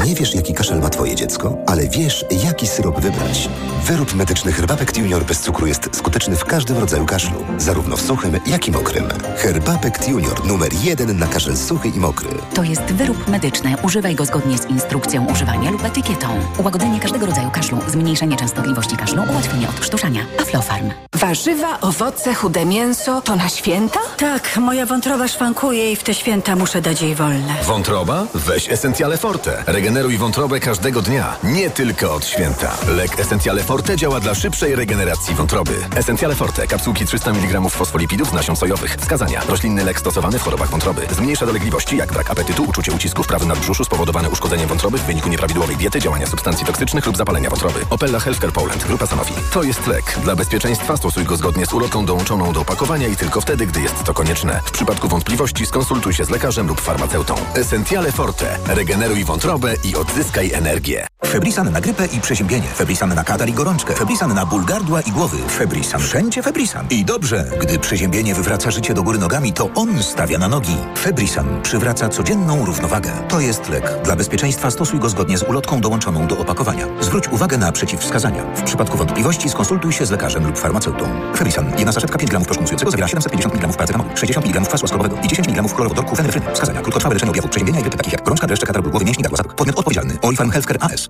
Nie 0.07 0.15
wiesz, 0.15 0.35
jaki 0.35 0.55
kaszel 0.55 0.81
ma 0.81 0.89
twoje 0.89 1.15
dziecko, 1.15 1.57
ale 1.67 1.89
wiesz, 1.89 2.25
jaki 2.45 2.67
syrop 2.67 3.01
wybrać. 3.01 3.49
Wyrób 3.85 4.15
medyczny 4.15 4.53
Herbapekt 4.53 4.97
Junior 4.99 5.25
bez 5.25 5.41
cukru 5.41 5.67
jest 5.67 5.89
skuteczny 5.93 6.37
w 6.37 6.45
każdym 6.45 6.79
rodzaju 6.79 7.07
kaszlu. 7.07 7.45
Zarówno 7.59 7.97
w 7.97 8.01
suchym, 8.03 8.38
jak 8.47 8.69
i 8.69 8.71
mokrym. 8.73 9.05
Herbapekt 9.37 10.09
Junior 10.09 10.47
numer 10.47 10.73
jeden 10.83 11.19
na 11.19 11.27
kaszel 11.27 11.57
suchy 11.57 11.89
i 11.89 11.99
mokry. 12.01 12.29
To 12.55 12.63
jest 12.63 12.83
wyrób 12.83 13.29
medyczny. 13.29 13.75
Używaj 13.83 14.15
go 14.15 14.25
zgodnie 14.25 14.59
z 14.59 14.67
instrukcją 14.67 15.27
używania 15.27 15.71
lub 15.71 15.85
etykietą. 15.85 16.27
Ułagodzenie 16.59 17.01
każdego 17.01 17.27
rodzaju 17.27 17.51
kaszlu, 17.51 17.79
zmniejszenie 17.89 18.37
częstotliwości 18.37 18.97
kaszlu, 18.97 19.23
ułatwienie 19.31 19.69
odkrztuszania. 19.69 20.21
Aflofarm. 20.41 20.91
Warzywa, 21.15 21.81
owoce, 21.81 22.35
chude 22.35 22.65
mięso 22.65 23.21
to 23.21 23.37
na 23.37 23.49
święta? 23.49 24.01
Tak, 24.17 24.57
moja 24.57 24.87
wątroba 24.87 25.29
szwankuje 25.29 25.93
i 25.93 25.97
w 25.97 26.03
te 26.03 26.15
święta 26.15 26.57
muszę 26.57 26.81
dać 26.83 27.03
jej 27.03 27.15
wolne. 27.15 27.55
Wątroba? 27.65 28.27
Weź 28.35 28.71
Essentiale 28.71 29.17
Forte. 29.17 29.63
Regeneruj 29.67 30.19
wątrobę 30.19 30.61
każdego 30.61 31.03
dnia, 31.03 31.37
nie 31.45 31.71
tylko 31.71 32.15
od 32.15 32.27
święta. 32.27 32.77
Lek 32.89 33.21
Essentiale 33.21 33.63
Forte 33.63 33.97
działa 33.97 34.21
dla 34.21 34.35
szybszej 34.35 34.75
regeneracji 34.75 35.35
wątroby. 35.35 35.73
Essentiale 35.97 36.35
Forte. 36.35 36.67
Kapsułki 36.67 37.07
300 37.07 37.31
mg 37.31 37.71
fosfolipidów 37.71 38.28
z 38.29 38.33
nasion 38.33 38.57
sojowych. 38.57 38.97
Wskazania. 39.01 39.43
Roślinny 39.49 39.85
lek 39.85 40.01
stosowany 40.01 40.39
w 40.39 40.43
chorobach 40.43 40.71
wątroby. 40.71 41.07
Zmniejsza 41.11 41.47
dolegliwości 41.47 41.97
jak 41.97 42.13
brak 42.13 42.31
apetytu, 42.31 42.65
uczucie 42.65 42.93
ucisku 42.93 43.23
w 43.23 43.27
prawym 43.27 43.49
nadbrzuszu 43.49 43.85
spowodowane 43.85 44.31
uszkodzeniem 44.31 44.69
wątroby 44.69 44.99
w 44.99 45.03
wyniku 45.03 45.29
nieprawidłowej 45.29 45.77
diety, 45.77 46.01
działania 46.01 46.27
substancji 46.27 46.67
toksycznych 46.67 47.07
lub 47.07 47.17
zapalenia 47.17 47.51
wątroby. 47.51 47.81
Opella 47.91 48.21
Healthcare 48.21 48.53
Poland. 48.53 48.85
Grupa 48.85 49.07
Sanofi. 49.07 49.35
To 49.53 49.63
jest 49.63 49.87
lek. 49.87 50.19
Dla 50.25 50.37
bezpieczeństwa 50.37 50.97
stosuj 50.97 51.25
go 51.25 51.37
zgodnie 51.37 51.67
z 51.67 51.73
ulotką 51.73 52.07
dołączoną 52.07 52.53
do 52.53 52.61
opakowania 52.61 53.09
i 53.09 53.17
tylko 53.17 53.41
wtedy, 53.41 53.67
gdy 53.67 53.81
jest 53.81 54.05
to 54.05 54.15
konieczne. 54.15 54.61
W 54.65 54.71
przypadku 54.71 55.09
wątpliwości 55.09 55.67
skonsultuj 55.67 56.15
się 56.15 56.25
z 56.25 56.31
lekarzem 56.31 56.67
lub 56.67 56.81
farmaceutą. 56.81 57.35
Essentiale 57.55 58.13
Forte. 58.13 58.59
Regeneruj 58.67 59.25
wątrobę 59.25 59.75
i 59.85 59.97
odzyskaj 59.97 60.53
energię. 60.53 61.07
Febrisan 61.27 61.73
na 61.73 61.81
grypę 61.81 62.07
i 62.07 62.21
przeziębienie. 62.21 62.69
Febrisan 62.69 63.15
na 63.15 63.25
katar 63.25 63.49
i 63.49 63.53
gorączkę. 63.53 63.95
Febrisan 63.95 64.35
na 64.35 64.47
ból 64.47 64.65
gardła 64.65 65.01
i 65.01 65.13
głowy. 65.13 65.39
Febrisan. 65.49 66.01
Wszędzie 66.01 66.43
Febrisan. 66.43 66.87
I 66.91 67.05
dobrze, 67.05 67.51
gdy 67.61 67.79
przeziębienie 67.79 68.18
wywraca 68.25 68.71
życie 68.71 68.95
do 68.95 69.03
góry 69.03 69.19
nogami, 69.19 69.53
to 69.53 69.71
on 69.75 70.03
stawia 70.03 70.39
na 70.39 70.49
nogi. 70.49 70.77
Febrisan 70.99 71.63
przywraca 71.63 72.09
codzienną 72.09 72.65
równowagę. 72.65 73.11
To 73.29 73.41
jest 73.41 73.69
lek. 73.69 74.03
Dla 74.05 74.17
bezpieczeństwa 74.17 74.71
stosuj 74.71 75.01
go 75.01 75.09
zgodnie 75.09 75.39
z 75.39 75.43
ulotką 75.43 75.81
dołączoną 75.81 76.27
do 76.27 76.39
opakowania. 76.39 76.87
Zwróć 77.01 77.29
uwagę 77.29 77.59
na 77.59 77.73
przeciwwskazania. 77.73 78.43
W 78.55 78.63
przypadku 78.63 78.99
wątpliwości 78.99 79.51
skonsultuj 79.51 79.93
się 79.93 80.07
z 80.07 80.11
lekarzem 80.11 80.47
lub 80.47 80.59
farmaceutą. 80.59 81.05
Febrisan. 81.37 81.73
Jedna 81.79 81.93
saszetka 81.93 82.19
5 82.19 82.31
gramów 82.31 82.49
proszku 82.49 82.91
zawiera 82.91 83.09
750 83.09 83.55
mg 83.55 83.73
paracetamolu, 83.73 84.11
60 84.17 84.47
mg 84.47 84.61
kwasu 84.69 84.85
ascorbowego 84.85 85.17
i 85.23 85.29
10 85.29 85.49
mg 85.49 85.69
chlorowodorku 85.69 86.17
fenefryny. 86.17 86.47
Wskazania. 86.55 86.81
Krótkotrwałe 86.81 87.15
leczenie 87.15 87.31
objawów 87.31 87.51
przeziębienia 87.51 87.81
i 87.81 87.85
takich 87.85 88.13
jak 88.13 88.23
gorączka, 88.23 88.47
dreszcze, 88.47 88.67
katar 88.67 88.83
ból 88.83 88.91
głowy, 88.91 89.05
mięśni, 89.05 89.23
gardła. 89.23 89.55
Podmiot 89.55 89.79
odpowiedzialny. 89.79 90.19
Orifarm 90.23 90.51
Healthcare 90.51 90.79
AS. 90.81 91.09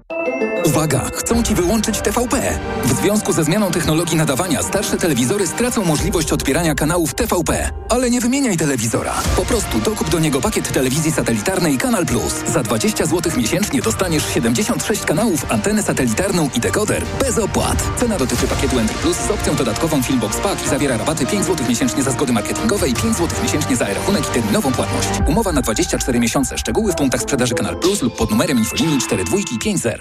Uwaga! 0.64 1.10
Chcą 1.14 1.42
Ci 1.42 1.54
wyłączyć 1.54 2.00
TVP. 2.00 2.58
W 2.84 2.92
związku 2.92 3.32
ze 3.32 3.44
zmianą 3.44 3.70
technologii 3.70 4.16
nadawania 4.16 4.62
starsze 4.62 4.96
telewizory 4.96 5.46
stracą 5.46 5.84
możliwość 5.84 6.32
odbierania 6.32 6.74
kanałów 6.74 7.14
TVP. 7.14 7.70
Ale 7.88 8.10
nie 8.10 8.20
wymieniaj 8.20 8.56
telewizora. 8.56 9.14
Po 9.36 9.42
prostu 9.42 9.78
dokup 9.78 10.10
do 10.10 10.18
niego 10.18 10.40
pakiet 10.40 10.72
telewizji 10.72 11.12
satelitarnej 11.12 11.78
Kanal 11.78 12.06
Plus. 12.06 12.34
Za 12.46 12.62
20 12.62 13.06
zł 13.06 13.32
miesięcznie 13.36 13.80
dostaniesz 13.82 14.28
76 14.34 15.04
kanałów, 15.04 15.52
antenę 15.52 15.82
satelitarną 15.82 16.48
i 16.54 16.60
dekoder 16.60 17.02
bez 17.20 17.38
opłat. 17.38 17.82
Cena 17.96 18.18
dotyczy 18.18 18.46
pakietu 18.46 18.78
Entry 18.78 18.98
Plus 18.98 19.16
z 19.16 19.30
opcją 19.30 19.54
dodatkową 19.54 20.02
Filmbox 20.02 20.36
Pack 20.36 20.66
i 20.66 20.68
zawiera 20.68 20.96
rabaty 20.96 21.26
5 21.26 21.46
zł 21.46 21.66
miesięcznie 21.68 22.02
za 22.02 22.10
zgody 22.10 22.32
marketingowe 22.32 22.88
i 22.88 22.94
5 22.94 23.16
zł 23.16 23.28
miesięcznie 23.42 23.76
za 23.76 23.86
rachunek 23.94 24.28
i 24.28 24.32
terminową 24.32 24.72
płatność. 24.72 25.08
Umowa 25.26 25.52
na 25.52 25.62
24 25.62 26.20
miesiące. 26.20 26.58
Szczegóły 26.58 26.92
w 26.92 26.96
punktach 26.96 27.20
sprzedaży 27.22 27.54
Kanal 27.54 27.76
Plus 27.76 28.02
lub 28.02 28.16
pod 28.16 28.30
numerem 28.30 28.58
infolinii 28.58 28.98
42 29.00 29.38
i 29.38 29.44
50. 29.44 29.94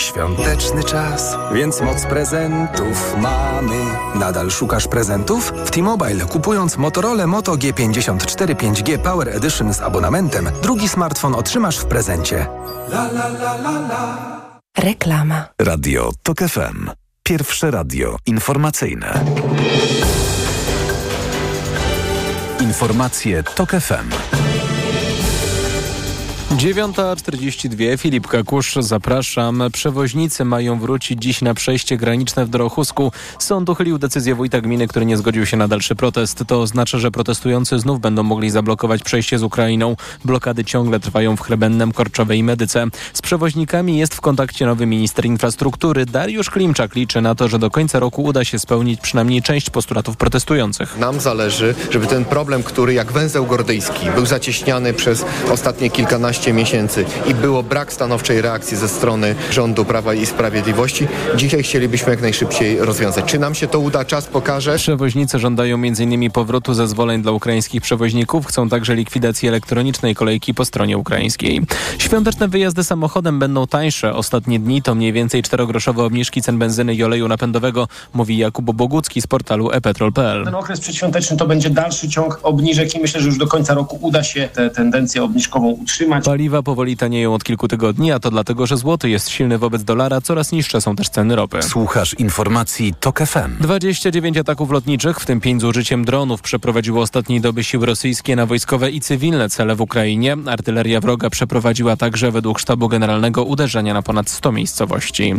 Świąteczny 0.00 0.84
czas, 0.84 1.36
więc 1.54 1.80
moc 1.80 2.06
prezentów 2.06 3.14
mamy. 3.18 3.76
Nadal 4.14 4.50
szukasz 4.50 4.88
prezentów? 4.88 5.52
W 5.64 5.70
T-Mobile 5.70 6.24
kupując 6.24 6.76
Motorola 6.76 7.26
Moto 7.26 7.52
G54 7.52 8.54
5G 8.54 8.98
Power 8.98 9.28
Edition 9.28 9.74
z 9.74 9.80
abonamentem, 9.80 10.50
drugi 10.62 10.88
smartfon 10.88 11.34
otrzymasz 11.34 11.78
w 11.78 11.84
prezencie. 11.84 12.46
La, 12.88 13.08
la, 13.12 13.28
la, 13.28 14.40
Reklama. 14.78 15.44
Radio 15.60 16.10
TOK 16.22 16.38
FM. 16.38 16.90
Pierwsze 17.22 17.70
radio 17.70 18.16
informacyjne. 18.26 19.24
Informacje 22.60 23.42
TOK 23.42 23.70
FM. 23.70 24.49
9.42 26.50 27.98
Filip 27.98 28.26
Kakusz, 28.26 28.74
zapraszam. 28.80 29.62
Przewoźnicy 29.72 30.44
mają 30.44 30.78
wrócić 30.80 31.22
dziś 31.22 31.42
na 31.42 31.54
przejście 31.54 31.96
graniczne 31.96 32.46
w 32.46 32.48
Dorochusku. 32.48 33.12
Sąd 33.38 33.68
uchylił 33.68 33.98
decyzję 33.98 34.34
wójta 34.34 34.60
gminy, 34.60 34.88
który 34.88 35.06
nie 35.06 35.16
zgodził 35.16 35.46
się 35.46 35.56
na 35.56 35.68
dalszy 35.68 35.94
protest. 35.94 36.44
To 36.46 36.60
oznacza, 36.60 36.98
że 36.98 37.10
protestujący 37.10 37.78
znów 37.78 38.00
będą 38.00 38.22
mogli 38.22 38.50
zablokować 38.50 39.02
przejście 39.02 39.38
z 39.38 39.42
Ukrainą. 39.42 39.96
Blokady 40.24 40.64
ciągle 40.64 41.00
trwają 41.00 41.36
w 41.36 41.40
Chrebennem, 41.40 41.92
Korczowej 41.92 42.38
i 42.38 42.42
Medyce. 42.42 42.86
Z 43.12 43.22
przewoźnikami 43.22 43.98
jest 43.98 44.14
w 44.14 44.20
kontakcie 44.20 44.66
nowy 44.66 44.86
minister 44.86 45.26
infrastruktury. 45.26 46.06
Dariusz 46.06 46.50
Klimczak 46.50 46.94
liczy 46.94 47.20
na 47.20 47.34
to, 47.34 47.48
że 47.48 47.58
do 47.58 47.70
końca 47.70 47.98
roku 47.98 48.22
uda 48.22 48.44
się 48.44 48.58
spełnić 48.58 49.00
przynajmniej 49.00 49.42
część 49.42 49.70
postulatów 49.70 50.16
protestujących. 50.16 50.98
Nam 50.98 51.20
zależy, 51.20 51.74
żeby 51.90 52.06
ten 52.06 52.24
problem, 52.24 52.62
który 52.62 52.94
jak 52.94 53.12
węzeł 53.12 53.46
gordyjski 53.46 54.10
był 54.14 54.26
zacieśniany 54.26 54.92
przez 54.92 55.24
ostatnie 55.50 55.90
kilkanaście 55.90 56.39
miesięcy 56.48 57.04
i 57.26 57.34
było 57.34 57.62
brak 57.62 57.92
stanowczej 57.92 58.40
reakcji 58.42 58.76
ze 58.76 58.88
strony 58.88 59.34
rządu 59.50 59.84
Prawa 59.84 60.14
i 60.14 60.26
Sprawiedliwości, 60.26 61.08
dzisiaj 61.36 61.62
chcielibyśmy 61.62 62.10
jak 62.10 62.22
najszybciej 62.22 62.78
rozwiązać. 62.78 63.24
Czy 63.24 63.38
nam 63.38 63.54
się 63.54 63.66
to 63.66 63.80
uda? 63.80 64.04
Czas 64.04 64.26
pokaże. 64.26 64.76
Przewoźnicy 64.76 65.38
żądają 65.38 65.76
m.in. 65.76 66.30
powrotu 66.30 66.74
zezwoleń 66.74 67.22
dla 67.22 67.32
ukraińskich 67.32 67.82
przewoźników. 67.82 68.46
Chcą 68.46 68.68
także 68.68 68.94
likwidacji 68.94 69.48
elektronicznej 69.48 70.14
kolejki 70.14 70.54
po 70.54 70.64
stronie 70.64 70.98
ukraińskiej. 70.98 71.60
Świąteczne 71.98 72.48
wyjazdy 72.48 72.84
samochodem 72.84 73.38
będą 73.38 73.66
tańsze. 73.66 74.14
Ostatnie 74.14 74.58
dni 74.58 74.82
to 74.82 74.94
mniej 74.94 75.12
więcej 75.12 75.42
czterogroszowe 75.42 76.04
obniżki 76.04 76.42
cen 76.42 76.58
benzyny 76.58 76.94
i 76.94 77.04
oleju 77.04 77.28
napędowego, 77.28 77.88
mówi 78.14 78.38
Jakub 78.38 78.72
Bogucki 78.72 79.22
z 79.22 79.26
portalu 79.26 79.70
epetrol.pl. 79.70 80.44
Ten 80.44 80.54
okres 80.54 80.80
przedświąteczny 80.80 81.36
to 81.36 81.46
będzie 81.46 81.70
dalszy 81.70 82.08
ciąg 82.08 82.40
obniżek 82.42 82.94
i 82.94 83.00
myślę, 83.00 83.20
że 83.20 83.26
już 83.26 83.38
do 83.38 83.46
końca 83.46 83.74
roku 83.74 83.98
uda 84.00 84.22
się 84.22 84.48
tę 84.52 84.70
tendencję 84.70 85.22
obniżkową 85.22 85.68
utrzymać. 85.68 86.24
Paliwa 86.30 86.62
powoli 86.62 86.96
tanieją 86.96 87.34
od 87.34 87.44
kilku 87.44 87.68
tygodni, 87.68 88.12
a 88.12 88.18
to 88.18 88.30
dlatego, 88.30 88.66
że 88.66 88.76
złoty 88.76 89.10
jest 89.10 89.28
silny 89.28 89.58
wobec 89.58 89.84
dolara, 89.84 90.20
coraz 90.20 90.52
niższe 90.52 90.80
są 90.80 90.96
też 90.96 91.08
ceny 91.08 91.36
ropy. 91.36 91.62
Słuchasz 91.62 92.14
informacji 92.14 92.94
TOK 93.00 93.20
FM. 93.20 93.56
29 93.60 94.36
ataków 94.36 94.70
lotniczych, 94.70 95.20
w 95.20 95.26
tym 95.26 95.40
5 95.40 95.60
z 95.62 95.64
użyciem 95.64 96.04
dronów, 96.04 96.42
przeprowadziło 96.42 97.02
ostatniej 97.02 97.40
doby 97.40 97.64
siły 97.64 97.86
rosyjskie 97.86 98.36
na 98.36 98.46
wojskowe 98.46 98.90
i 98.90 99.00
cywilne 99.00 99.48
cele 99.48 99.76
w 99.76 99.80
Ukrainie. 99.80 100.36
Artyleria 100.46 101.00
wroga 101.00 101.30
przeprowadziła 101.30 101.96
także 101.96 102.30
według 102.30 102.58
sztabu 102.58 102.88
generalnego 102.88 103.44
uderzenia 103.44 103.94
na 103.94 104.02
ponad 104.02 104.30
100 104.30 104.52
miejscowości. 104.52 105.34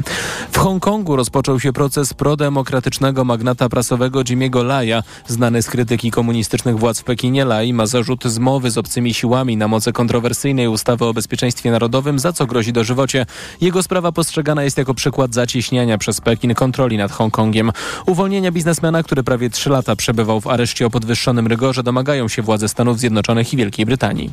W 0.51 0.57
Hongkongu 0.57 1.15
rozpoczął 1.15 1.59
się 1.59 1.73
proces 1.73 2.13
prodemokratycznego 2.13 3.25
magnata 3.25 3.69
prasowego 3.69 4.19
Jimmy'ego 4.19 4.65
Laja. 4.65 5.03
Znany 5.27 5.61
z 5.61 5.69
krytyki 5.69 6.11
komunistycznych 6.11 6.79
władz 6.79 6.99
w 6.99 7.03
Pekinie 7.03 7.45
Lai 7.45 7.73
ma 7.73 7.85
zarzut 7.85 8.23
zmowy 8.23 8.71
z 8.71 8.77
obcymi 8.77 9.13
siłami 9.13 9.57
na 9.57 9.67
mocy 9.67 9.93
kontrowersyjnej 9.93 10.67
ustawy 10.67 10.80
o 10.89 11.13
bezpieczeństwie 11.13 11.71
narodowym, 11.71 12.19
za 12.19 12.33
co 12.33 12.45
grozi 12.45 12.73
dożywocie. 12.73 13.25
Jego 13.61 13.83
sprawa 13.83 14.11
postrzegana 14.11 14.63
jest 14.63 14.77
jako 14.77 14.93
przykład 14.93 15.33
zacieśniania 15.33 15.97
przez 15.97 16.21
Pekin 16.21 16.53
kontroli 16.53 16.97
nad 16.97 17.11
Hongkongiem. 17.11 17.71
Uwolnienia 18.05 18.51
biznesmena, 18.51 19.03
który 19.03 19.23
prawie 19.23 19.49
3 19.49 19.69
lata 19.69 19.95
przebywał 19.95 20.41
w 20.41 20.47
areszcie 20.47 20.85
o 20.85 20.89
podwyższonym 20.89 21.47
rygorze, 21.47 21.83
domagają 21.83 22.27
się 22.27 22.41
władze 22.41 22.69
Stanów 22.69 22.99
Zjednoczonych 22.99 23.53
i 23.53 23.57
Wielkiej 23.57 23.85
Brytanii. 23.85 24.31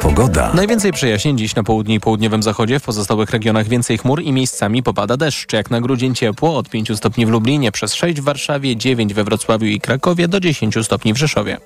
Pogoda. 0.00 0.50
Najwięcej 0.54 0.92
przejaśnień 0.92 1.38
dziś 1.38 1.54
na 1.54 1.62
południu 1.62 1.94
i 1.94 2.00
południowym 2.00 2.42
zachodzie, 2.42 2.80
w 2.80 2.82
pozostałych 2.82 3.30
regionach 3.30 3.68
więcej 3.68 3.98
chmur 3.98 4.22
i 4.22 4.32
miejscami 4.32 4.82
popada 4.82 5.16
deszcz. 5.16 5.52
Jak 5.52 5.70
na 5.70 5.80
grudzień 5.80 6.14
ciepło 6.14 6.56
od 6.56 6.68
5 6.68 6.96
stopni 6.96 7.26
w 7.26 7.28
Lublinie, 7.28 7.72
przez 7.72 7.94
6 7.94 8.20
w 8.20 8.24
Warszawie, 8.24 8.76
9 8.76 9.14
we 9.14 9.24
Wrocławiu 9.24 9.66
i 9.66 9.80
Krakowie, 9.80 10.28
do 10.28 10.40
10 10.40 10.74
stopni 10.82 11.14
w 11.14 11.16
Rzeszowie. 11.16 11.58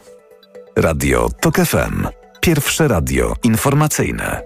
Radio 0.77 1.29
TOK 1.41 1.57
FM. 1.57 2.22
Pierwsze 2.45 2.89
radio 2.89 3.35
informacyjne. 3.43 4.43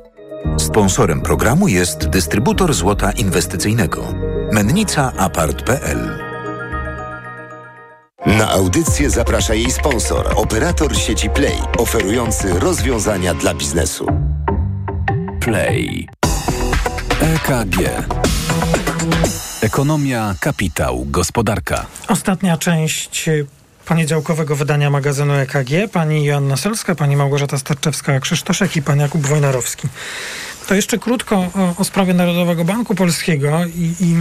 Sponsorem 0.59 1.21
programu 1.21 1.69
jest 1.69 2.09
dystrybutor 2.09 2.75
złota 2.75 3.13
inwestycyjnego. 3.13 4.15
Mennica 4.53 5.13
Apart.pl 5.19 6.19
Na 8.27 8.51
audycję 8.51 9.11
zaprasza 9.11 9.55
jej 9.55 9.71
sponsor, 9.71 10.33
operator 10.35 10.97
sieci 10.97 11.31
Play, 11.31 11.59
oferujący 11.79 12.61
rozwiązania 12.61 13.35
dla 13.35 13.55
biznesu. 13.55 14.07
Play. 15.41 16.09
EKG. 17.21 17.77
Ekonomia, 19.63 20.35
kapitał, 20.41 21.07
gospodarka. 21.11 21.87
Ostatnia 22.09 22.57
część 22.57 23.29
y, 23.29 23.47
poniedziałkowego 23.87 24.57
wydania 24.57 24.91
magazynu 24.91 25.35
EKG. 25.35 25.93
Pani 25.93 26.25
Joanna 26.25 26.57
Selska, 26.57 26.95
pani 26.95 27.17
Małgorzata 27.17 27.57
Starczewska-Krzysztoszek 27.57 28.77
i 28.77 28.83
pan 28.83 28.99
Jakub 28.99 29.27
Wojnarowski. 29.27 29.89
To 30.69 30.75
jeszcze 30.75 30.99
krótko 30.99 31.37
o, 31.37 31.75
o 31.77 31.85
sprawie 31.85 32.15
Narodowego 32.15 32.65
Banku 32.65 32.95
Polskiego 32.95 33.65
i, 33.65 33.95
i 34.01 34.17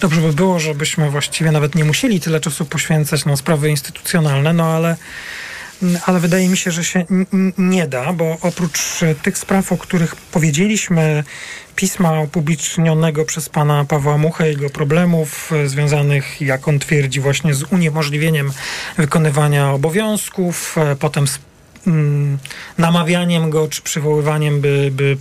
dobrze 0.00 0.20
by 0.20 0.32
było, 0.32 0.58
żebyśmy 0.58 1.10
właściwie 1.10 1.52
nawet 1.52 1.74
nie 1.74 1.84
musieli 1.84 2.20
tyle 2.20 2.40
czasu 2.40 2.64
poświęcać 2.64 3.24
na 3.24 3.36
sprawy 3.36 3.70
instytucjonalne, 3.70 4.52
no 4.52 4.64
ale 4.64 4.96
ale 6.06 6.20
wydaje 6.20 6.48
mi 6.48 6.56
się, 6.56 6.70
że 6.70 6.84
się 6.84 7.04
nie 7.58 7.86
da, 7.86 8.12
bo 8.12 8.36
oprócz 8.42 8.80
tych 9.22 9.38
spraw, 9.38 9.72
o 9.72 9.76
których 9.76 10.16
powiedzieliśmy, 10.16 11.24
pisma 11.78 12.20
upublicznionego 12.20 13.24
przez 13.24 13.48
pana 13.48 13.84
Pawła 13.84 14.18
Muchę, 14.18 14.48
jego 14.48 14.70
problemów 14.70 15.52
e, 15.52 15.68
związanych, 15.68 16.40
jak 16.40 16.68
on 16.68 16.78
twierdzi, 16.78 17.20
właśnie 17.20 17.54
z 17.54 17.62
uniemożliwieniem 17.62 18.52
wykonywania 18.96 19.72
obowiązków, 19.72 20.78
e, 20.78 20.96
potem 20.96 21.28
z 21.28 21.38
mm, 21.86 22.38
namawianiem 22.78 23.50
go, 23.50 23.68
czy 23.68 23.82
przywoływaniem, 23.82 24.60
by, 24.60 24.90
by 24.92 25.16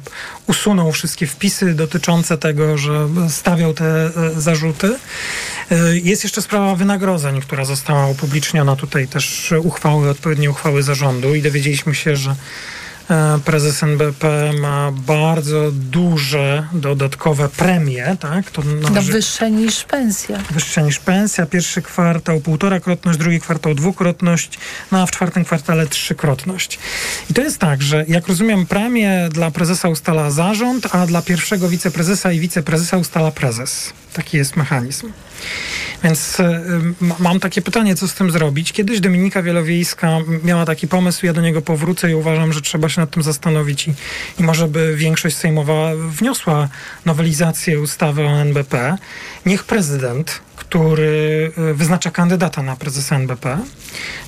usunął 0.48 0.92
wszystkie 0.92 1.28
wpisy 1.28 1.74
dotyczące 1.74 2.38
tego, 2.38 2.78
że 2.78 3.08
stawiał 3.30 3.74
te 3.74 3.86
e, 3.86 4.12
zarzuty. 4.38 4.96
E, 5.72 5.98
Jest 5.98 6.24
jeszcze 6.24 6.42
sprawa 6.42 6.76
wynagrodzeń, 6.76 7.42
która 7.42 7.66
została 7.66 8.08
upubliczniona. 8.08 8.76
Tutaj 8.76 9.08
też 9.08 9.54
uchwały, 9.64 10.10
odpowiednie 10.10 10.50
uchwały 10.50 10.84
zarządu 10.84 11.36
i 11.36 11.42
dowiedzieliśmy 11.42 11.96
się, 11.96 12.16
że 12.16 12.36
e, 13.10 13.40
prezes 13.46 13.84
NBP 13.84 14.52
ma 14.62 14.92
bardzo 14.92 15.72
duże 15.72 16.68
dodatkowe 16.74 17.50
premie, 17.50 18.18
tak? 18.20 18.52
To 18.52 18.62
No 18.82 18.90
należy- 18.90 19.12
wyższe 19.12 19.52
niż 19.52 19.84
pensja. 19.84 20.38
wyższa 20.52 20.82
niż 20.82 21.00
pensja. 21.00 21.46
Pierwszy 21.46 21.82
kwartał 21.82 22.40
półtorakrotność, 22.40 23.20
drugi 23.20 23.40
kwartał 23.40 23.76
dwukrotność, 23.76 24.60
no 24.92 25.02
a 25.02 25.06
w 25.06 25.12
czwartym 25.12 25.46
kwartale 25.46 25.88
trzykrotność. 25.88 26.80
I 27.30 27.34
to 27.34 27.42
jest 27.42 27.58
tak, 27.60 27.82
że 27.82 28.06
jak 28.08 28.28
rozumiem, 28.28 28.66
premię 28.66 29.30
dla 29.32 29.52
prezesa 29.52 29.90
ustala 29.90 30.32
zarząd, 30.32 30.96
a 30.96 31.06
dla 31.08 31.22
pierwszego 31.22 31.70
wiceprezesa 31.70 32.32
i 32.32 32.40
wiceprezesa 32.40 32.98
ustala 32.98 33.32
prezes. 33.32 33.94
Taki 34.14 34.38
jest 34.38 34.56
mechanizm. 34.56 35.12
Więc 36.04 36.40
y, 36.40 36.44
m- 36.44 36.96
mam 37.20 37.40
takie 37.40 37.62
pytanie, 37.62 37.96
co 37.96 38.08
z 38.08 38.14
tym 38.14 38.32
zrobić? 38.32 38.72
Kiedyś 38.74 39.00
Dominika 39.00 39.42
Wielowiejska 39.44 40.18
miała 40.44 40.66
taki 40.66 40.88
pomysł, 40.88 41.26
ja 41.26 41.34
do 41.34 41.42
niego 41.42 41.62
powrócę 41.62 42.12
i 42.12 42.16
uważam, 42.16 42.54
że 42.54 42.62
trzeba 42.62 42.90
się 42.90 43.02
nad 43.02 43.12
tym 43.12 43.24
zastanowić 43.24 43.88
i, 43.88 43.94
i 44.40 44.44
może 44.44 44.68
by 44.68 44.96
większość 44.96 45.38
sejmowa 45.38 45.92
wniosła 46.10 46.70
nowelizację 47.06 47.80
ustawy 47.80 48.22
o 48.26 48.42
NBP. 48.42 48.98
Niech 49.46 49.64
prezydent, 49.64 50.42
który 50.56 51.52
y, 51.72 51.74
wyznacza 51.74 52.12
kandydata 52.12 52.62
na 52.64 52.76
prezesa 52.76 53.16
NBP, 53.16 53.58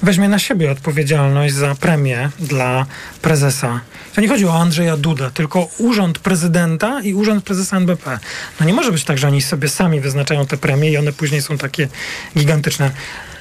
weźmie 0.03 0.30
na 0.30 0.39
siebie 0.39 0.72
odpowiedzialność 0.72 1.53
za 1.53 1.76
premię 1.76 2.30
dla 2.39 2.86
prezesa. 3.22 3.82
To 4.16 4.22
nie 4.22 4.28
chodzi 4.28 4.45
o 4.45 4.53
Andrzeja 4.62 4.97
Duda, 4.97 5.30
tylko 5.30 5.68
urząd 5.78 6.20
prezydenta 6.20 7.01
i 7.01 7.14
urząd 7.14 7.43
prezesa 7.43 7.78
NBP. 7.78 8.20
No 8.60 8.66
nie 8.66 8.74
może 8.74 8.91
być 8.91 9.03
tak, 9.03 9.18
że 9.18 9.28
oni 9.28 9.41
sobie 9.41 9.70
sami 9.70 10.01
wyznaczają 10.01 10.45
te 10.45 10.57
premie 10.57 10.91
i 10.91 10.97
one 11.00 11.12
później 11.14 11.41
są 11.41 11.58
takie 11.58 11.88
gigantyczne. 12.38 12.91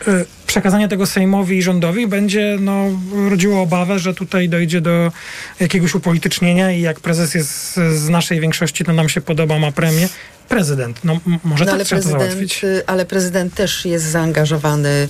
Y, 0.09 0.24
Przekazanie 0.46 0.88
tego 0.88 1.06
Sejmowi 1.06 1.56
i 1.59 1.62
rządowi 1.62 2.06
będzie 2.06 2.56
no, 2.61 2.84
rodziło 3.30 3.62
obawę, 3.62 3.98
że 3.98 4.14
tutaj 4.14 4.48
dojdzie 4.48 4.80
do 4.80 5.12
jakiegoś 5.61 5.94
upolitycznienia 5.94 6.72
i 6.72 6.80
jak 6.80 7.00
prezes 7.00 7.34
jest 7.34 7.76
z- 7.76 8.09
naszej 8.09 8.40
większości, 8.40 8.84
to 8.84 8.92
nam 8.92 9.09
się 9.09 9.20
podoba, 9.20 9.59
ma 9.59 9.72
premię. 9.72 10.09
Prezydent, 10.48 11.00
no 11.04 11.20
może 11.44 11.64
No, 11.64 11.70
tak 11.70 11.74
ale, 11.74 11.84
trzeba 11.84 12.02
to 12.02 12.09
prezydent, 12.09 12.30
załatwić. 12.32 12.64
y, 12.64 12.82
ale 12.86 13.04
prezydent 13.06 13.54
też 13.54 13.84
jest 13.84 14.04
zaangażowany 14.04 15.09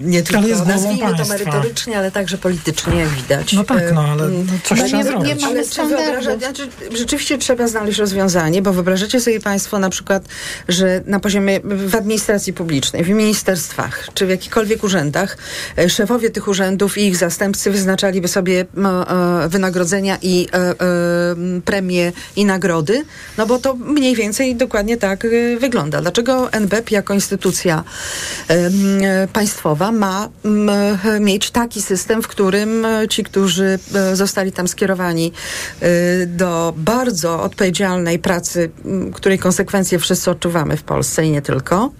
nie 0.00 0.22
tylko 0.22 0.46
jest 0.46 0.66
nazwijmy 0.66 1.16
to 1.16 1.24
merytorycznie, 1.24 1.98
ale 1.98 2.10
także 2.10 2.38
politycznie, 2.38 2.96
jak 2.96 3.08
widać. 3.08 3.52
No 3.52 3.64
tak, 3.64 3.88
Y, 3.88 3.92
no, 3.92 4.00
ale 4.00 4.24
mm, 4.24 4.46
no, 4.46 4.52
coś 4.64 4.78
ale 4.78 4.88
trzeba 4.88 5.02
nie, 5.02 5.08
zrobić. 5.08 5.28
Nie 5.28 5.46
mamy 5.46 5.64
standardów. 5.64 6.38
Znaczy, 6.38 6.68
rzeczywiście 6.98 7.38
trzeba 7.38 7.68
znaleźć 7.68 7.98
rozwiązanie, 7.98 8.62
bo 8.62 8.72
wyobrażacie 8.72 9.20
sobie 9.20 9.40
Państwo 9.40 9.78
na 9.78 9.90
przykład, 9.90 10.22
że 10.68 11.00
na 11.06 11.20
poziomie 11.20 11.60
w 11.64 11.94
administracji 11.94 12.52
publicznej, 12.52 13.04
w 13.04 13.08
ministerstwach, 13.08 14.08
czy 14.14 14.26
w 14.26 14.30
jakichkolwiek 14.30 14.84
urzędach, 14.84 15.38
e, 15.78 15.88
szefowie 15.88 16.30
tych 16.30 16.48
urzędów 16.48 16.98
i 16.98 17.06
ich 17.06 17.16
zastępcy 17.16 17.70
wyznaczaliby 17.70 18.28
sobie 18.28 18.60
e, 18.60 19.48
wynagrodzenia 19.48 20.18
i 20.22 20.48
e, 20.52 20.74
premie 21.64 22.12
i 22.36 22.44
nagrody, 22.44 23.04
no 23.38 23.46
bo 23.46 23.58
to 23.58 23.74
mniej 23.74 24.14
więcej 24.14 24.56
dokładnie 24.56 24.96
tak 24.96 25.26
wygląda. 25.60 26.00
Dlaczego 26.00 26.52
NBP 26.52 26.94
jako 26.94 27.14
instytucja 27.14 27.84
państwowa 29.32 29.92
ma 29.92 30.28
mieć 31.20 31.50
taki 31.50 31.82
system, 31.82 32.22
w 32.22 32.28
którym 32.28 32.84
e, 32.84 33.08
ci, 33.08 33.24
którzy 33.24 33.78
e, 33.94 34.16
zostali 34.16 34.52
tam 34.52 34.68
skierowani 34.68 35.32
e, 35.80 36.26
do 36.26 36.74
bardzo 36.76 37.42
odpowiedzialnej 37.42 38.18
pracy, 38.18 38.70
której 39.14 39.38
konsekwencje 39.38 39.98
wszyscy 39.98 40.30
odczuwamy 40.30 40.76
w 40.76 40.82
Polsce 40.82 41.26
i 41.26 41.30
nie 41.30 41.42
tylko, 41.42 41.90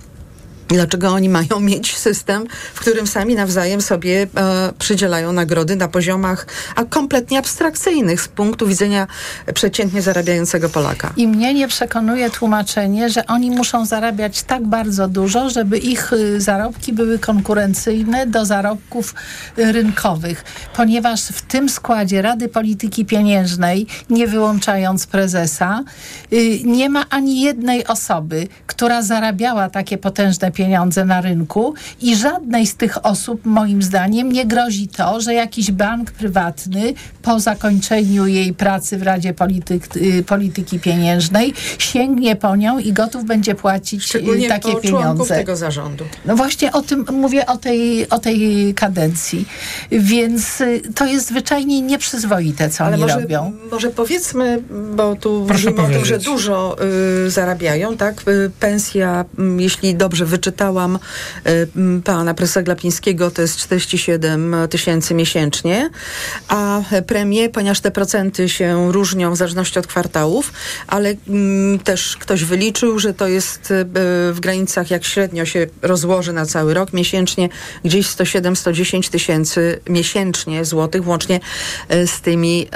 Dlaczego 0.69 1.09
oni 1.09 1.29
mają 1.29 1.61
mieć 1.71 1.97
system, 1.97 2.47
w 2.75 2.81
którym 2.81 3.07
sami 3.07 3.35
nawzajem 3.35 3.81
sobie 3.81 4.27
e, 4.37 4.73
przydzielają 4.79 5.33
nagrody 5.33 5.77
na 5.77 5.89
poziomach 5.89 6.47
a 6.77 6.85
kompletnie 6.85 7.39
abstrakcyjnych 7.39 8.21
z 8.21 8.29
punktu 8.29 8.67
widzenia 8.67 9.07
przeciętnie 9.55 10.03
zarabiającego 10.03 10.69
Polaka? 10.69 11.13
I 11.17 11.29
mnie 11.29 11.55
nie 11.55 11.69
przekonuje 11.69 12.31
tłumaczenie, 12.31 13.11
że 13.11 13.27
oni 13.27 13.51
muszą 13.51 13.87
zarabiać 13.87 14.43
tak 14.43 14.67
bardzo 14.67 15.09
dużo, 15.09 15.51
żeby 15.51 15.79
ich 15.79 16.13
y, 16.13 16.41
zarobki 16.41 16.93
były 16.93 17.19
konkurencyjne 17.19 18.27
do 18.27 18.45
zarobków 18.45 19.15
y, 19.59 19.73
rynkowych. 19.73 20.45
Ponieważ 20.77 21.23
w 21.23 21.43
tym 21.43 21.69
składzie 21.69 22.23
Rady 22.23 22.49
Polityki 22.49 23.05
Pieniężnej, 23.05 23.87
nie 24.11 24.27
wyłączając 24.27 25.07
prezesa, 25.07 25.85
y, 26.33 26.61
nie 26.65 26.89
ma 26.89 27.05
ani 27.11 27.41
jednej 27.41 27.87
osoby, 27.87 28.49
która 28.67 29.03
zarabiała 29.03 29.71
takie 29.71 29.99
potężne 29.99 30.51
pieniądze 30.51 30.58
na 31.07 31.21
rynku 31.21 31.75
i 32.03 32.17
żadnej 32.17 32.67
z 32.67 32.75
tych 32.75 33.07
osób, 33.07 33.47
moim 33.47 33.83
zdaniem, 33.83 34.33
nie 34.33 34.47
grozi 34.47 34.89
to, 34.89 35.21
że 35.21 35.35
jakiś 35.35 35.71
bank 35.71 36.11
prywatny 36.11 36.95
po 37.23 37.41
zakończeniu 37.41 38.27
jej 38.27 38.55
pracy 38.55 38.99
w 38.99 39.03
Radzie 39.03 39.35
Polityk, 39.35 39.97
y, 39.97 40.25
Polityki 40.27 40.81
Pieniężnej 40.81 41.55
sięgnie 41.79 42.37
po 42.37 42.57
nią 42.57 42.79
i 42.79 42.93
gotów 42.93 43.25
będzie 43.25 43.55
płacić 43.55 44.05
y, 44.05 44.09
Szczególnie 44.09 44.49
takie 44.49 44.73
po 44.73 44.81
pieniądze. 44.81 45.05
członków 45.05 45.29
tego 45.29 45.57
zarządu. 45.57 46.05
No 46.25 46.37
właśnie 46.37 46.73
o 46.73 46.83
tym 46.83 47.05
mówię, 47.13 47.47
o 47.47 47.57
tej, 47.57 48.09
o 48.09 48.19
tej 48.19 48.75
kadencji. 48.75 49.49
Więc 49.91 50.61
y, 50.61 50.83
to 50.95 51.07
jest 51.07 51.27
zwyczajnie 51.29 51.81
nieprzyzwoite, 51.81 52.71
co 52.71 52.85
Ale 52.85 52.95
oni 52.95 53.03
może, 53.03 53.21
robią. 53.21 53.53
może 53.71 53.91
powiedzmy, 53.91 54.63
bo 54.97 55.17
tu 55.17 55.45
Proszę 55.49 55.71
mówimy 55.71 55.89
o 55.89 55.91
tym, 55.91 56.05
że 56.05 56.19
dużo 56.19 56.77
y, 57.27 57.31
zarabiają, 57.31 57.97
tak? 57.97 58.23
Pensja, 58.61 59.25
mm, 59.39 59.61
jeśli 59.61 59.95
dobrze 59.95 60.25
wyczytałam 60.27 60.48
y, 61.47 61.69
mm, 61.77 62.03
pana 62.03 62.35
profesora 62.35 62.65
Glapińskiego, 62.65 63.31
to 63.31 63.43
jest 63.43 63.57
47 63.57 64.57
tysięcy 64.71 65.15
miesięcznie, 65.15 65.91
a 66.49 66.83
premie, 67.07 67.49
ponieważ 67.49 67.81
te 67.81 67.91
procenty 67.91 68.49
się 68.49 68.93
różnią 68.93 69.33
w 69.33 69.37
zależności 69.37 69.79
od 69.79 69.87
kwartałów, 69.87 70.53
ale 70.87 71.15
mm, 71.29 71.79
też 71.79 72.17
ktoś 72.17 72.45
wyliczył, 72.45 72.99
że 72.99 73.15
to 73.15 73.29
jest 73.29 73.71
y, 73.71 73.85
w 74.33 74.37
granicach, 74.41 74.91
jak 74.91 75.05
średnio 75.05 75.45
się 75.45 75.67
rozłoży 75.83 76.33
na 76.33 76.47
cały 76.47 76.75
rok, 76.75 76.93
miesięcznie 76.93 77.49
gdzieś 77.85 78.07
107-110 78.07 79.11
tysięcy 79.11 79.81
miesięcznie 79.89 80.65
złotych, 80.65 81.05
włącznie 81.05 81.41
y, 81.95 82.07
z 82.07 82.21
tymi 82.21 82.69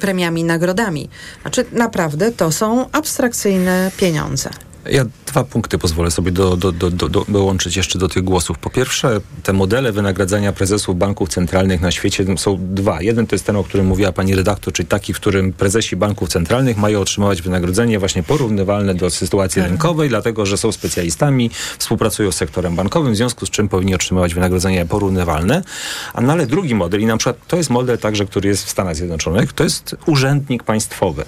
premiami 0.00 0.44
nagrodami. 0.44 1.08
Znaczy 1.42 1.64
naprawdę 1.72 2.32
to 2.32 2.52
są 2.52 2.90
abstrakcyjne 2.90 3.90
pieniądze. 3.96 4.50
Ja 4.90 5.04
dwa 5.26 5.44
punkty 5.44 5.78
pozwolę 5.78 6.10
sobie 6.10 6.32
do, 6.32 6.56
do, 6.56 6.72
do, 6.72 6.90
do, 6.90 7.08
do, 7.08 7.24
dołączyć 7.28 7.76
jeszcze 7.76 7.98
do 7.98 8.08
tych 8.08 8.24
głosów. 8.24 8.58
Po 8.58 8.70
pierwsze, 8.70 9.20
te 9.42 9.52
modele 9.52 9.92
wynagradzania 9.92 10.52
prezesów 10.52 10.98
banków 10.98 11.28
centralnych 11.28 11.80
na 11.80 11.90
świecie 11.90 12.24
są 12.36 12.58
dwa. 12.60 13.02
Jeden 13.02 13.26
to 13.26 13.34
jest 13.34 13.46
ten, 13.46 13.56
o 13.56 13.64
którym 13.64 13.86
mówiła 13.86 14.12
pani 14.12 14.34
redaktor, 14.34 14.74
czyli 14.74 14.88
taki, 14.88 15.14
w 15.14 15.16
którym 15.16 15.52
prezesi 15.52 15.96
banków 15.96 16.28
centralnych 16.28 16.76
mają 16.76 17.00
otrzymywać 17.00 17.42
wynagrodzenie 17.42 17.98
właśnie 17.98 18.22
porównywalne 18.22 18.94
do 18.94 19.10
sytuacji 19.10 19.62
rynkowej, 19.62 20.08
dlatego 20.08 20.46
że 20.46 20.56
są 20.56 20.72
specjalistami, 20.72 21.50
współpracują 21.78 22.32
z 22.32 22.36
sektorem 22.36 22.76
bankowym, 22.76 23.12
w 23.12 23.16
związku 23.16 23.46
z 23.46 23.50
czym 23.50 23.68
powinni 23.68 23.94
otrzymywać 23.94 24.34
wynagrodzenie 24.34 24.86
porównywalne. 24.86 25.62
A 26.14 26.20
no 26.20 26.32
ale 26.32 26.46
drugi 26.46 26.74
model, 26.74 27.00
i 27.00 27.06
na 27.06 27.16
przykład 27.16 27.36
to 27.48 27.56
jest 27.56 27.70
model 27.70 27.98
także, 27.98 28.26
który 28.26 28.48
jest 28.48 28.64
w 28.64 28.70
Stanach 28.70 28.96
Zjednoczonych, 28.96 29.52
to 29.52 29.64
jest 29.64 29.96
urzędnik 30.06 30.62
państwowy. 30.62 31.24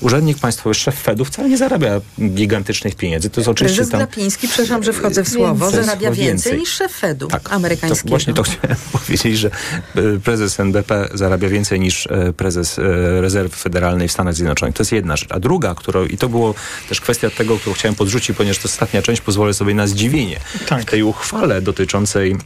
Urzędnik 0.00 0.38
państwowy, 0.38 0.74
szef 0.74 1.00
Fedu 1.02 1.24
wcale 1.24 1.48
nie 1.48 1.58
zarabia 1.58 2.00
gigantycznych 2.20 2.94
pieniędzy. 2.94 3.30
To 3.30 3.40
jest 3.40 3.48
oczywiście 3.48 3.76
Prezes 3.76 3.92
tam... 3.92 4.00
Glapiński, 4.00 4.48
przepraszam, 4.48 4.82
że 4.82 4.92
wchodzę 4.92 5.24
w 5.24 5.28
słowo, 5.28 5.64
Więcej. 5.64 5.84
zarabia 5.84 6.10
więcej, 6.10 6.26
Więcej. 6.26 6.58
niż 6.58 6.68
szef 6.68 6.92
Fedu 6.92 7.28
Tak, 7.28 7.52
amerykańskiego. 7.52 8.04
To 8.04 8.08
właśnie 8.08 8.34
to 8.34 8.42
chciałem 8.42 8.76
powiedzieć, 9.06 9.38
że 9.38 9.50
e, 9.96 10.18
prezes 10.24 10.60
NBP 10.60 11.08
zarabia 11.14 11.48
więcej 11.48 11.80
niż 11.80 12.06
e, 12.06 12.32
prezes 12.32 12.78
e, 12.78 12.82
Rezerwy 13.20 13.56
Federalnej 13.56 14.08
w 14.08 14.12
Stanach 14.12 14.34
Zjednoczonych. 14.34 14.74
To 14.74 14.80
jest 14.80 14.92
jedna 14.92 15.16
rzecz. 15.16 15.28
A 15.32 15.40
druga, 15.40 15.74
którą, 15.74 16.04
i 16.04 16.16
to 16.16 16.28
było 16.28 16.54
też 16.88 17.00
kwestia 17.00 17.30
tego, 17.30 17.58
którą 17.58 17.74
chciałem 17.74 17.94
podrzucić, 17.94 18.36
ponieważ 18.36 18.58
to 18.58 18.64
ostatnia 18.64 19.02
część, 19.02 19.22
pozwolę 19.22 19.54
sobie 19.54 19.74
na 19.74 19.86
zdziwienie. 19.86 20.40
W 20.80 20.84
tej 20.84 21.02
uchwale 21.02 21.62
dotyczącej 21.62 22.36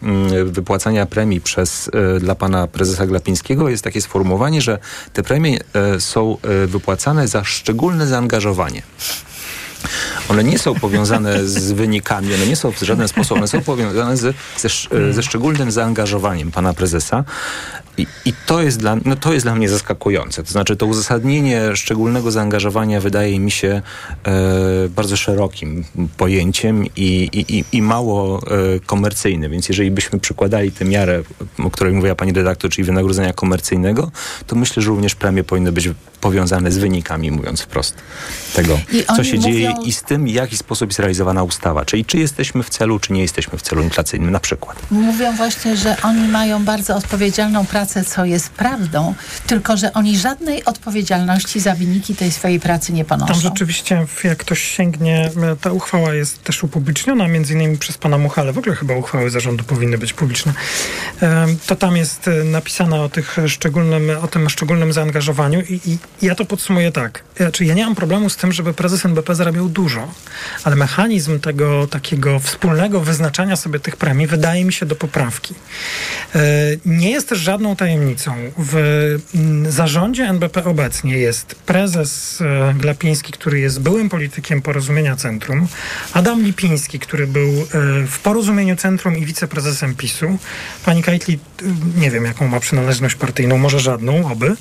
wypłacania 0.45 1.07
premii 1.07 1.41
przez, 1.41 1.91
dla 2.21 2.35
pana 2.35 2.67
prezesa 2.67 3.07
Glapińskiego 3.07 3.69
jest 3.69 3.85
takie 3.85 4.01
sformułowanie, 4.01 4.61
że 4.61 4.79
te 5.13 5.23
premie 5.23 5.59
są 5.99 6.37
wypłacane 6.67 7.29
za 7.29 7.44
szczególne 7.45 8.07
zaangażowanie. 8.07 8.83
One 10.29 10.45
nie 10.45 10.59
są 10.59 10.75
powiązane 10.75 11.47
z 11.49 11.73
wynikami, 11.73 12.35
one 12.35 12.47
nie 12.47 12.57
są 12.57 12.73
w 12.73 12.81
żaden 12.83 13.09
sposób, 13.09 13.39
one 13.39 13.49
są 13.49 13.61
powiązane 13.63 14.17
ze, 14.17 14.35
ze, 14.57 14.69
ze 15.13 15.23
szczególnym 15.23 15.71
zaangażowaniem 15.71 16.51
pana 16.51 16.75
prezesa. 16.75 17.25
I, 17.99 18.07
I 18.25 18.33
to, 18.47 18.63
jest 18.63 18.79
dla, 18.79 18.97
no 19.05 19.17
to 19.17 19.33
jest 19.33 19.47
dla 19.47 19.55
mnie 19.55 19.69
zaskakujące. 19.69 20.43
To 20.45 20.51
znaczy, 20.51 20.77
to 20.77 20.87
uzasadnienie 20.87 21.77
szczególnego 21.77 22.31
zaangażowania 22.31 23.01
wydaje 23.01 23.41
mi 23.41 23.51
się 23.51 23.83
e, 24.27 24.33
bardzo 24.89 25.17
szerokim 25.17 25.85
pojęciem 26.17 26.87
i, 26.97 27.29
i- 27.33 27.65
i 27.73 27.83
mało 27.83 28.41
e, 28.77 28.81
komercyjnym. 28.87 29.53
Więc 29.53 29.69
jeżeli 29.69 29.91
byśmy 29.91 30.21
przykładali 30.21 30.73
tę 30.73 30.85
miarę, 30.85 31.23
o 31.65 31.71
której 31.71 31.93
mówiła 31.93 32.15
pani 32.15 32.33
redaktor, 32.33 32.71
czyli 32.71 32.85
wynagrodzenia 32.85 33.33
komercyjnego, 33.33 34.11
to 34.47 34.57
myślę, 34.57 34.83
że 34.83 34.89
również 34.89 35.15
premie 35.15 35.45
powinny 35.45 35.73
być 35.73 35.89
powiązane 36.29 36.73
z 36.73 36.79
wynikami, 36.79 37.31
mówiąc 37.31 37.61
wprost, 37.61 37.95
tego, 38.55 38.79
co 39.17 39.25
się 39.25 39.39
dzieje 39.39 39.71
mówią- 39.71 39.83
i 39.83 39.93
z 39.93 40.03
tym, 40.03 40.25
w 40.25 40.29
jaki 40.29 40.57
sposób 40.57 40.91
jest 40.91 40.99
realizowana 40.99 41.43
ustawa. 41.43 41.85
Czyli 41.85 42.05
czy 42.05 42.19
jesteśmy 42.19 42.63
w 42.63 42.71
celu, 42.71 42.99
czy 42.99 43.13
nie 43.13 43.23
jesteśmy 43.23 43.59
w 43.59 43.63
celu 43.63 43.83
inflacyjnym 43.83 44.31
na 44.31 44.41
przykład. 44.41 44.77
Mówią 44.91 45.37
właśnie, 45.37 45.77
że 45.77 45.97
oni 46.03 46.29
mają 46.29 46.65
bardzo 46.65 46.97
odpowiedzialną 46.97 47.67
pracę, 47.67 48.05
co 48.05 48.25
jest 48.25 48.49
prawdą, 48.51 49.15
tylko 49.47 49.77
że 49.77 49.93
oni 49.93 50.19
żadnej 50.19 50.65
odpowiedzialności 50.65 51.61
za 51.61 51.75
wyniki 51.75 52.15
tej 52.15 52.33
swojej 52.33 52.61
pracy 52.61 52.93
nie 52.93 53.05
ponoszą. 53.05 53.33
Tam 53.33 53.43
rzeczywiście, 53.43 54.07
jak 54.25 54.39
ktoś 54.39 54.63
sięgnie, 54.63 55.31
e, 55.53 55.57
ta 55.61 55.73
uchwała 55.73 56.15
jest 56.15 56.43
też 56.45 56.63
upubliczniona, 56.65 57.29
między 57.29 57.53
innymi 57.55 57.79
przez 57.79 57.99
pana 57.99 58.19
Mucha, 58.19 58.41
ale 58.43 58.53
w 58.53 58.59
ogóle 58.59 58.75
chyba 58.77 58.95
uchwały 58.97 59.31
zarządu 59.31 59.65
powinny 59.65 59.99
być 59.99 60.13
publiczne. 60.13 60.53
Em, 61.21 61.57
To 61.67 61.77
tam 61.77 61.97
jest 61.97 62.29
e, 62.29 62.45
napisane 62.45 63.01
o, 63.01 63.09
tych 63.09 63.37
szczególnym, 63.47 64.11
o 64.23 64.29
tym 64.29 64.51
szczególnym 64.51 64.93
zaangażowaniu 64.93 65.61
i, 65.61 65.81
i 65.87 65.99
ja 66.23 66.35
to 66.35 66.45
podsumuję 66.45 66.93
tak. 66.93 67.25
Znaczy, 67.37 67.65
ja 67.65 67.75
nie 67.75 67.85
mam 67.85 67.95
problemu 67.95 68.31
z 68.31 68.37
tym, 68.37 68.53
żeby 68.53 68.75
prezes 68.75 69.05
NBP 69.05 69.35
zarabiał 69.35 69.69
dużo, 69.69 70.09
ale 70.65 70.77
mechanizm 70.77 71.41
tego 71.41 71.87
takiego 71.87 72.39
wspólnego 72.39 73.01
wyznaczania 73.01 73.57
sobie 73.57 73.81
tych 73.81 73.97
premii 73.97 74.27
wydaje 74.27 74.65
mi 74.65 74.73
się 74.73 74.87
do 74.87 74.97
poprawki. 74.97 75.55
E, 76.35 76.41
Nie 76.87 77.11
jest 77.11 77.29
też 77.29 77.39
żadną 77.39 77.77
tajemnicą. 77.77 78.35
W 78.59 79.19
zarządzie 79.69 80.25
NBP 80.25 80.65
obecnie 80.65 81.19
jest 81.19 81.55
prezes 81.55 82.41
e, 82.41 82.75
Glapiński, 82.75 83.33
który 83.33 83.61
jest 83.61 83.81
byłym 83.81 84.09
politykiem 84.09 84.63
Porozumienia 84.63 85.17
Centrum, 85.17 85.69
Adam 86.13 86.43
Lipiński, 86.43 86.99
który 86.99 87.27
był 87.27 87.51
e, 87.51 87.67
w 88.07 88.19
Porozumieniu 88.23 88.77
Centrum 88.77 89.19
i 89.19 89.27
wiceprezesem 89.27 89.95
PiSu, 89.95 90.39
pani 90.85 91.03
Kajtli, 91.03 91.39
nie 91.97 92.11
wiem 92.11 92.25
jaką 92.25 92.49
ma 92.49 92.61
przynależność 92.61 93.15
partyjną, 93.15 93.59
może 93.59 93.81
żadną, 93.81 94.33
oby. 94.33 94.57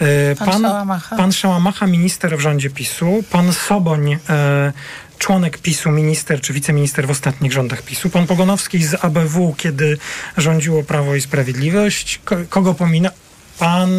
E, 0.00 0.34
Pan 0.34 0.62
Szałamacha. 0.62 1.16
pan 1.16 1.32
Szałamacha, 1.32 1.86
minister 1.86 2.36
w 2.38 2.40
rządzie 2.40 2.70
PiSu, 2.70 3.24
pan 3.30 3.52
Soboń, 3.52 4.18
e, 4.28 4.72
członek 5.18 5.58
PiSu, 5.58 5.90
minister 5.90 6.40
czy 6.40 6.52
wiceminister 6.52 7.06
w 7.06 7.10
ostatnich 7.10 7.52
rządach 7.52 7.82
PiSu, 7.82 8.10
pan 8.10 8.26
Pogonowski 8.26 8.84
z 8.84 9.04
ABW, 9.04 9.54
kiedy 9.56 9.98
rządziło 10.36 10.82
Prawo 10.82 11.14
i 11.14 11.20
Sprawiedliwość. 11.20 12.20
Ko- 12.24 12.36
kogo 12.48 12.74
pomina? 12.74 13.10
Pan... 13.58 13.90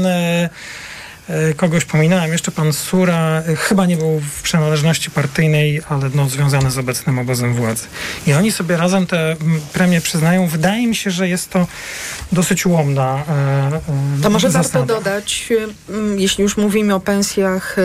E, 1.30 1.54
Kogoś 1.54 1.86
pominąłem, 1.86 2.32
jeszcze 2.32 2.52
pan 2.52 2.74
Sura, 2.74 3.42
e, 3.48 3.56
chyba 3.56 3.86
nie 3.86 3.98
był 3.98 4.20
w 4.20 4.42
przynależności 4.42 5.12
partyjnej, 5.12 5.82
ale 5.90 6.10
no, 6.16 6.30
związany 6.30 6.72
z 6.72 6.78
obecnym 6.78 7.20
obozem 7.20 7.54
władzy. 7.54 7.84
I 8.28 8.34
oni 8.34 8.52
sobie 8.52 8.78
razem 8.78 9.08
te 9.08 9.36
premie 9.74 10.02
przyznają. 10.02 10.48
Wydaje 10.48 10.88
mi 10.88 10.96
się, 10.96 11.12
że 11.12 11.28
jest 11.30 11.50
to 11.50 11.68
dosyć 12.32 12.66
ułomna 12.66 13.24
e, 13.30 13.32
e, 13.76 13.82
To 14.24 14.30
może 14.30 14.52
zasada. 14.52 14.80
warto 14.80 14.96
dodać, 14.96 15.50
jeśli 16.18 16.42
już 16.42 16.58
mówimy 16.58 16.96
o 16.96 17.00
pensjach 17.00 17.76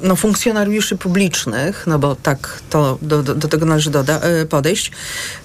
no, 0.00 0.16
funkcjonariuszy 0.16 0.96
publicznych, 0.96 1.84
no 1.86 1.98
bo 1.98 2.14
tak 2.14 2.60
to 2.70 2.98
do, 3.02 3.22
do, 3.22 3.34
do 3.34 3.48
tego 3.48 3.66
należy 3.66 3.90
doda, 3.90 4.20
podejść, 4.48 4.90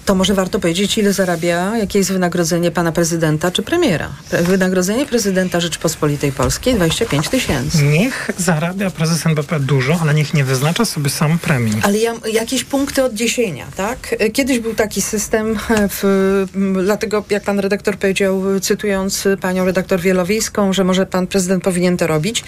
to 0.04 0.14
może 0.14 0.34
warto 0.34 0.58
powiedzieć, 0.60 0.98
ile 0.98 1.12
zarabia, 1.12 1.76
jakie 1.78 1.98
jest 1.98 2.12
wynagrodzenie 2.12 2.70
pana 2.70 2.92
prezydenta 2.92 3.50
czy 3.50 3.62
premiera. 3.62 4.08
Pre- 4.30 4.42
Wynagrodzenie 4.42 5.06
prezydenta 5.06 5.60
Rzeczypospolitej 5.60 5.95
Polskiej 6.32 6.74
25 6.74 7.28
tysięcy. 7.28 7.82
Niech 7.84 8.30
zarabia 8.38 8.90
prezes 8.90 9.26
NBP 9.26 9.60
dużo, 9.60 9.98
ale 10.02 10.14
niech 10.14 10.34
nie 10.34 10.44
wyznacza 10.44 10.84
sobie 10.84 11.10
sam 11.10 11.38
premii. 11.38 11.74
Ale 11.82 11.98
ja, 11.98 12.14
jakieś 12.32 12.64
punkty 12.64 13.04
odniesienia, 13.04 13.66
tak? 13.76 14.14
Kiedyś 14.32 14.58
był 14.58 14.74
taki 14.74 15.02
system, 15.02 15.58
e, 15.70 15.88
w, 15.88 16.46
dlatego 16.84 17.24
jak 17.30 17.42
pan 17.42 17.58
redaktor 17.58 17.98
powiedział, 17.98 18.42
cytując 18.60 19.28
panią 19.40 19.64
redaktor 19.64 20.00
Wielowiejską, 20.00 20.72
że 20.72 20.84
może 20.84 21.06
pan 21.06 21.26
prezydent 21.26 21.64
powinien 21.64 21.96
to 21.96 22.06
robić, 22.06 22.44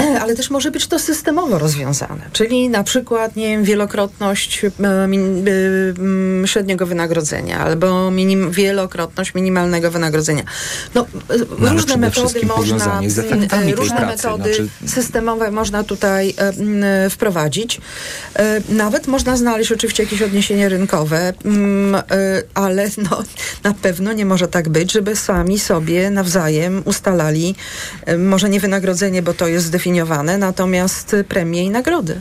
e, 0.00 0.20
ale 0.20 0.34
też 0.34 0.50
może 0.50 0.70
być 0.70 0.86
to 0.86 0.98
systemowo 0.98 1.58
rozwiązane, 1.58 2.28
czyli 2.32 2.68
na 2.68 2.84
przykład, 2.84 3.36
nie 3.36 3.48
wiem, 3.48 3.64
wielokrotność 3.64 4.64
e, 4.64 4.68
średniego 6.46 6.86
wynagrodzenia 6.86 7.58
albo 7.58 8.10
minim, 8.10 8.50
wielokrotność 8.50 9.34
minimalnego 9.34 9.90
wynagrodzenia. 9.90 10.42
No, 10.94 11.06
No, 11.58 11.70
różne 11.70 11.96
metody 11.96 12.46
można, 12.46 12.67
z 13.06 13.18
efektami 13.18 13.74
różne 13.74 13.96
tej 13.96 14.06
pracy. 14.06 14.26
No, 14.26 14.36
metody 14.36 14.54
znaczy... 14.54 14.68
systemowe 14.86 15.50
można 15.50 15.84
tutaj 15.84 16.34
e, 16.38 17.10
wprowadzić. 17.10 17.80
E, 18.34 18.60
nawet 18.68 19.06
można 19.06 19.36
znaleźć 19.36 19.72
oczywiście 19.72 20.02
jakieś 20.02 20.22
odniesienie 20.22 20.68
rynkowe, 20.68 21.18
e, 21.18 21.32
ale 22.54 22.88
no, 23.10 23.22
na 23.64 23.74
pewno 23.74 24.12
nie 24.12 24.26
może 24.26 24.48
tak 24.48 24.68
być, 24.68 24.92
żeby 24.92 25.16
sami 25.16 25.58
sobie 25.58 26.10
nawzajem 26.10 26.82
ustalali 26.84 27.54
może 28.18 28.48
nie 28.48 28.60
wynagrodzenie, 28.60 29.22
bo 29.22 29.34
to 29.34 29.48
jest 29.48 29.66
zdefiniowane, 29.66 30.38
natomiast 30.38 31.16
premie 31.28 31.64
i 31.64 31.70
nagrody. 31.70 32.20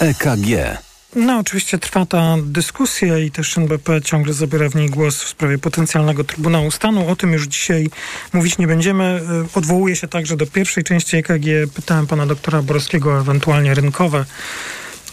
EKG 0.00 0.85
no, 1.16 1.38
oczywiście 1.38 1.78
trwa 1.78 2.06
ta 2.06 2.36
dyskusja 2.42 3.18
i 3.18 3.30
też 3.30 3.58
NBP 3.58 4.02
ciągle 4.02 4.32
zabiera 4.32 4.68
w 4.68 4.74
niej 4.74 4.90
głos 4.90 5.22
w 5.22 5.28
sprawie 5.28 5.58
potencjalnego 5.58 6.24
Trybunału 6.24 6.70
Stanu. 6.70 7.08
O 7.08 7.16
tym 7.16 7.32
już 7.32 7.46
dzisiaj 7.46 7.90
mówić 8.32 8.58
nie 8.58 8.66
będziemy. 8.66 9.04
E, 9.04 9.58
odwołuję 9.58 9.96
się 9.96 10.08
także 10.08 10.36
do 10.36 10.46
pierwszej 10.46 10.84
części 10.84 11.16
EKG. 11.16 11.72
Pytałem 11.74 12.06
pana 12.06 12.26
doktora 12.26 12.62
Borowskiego 12.62 13.10
o 13.12 13.20
ewentualnie 13.20 13.74
rynkowe 13.74 14.24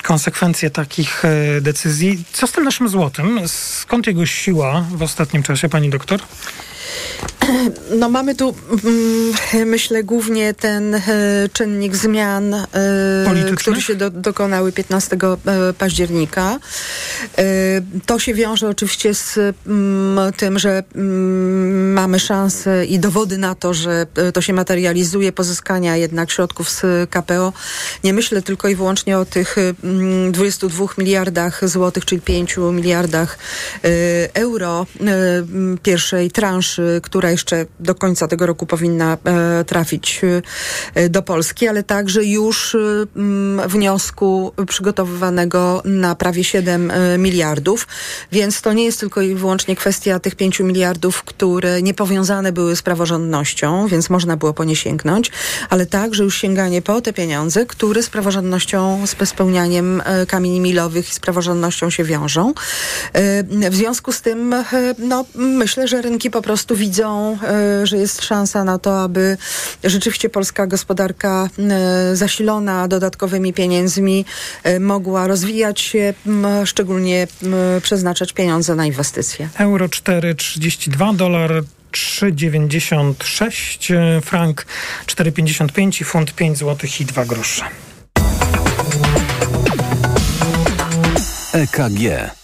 konsekwencje 0.03 0.69
takich 0.69 1.25
e, 1.25 1.61
decyzji. 1.61 2.23
Co 2.33 2.47
z 2.47 2.51
tym 2.51 2.63
naszym 2.63 2.89
złotym? 2.89 3.39
Skąd 3.47 4.07
jego 4.07 4.25
siła 4.25 4.85
w 4.91 5.01
ostatnim 5.01 5.43
czasie, 5.43 5.69
pani 5.69 5.89
doktor? 5.89 6.19
No 7.99 8.09
mamy 8.09 8.35
tu, 8.35 8.55
mm, 8.83 9.69
myślę, 9.69 10.03
głównie 10.03 10.53
ten 10.53 10.95
e, 10.95 11.01
czynnik 11.53 11.95
zmian, 11.95 12.53
e, 12.53 12.65
które 13.57 13.81
się 13.81 13.95
do, 13.95 14.09
dokonały 14.09 14.71
15 14.71 15.17
e, 15.45 15.73
października. 15.73 16.59
To 18.05 18.19
się 18.19 18.33
wiąże 18.33 18.69
oczywiście 18.69 19.13
z 19.13 19.39
mm, 19.67 20.33
tym, 20.33 20.59
że 20.59 20.83
mm, 20.95 21.93
mamy 21.93 22.19
szansę 22.19 22.85
i 22.85 22.99
dowody 22.99 23.37
na 23.37 23.55
to, 23.55 23.73
że 23.73 24.05
to 24.33 24.41
się 24.41 24.53
materializuje, 24.53 25.31
pozyskania 25.31 25.97
jednak 25.97 26.31
środków 26.31 26.69
z 26.69 27.09
KPO. 27.09 27.53
Nie 28.03 28.13
myślę 28.13 28.41
tylko 28.41 28.67
i 28.67 28.75
wyłącznie 28.75 29.17
o 29.17 29.25
tych 29.25 29.55
22 30.31 30.85
miliardach 30.97 31.69
złotych, 31.69 32.05
czyli 32.05 32.21
5 32.21 32.57
miliardach 32.57 33.37
euro 34.33 34.85
pierwszej 35.83 36.31
transzy, 36.31 36.72
która 37.03 37.31
jeszcze 37.31 37.65
do 37.79 37.95
końca 37.95 38.27
tego 38.27 38.45
roku 38.45 38.65
powinna 38.65 39.17
e, 39.23 39.63
trafić 39.63 40.21
e, 40.95 41.09
do 41.09 41.21
Polski, 41.21 41.67
ale 41.67 41.83
także 41.83 42.25
już 42.25 42.75
e, 42.75 42.79
wniosku 43.67 44.53
przygotowywanego 44.67 45.81
na 45.85 46.15
prawie 46.15 46.43
7 46.43 46.91
miliardów, 47.17 47.87
więc 48.31 48.61
to 48.61 48.73
nie 48.73 48.85
jest 48.85 48.99
tylko 48.99 49.21
i 49.21 49.35
wyłącznie 49.35 49.75
kwestia 49.75 50.19
tych 50.19 50.35
5 50.35 50.59
miliardów, 50.59 51.23
które 51.23 51.81
niepowiązane 51.81 52.51
były 52.51 52.75
z 52.75 52.81
praworządnością, 52.81 53.87
więc 53.87 54.09
można 54.09 54.37
było 54.37 54.53
po 54.53 54.63
nie 54.63 54.75
sięgnąć, 54.75 55.31
ale 55.69 55.85
także 55.85 56.23
już 56.23 56.37
sięganie 56.37 56.81
po 56.81 57.01
te 57.01 57.13
pieniądze, 57.13 57.65
które 57.65 58.03
z 58.03 58.09
praworządnością, 58.09 59.07
z 59.07 59.29
spełnianiem 59.29 60.03
kamieni 60.27 60.59
milowych 60.59 61.09
i 61.09 61.13
z 61.13 61.19
praworządnością 61.19 61.89
się 61.89 62.03
wiążą. 62.03 62.53
W 63.69 63.75
związku 63.75 64.11
z 64.11 64.21
tym, 64.21 64.55
no, 64.97 65.25
myślę, 65.35 65.87
że 65.87 66.01
rynki 66.01 66.31
po 66.31 66.41
prostu 66.41 66.62
widzą 66.71 67.33
E, 67.43 67.87
że 67.87 67.97
jest 67.97 68.23
szansa 68.23 68.63
na 68.63 68.79
to, 68.79 69.01
aby 69.01 69.37
rzeczywiście 69.83 70.29
polska 70.29 70.67
gospodarka 70.67 71.49
e, 71.59 72.15
zasilona 72.15 72.87
dodatkowymi 72.87 73.53
pieniędzmi 73.53 74.25
e, 74.63 74.79
mogła 74.79 75.27
rozwijać 75.27 75.81
się, 75.81 76.13
szczególnie 76.65 77.27
przeznaczać 77.81 78.33
pieniądze 78.33 78.75
na 78.75 78.85
inwestycje. 78.85 79.49
Euro 79.57 79.87
4,32, 79.87 81.15
dolar 81.15 81.63
3,96, 81.91 84.21
frank 84.21 84.65
4,55 85.05 86.01
i 86.01 86.03
funt 86.03 86.35
5 86.35 86.57
zł 86.57 86.89
i 86.99 87.05
2 87.05 87.25
grosze. 87.25 87.65
EKG. 91.53 92.42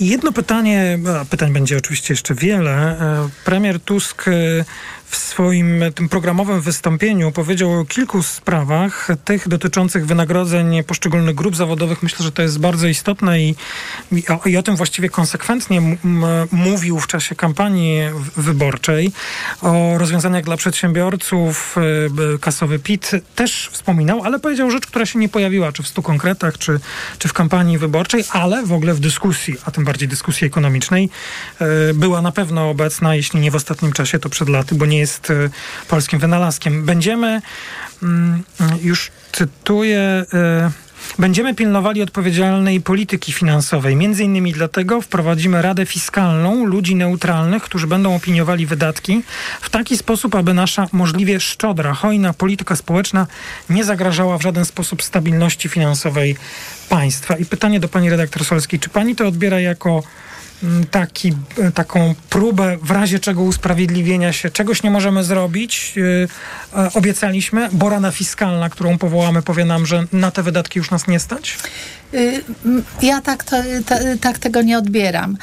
Jedno 0.00 0.32
pytanie, 0.32 0.98
pytań 1.30 1.52
będzie 1.52 1.76
oczywiście 1.76 2.14
jeszcze 2.14 2.34
wiele. 2.34 2.70
E, 2.70 3.28
premier 3.44 3.80
Tusk 3.80 4.28
e, 4.28 4.64
w 5.10 5.16
swoim 5.16 5.84
tym 5.94 6.08
programowym 6.08 6.60
wystąpieniu 6.60 7.32
powiedział 7.32 7.80
o 7.80 7.84
kilku 7.84 8.22
sprawach, 8.22 9.08
tych 9.24 9.48
dotyczących 9.48 10.06
wynagrodzeń 10.06 10.84
poszczególnych 10.84 11.34
grup 11.34 11.56
zawodowych. 11.56 12.02
Myślę, 12.02 12.24
że 12.24 12.32
to 12.32 12.42
jest 12.42 12.58
bardzo 12.58 12.86
istotne 12.86 13.40
i, 13.40 13.54
i, 14.12 14.28
o, 14.28 14.48
i 14.48 14.56
o 14.56 14.62
tym 14.62 14.76
właściwie 14.76 15.08
konsekwentnie 15.08 15.82
mówił 16.52 17.00
w 17.00 17.06
czasie 17.06 17.34
kampanii 17.34 18.00
wyborczej. 18.36 19.12
O 19.62 19.98
rozwiązaniach 19.98 20.44
dla 20.44 20.56
przedsiębiorców, 20.56 21.76
e, 22.34 22.38
kasowy 22.38 22.78
PIT 22.78 23.10
też 23.34 23.70
wspominał, 23.72 24.22
ale 24.24 24.38
powiedział 24.38 24.70
rzecz, 24.70 24.86
która 24.86 25.06
się 25.06 25.18
nie 25.18 25.28
pojawiła, 25.28 25.72
czy 25.72 25.82
w 25.82 25.88
stu 25.88 26.02
konkretach, 26.02 26.58
czy, 26.58 26.80
czy 27.18 27.28
w 27.28 27.32
kampanii 27.32 27.78
wyborczej, 27.78 28.24
ale 28.30 28.66
w 28.66 28.72
ogóle 28.72 28.94
w 28.94 29.00
dyskusji, 29.00 29.54
a 29.64 29.70
tym 29.70 29.84
bardziej 29.84 30.08
dyskusji 30.08 30.46
ekonomicznej, 30.46 31.10
e, 31.60 31.94
była 31.94 32.22
na 32.22 32.32
pewno 32.32 32.70
obecna, 32.70 33.14
jeśli 33.14 33.40
nie 33.40 33.50
w 33.50 33.54
ostatnim 33.54 33.92
czasie, 33.92 34.18
to 34.18 34.28
przed 34.28 34.48
laty, 34.48 34.74
bo 34.74 34.86
nie 34.86 34.97
jest 34.98 35.30
e, 35.30 35.50
polskim 35.88 36.18
wynalazkiem. 36.18 36.84
Będziemy, 36.84 37.42
mm, 38.02 38.42
już 38.82 39.10
cytuję, 39.32 40.24
e, 40.34 40.70
Będziemy 41.18 41.54
pilnowali 41.54 42.02
odpowiedzialnej 42.02 42.80
polityki 42.80 43.32
finansowej. 43.32 43.96
Między 43.96 44.24
innymi 44.24 44.52
dlatego 44.52 45.00
wprowadzimy 45.00 45.62
Radę 45.62 45.86
Fiskalną 45.86 46.64
ludzi 46.64 46.94
neutralnych, 46.94 47.62
którzy 47.62 47.86
będą 47.86 48.14
opiniowali 48.14 48.66
wydatki 48.66 49.22
w 49.60 49.70
taki 49.70 49.96
sposób, 49.96 50.34
aby 50.34 50.54
nasza 50.54 50.88
możliwie 50.92 51.40
szczodra, 51.40 51.94
hojna 51.94 52.32
polityka 52.32 52.76
społeczna 52.76 53.26
nie 53.70 53.84
zagrażała 53.84 54.38
w 54.38 54.42
żaden 54.42 54.64
sposób 54.64 55.02
stabilności 55.02 55.68
finansowej 55.68 56.36
państwa. 56.88 57.36
I 57.36 57.44
pytanie 57.44 57.80
do 57.80 57.88
pani 57.88 58.10
redaktor 58.10 58.44
Solskiej, 58.44 58.80
czy 58.80 58.88
pani 58.88 59.16
to 59.16 59.28
odbiera 59.28 59.60
jako 59.60 60.02
taki, 60.90 61.32
e, 61.58 61.72
taką 61.72 62.14
próbę 62.30 62.78
w 62.82 62.90
razie 62.90 63.18
czego 63.18 63.42
usprawiedliwienia 63.42 64.32
się, 64.32 64.50
czegoś 64.50 64.82
nie 64.82 64.90
możemy 64.90 65.24
zrobić. 65.24 65.94
E, 66.74 66.82
e, 66.84 66.92
obiecaliśmy, 66.92 67.68
bo 67.72 67.88
rana 67.88 68.10
fiskalna, 68.10 68.70
którą 68.70 68.98
powołamy, 68.98 69.42
powie 69.42 69.64
nam, 69.64 69.86
że 69.86 70.04
na 70.12 70.30
te 70.30 70.42
wydatki 70.42 70.78
już 70.78 70.90
nas 70.90 71.06
nie 71.06 71.20
stać? 71.20 71.58
Y, 72.14 72.42
ja 73.02 73.20
tak, 73.20 73.44
to, 73.44 73.56
tak 74.20 74.38
tego 74.38 74.62
nie 74.62 74.78
odbieram. 74.78 75.36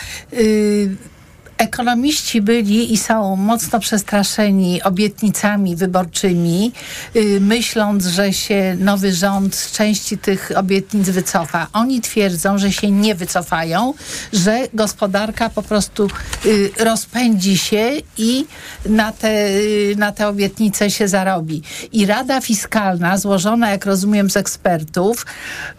Y, 1.62 1.66
ekonomiści 1.76 2.42
byli 2.42 2.94
i 2.94 2.98
są 2.98 3.36
mocno 3.36 3.80
przestraszeni 3.80 4.84
obietnicami 4.84 5.76
wyborczymi, 5.76 6.72
yy, 7.14 7.40
myśląc, 7.40 8.06
że 8.06 8.34
się 8.34 8.78
nowy 8.80 9.14
rząd 9.14 9.56
z 9.56 9.72
części 9.72 10.18
tych 10.18 10.52
obietnic 10.56 11.10
wycofa. 11.10 11.68
Oni 11.74 12.02
twierdzą, 12.02 12.58
że 12.58 12.72
się 12.72 12.92
nie 12.92 13.16
wycofają, 13.16 13.94
że 14.34 14.68
gospodarka 14.74 15.50
po 15.50 15.64
prostu 15.64 16.08
yy, 16.46 16.72
rozpędzi 16.80 17.58
się 17.58 17.92
i 18.18 18.46
na 18.86 19.12
te, 19.12 19.52
yy, 19.52 19.96
na 19.96 20.12
te 20.12 20.28
obietnice 20.28 20.92
się 20.92 21.08
zarobi. 21.08 21.62
I 21.92 22.06
Rada 22.06 22.42
Fiskalna, 22.42 23.18
złożona, 23.18 23.70
jak 23.72 23.86
rozumiem, 23.86 24.30
z 24.30 24.38
ekspertów, 24.38 25.26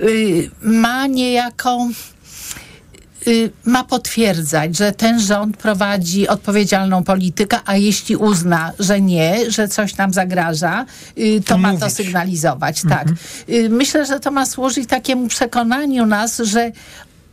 y, 0.01 0.51
ma 0.63 1.07
niejaką 1.07 1.91
Y, 1.91 2.16
ma 3.65 3.85
potwierdzać, 3.85 4.77
że 4.77 4.93
ten 4.93 5.21
rząd 5.21 5.57
prowadzi 5.57 6.29
odpowiedzialną 6.29 7.05
politykę, 7.05 7.59
a 7.67 7.77
jeśli 7.77 8.17
uzna, 8.17 8.73
że 8.79 9.01
nie, 9.01 9.51
że 9.51 9.69
coś 9.69 9.97
nam 9.97 10.13
zagraża, 10.13 10.87
y, 11.19 11.41
to, 11.41 11.49
to 11.49 11.59
ma 11.59 11.69
mówić. 11.69 11.85
to 11.85 11.91
sygnalizować. 11.91 12.83
Tak. 12.83 13.09
Mhm. 13.09 13.17
Tak. 13.47 13.71
Myślę, 13.71 14.07
że 14.07 14.21
to 14.21 14.31
ma 14.31 14.47
służyć 14.47 14.89
takiemu 14.89 15.29
przekonaniu 15.29 16.07
nas, 16.07 16.39
że 16.39 16.73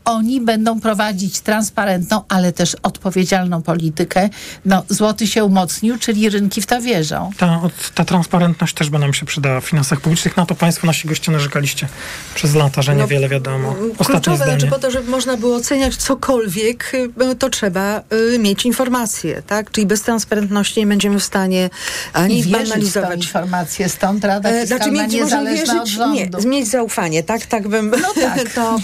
oni 0.06 0.42
będą 0.42 0.80
prowadzić 0.80 1.40
transparentną, 1.40 2.22
ale 2.30 2.54
też 2.54 2.78
odpowiedzialną 2.84 3.62
politykę. 3.62 4.30
No, 4.66 4.84
złoty 4.90 5.28
się 5.28 5.44
umocnił, 5.44 6.00
czyli 6.00 6.30
rynki 6.30 6.62
w 6.62 6.66
to 6.66 6.82
wierzą. 6.82 7.32
Ta, 7.38 7.62
ta 7.96 8.06
transparentność 8.06 8.74
też 8.74 8.90
by 8.90 9.00
nam 9.00 9.14
się 9.14 9.26
przydała 9.26 9.62
w 9.62 9.66
finansach 9.66 10.02
publicznych. 10.02 10.38
Na 10.38 10.46
to 10.46 10.56
Państwo, 10.56 10.88
nasi 10.88 11.08
goście 11.08 11.32
narzekaliście 11.32 11.88
przez 12.36 12.56
lata, 12.56 12.82
że 12.82 12.96
niewiele 12.96 13.28
no, 13.28 13.30
wiadomo. 13.30 13.76
Ostatnie 13.98 14.06
kluczowe, 14.06 14.38
zdanie. 14.38 14.52
znaczy 14.52 14.68
po 14.68 14.80
to, 14.80 14.92
żeby 14.92 15.12
można 15.12 15.38
było 15.38 15.56
oceniać 15.56 15.96
cokolwiek, 15.96 16.92
y, 17.32 17.36
to 17.36 17.50
trzeba 17.50 18.02
y, 18.34 18.40
mieć 18.40 18.66
informacje, 18.66 19.42
tak? 19.48 19.72
Czyli 19.72 19.88
bez 19.88 20.02
transparentności 20.02 20.80
nie 20.80 20.88
będziemy 20.88 21.20
w 21.20 21.24
stanie 21.24 21.70
ani 22.14 22.40
I 22.40 22.52
banalizować. 22.52 23.26
informacje, 23.26 23.90
stąd 23.90 24.24
Rada 24.24 24.50
e, 24.50 24.62
Fiskalna 24.62 24.86
znaczy, 24.86 25.04
mieć, 25.04 25.14
niezależna 25.14 25.74
wierzyć, 25.74 25.82
od 25.82 25.88
rządu. 25.88 26.40
Nie, 26.40 26.48
mieć 26.48 26.68
zaufanie, 26.68 27.24
tak? 27.24 27.46
Tak 27.46 27.68
bym, 27.68 27.90
no 28.02 28.14
tak. 28.22 28.54
to, 28.56 28.78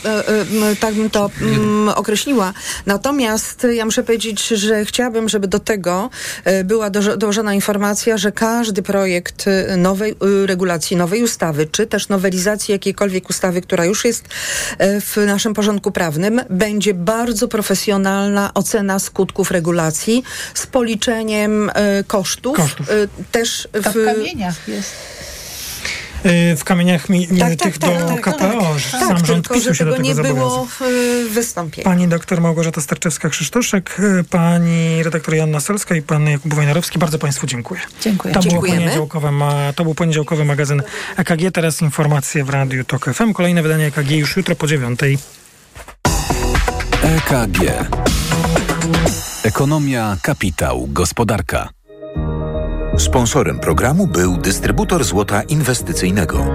y, 0.71 0.75
tak 0.75 0.93
bym 0.95 1.08
to 1.09 1.31
mm, 1.41 1.89
określiła. 1.89 2.53
Natomiast 2.85 3.67
ja 3.73 3.85
muszę 3.85 4.03
powiedzieć, 4.03 4.47
że 4.47 4.85
chciałabym, 4.85 5.29
żeby 5.29 5.47
do 5.47 5.59
tego 5.59 6.09
e, 6.43 6.63
była 6.63 6.89
dołożona 6.89 7.53
informacja, 7.53 8.17
że 8.17 8.31
każdy 8.31 8.81
projekt 8.81 9.45
e, 9.47 9.77
nowej 9.77 10.11
e, 10.11 10.15
regulacji, 10.47 10.97
nowej 10.97 11.23
ustawy, 11.23 11.67
czy 11.71 11.87
też 11.87 12.09
nowelizacji 12.09 12.71
jakiejkolwiek 12.71 13.29
ustawy, 13.29 13.61
która 13.61 13.85
już 13.85 14.05
jest 14.05 14.25
w 14.79 15.17
naszym 15.25 15.53
porządku 15.53 15.91
prawnym, 15.91 16.41
będzie 16.49 16.93
bardzo 16.93 17.47
profesjonalna 17.47 18.51
ocena 18.53 18.99
skutków 18.99 19.51
regulacji 19.51 20.23
z 20.53 20.67
policzeniem 20.67 21.71
kosztów. 22.07 22.57
kosztów. 22.57 22.87
Też 23.31 23.67
w, 23.73 23.89
w 23.89 24.05
kamieniach 24.05 24.67
jest. 24.67 25.18
Y, 26.25 26.55
w 26.55 26.63
kamieniach 26.63 27.09
mi, 27.09 27.27
Tak, 27.27 27.55
tych 27.55 27.77
tak, 27.77 27.99
do 27.99 28.07
tak, 28.07 28.23
tak, 28.23 28.35
KPO. 28.37 28.61
tak. 28.61 28.79
że 28.79 28.91
Tak, 28.91 29.07
Sam 29.07 29.25
rząd 29.25 29.43
tylko, 29.45 29.53
PiSu 29.53 29.69
że 29.69 29.75
się 29.75 29.85
do 29.85 29.91
tego 29.91 30.03
nie 30.03 30.15
było 30.15 30.65
w 30.65 30.81
y, 30.81 31.29
wystąpieniu. 31.29 31.83
Pani 31.85 32.07
doktor 32.07 32.41
Małgorzata 32.41 32.81
Sterczewska-Krzysztoszek, 32.81 33.99
y, 34.19 34.23
pani 34.23 35.03
redaktor 35.03 35.35
Joanna 35.35 35.59
Solska 35.59 35.95
i 35.95 36.01
pan 36.01 36.27
Jakub 36.29 36.53
Wojnarowski. 36.53 36.99
Bardzo 36.99 37.19
państwu 37.19 37.47
dziękuję. 37.47 37.81
Dziękuję. 38.01 38.33
To, 38.33 38.39
było 38.39 38.61
poniedziałkowe, 38.61 39.31
ma, 39.31 39.73
to 39.73 39.83
był 39.83 39.95
poniedziałkowy 39.95 40.45
magazyn 40.45 40.83
EKG. 41.17 41.51
Teraz 41.53 41.81
informacje 41.81 42.43
w 42.43 42.49
Radiu 42.49 42.83
TOK 42.83 43.05
FM. 43.13 43.33
Kolejne 43.33 43.63
wydanie 43.63 43.85
EKG 43.85 44.11
już 44.11 44.37
jutro 44.37 44.55
po 44.55 44.67
dziewiątej. 44.67 45.17
EKG. 47.03 47.59
Ekonomia, 49.43 50.17
kapitał, 50.21 50.87
gospodarka. 50.87 51.69
Sponsorem 52.99 53.59
programu 53.59 54.07
był 54.07 54.37
dystrybutor 54.37 55.03
złota 55.03 55.41
inwestycyjnego. 55.43 56.45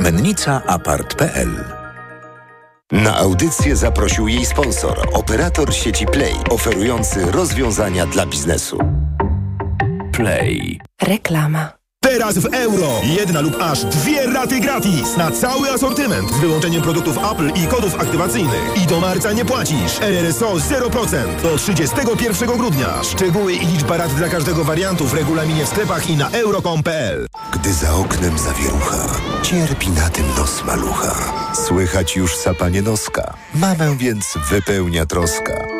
Mennica 0.00 0.62
Apart.pl 0.66 1.64
Na 2.92 3.16
audycję 3.16 3.76
zaprosił 3.76 4.28
jej 4.28 4.46
sponsor, 4.46 5.08
operator 5.12 5.74
sieci 5.74 6.06
Play, 6.06 6.34
oferujący 6.50 7.32
rozwiązania 7.32 8.06
dla 8.06 8.26
biznesu. 8.26 8.78
Play. 10.12 10.80
Reklama. 11.02 11.79
Teraz 12.02 12.38
w 12.38 12.46
euro. 12.54 13.00
Jedna 13.04 13.40
lub 13.40 13.56
aż 13.62 13.84
dwie 13.84 14.26
raty 14.26 14.60
gratis 14.60 15.16
na 15.16 15.30
cały 15.30 15.70
asortyment 15.70 16.30
z 16.30 16.40
wyłączeniem 16.40 16.82
produktów 16.82 17.16
Apple 17.32 17.50
i 17.64 17.66
kodów 17.66 17.94
aktywacyjnych. 17.94 18.82
I 18.82 18.86
do 18.86 19.00
marca 19.00 19.32
nie 19.32 19.44
płacisz. 19.44 20.00
RRSO 20.00 20.54
0% 20.54 21.42
do 21.42 21.56
31 21.56 22.48
grudnia. 22.48 23.04
Szczegóły 23.04 23.52
i 23.52 23.66
liczba 23.66 23.96
rat 23.96 24.14
dla 24.14 24.28
każdego 24.28 24.64
wariantu 24.64 25.06
w 25.06 25.14
regulaminie 25.14 25.64
w 25.64 25.68
sklepach 25.68 26.10
i 26.10 26.16
na 26.16 26.30
euro.com.pl. 26.30 27.26
Gdy 27.52 27.72
za 27.72 27.94
oknem 27.94 28.38
zawierucha, 28.38 29.20
cierpi 29.42 29.90
na 29.90 30.08
tym 30.08 30.26
nos 30.38 30.64
malucha. 30.64 31.14
Słychać 31.66 32.16
już 32.16 32.36
sapanie 32.36 32.82
noska. 32.82 33.34
Mamę 33.54 33.96
więc 33.96 34.34
wypełnia 34.50 35.06
troska. 35.06 35.79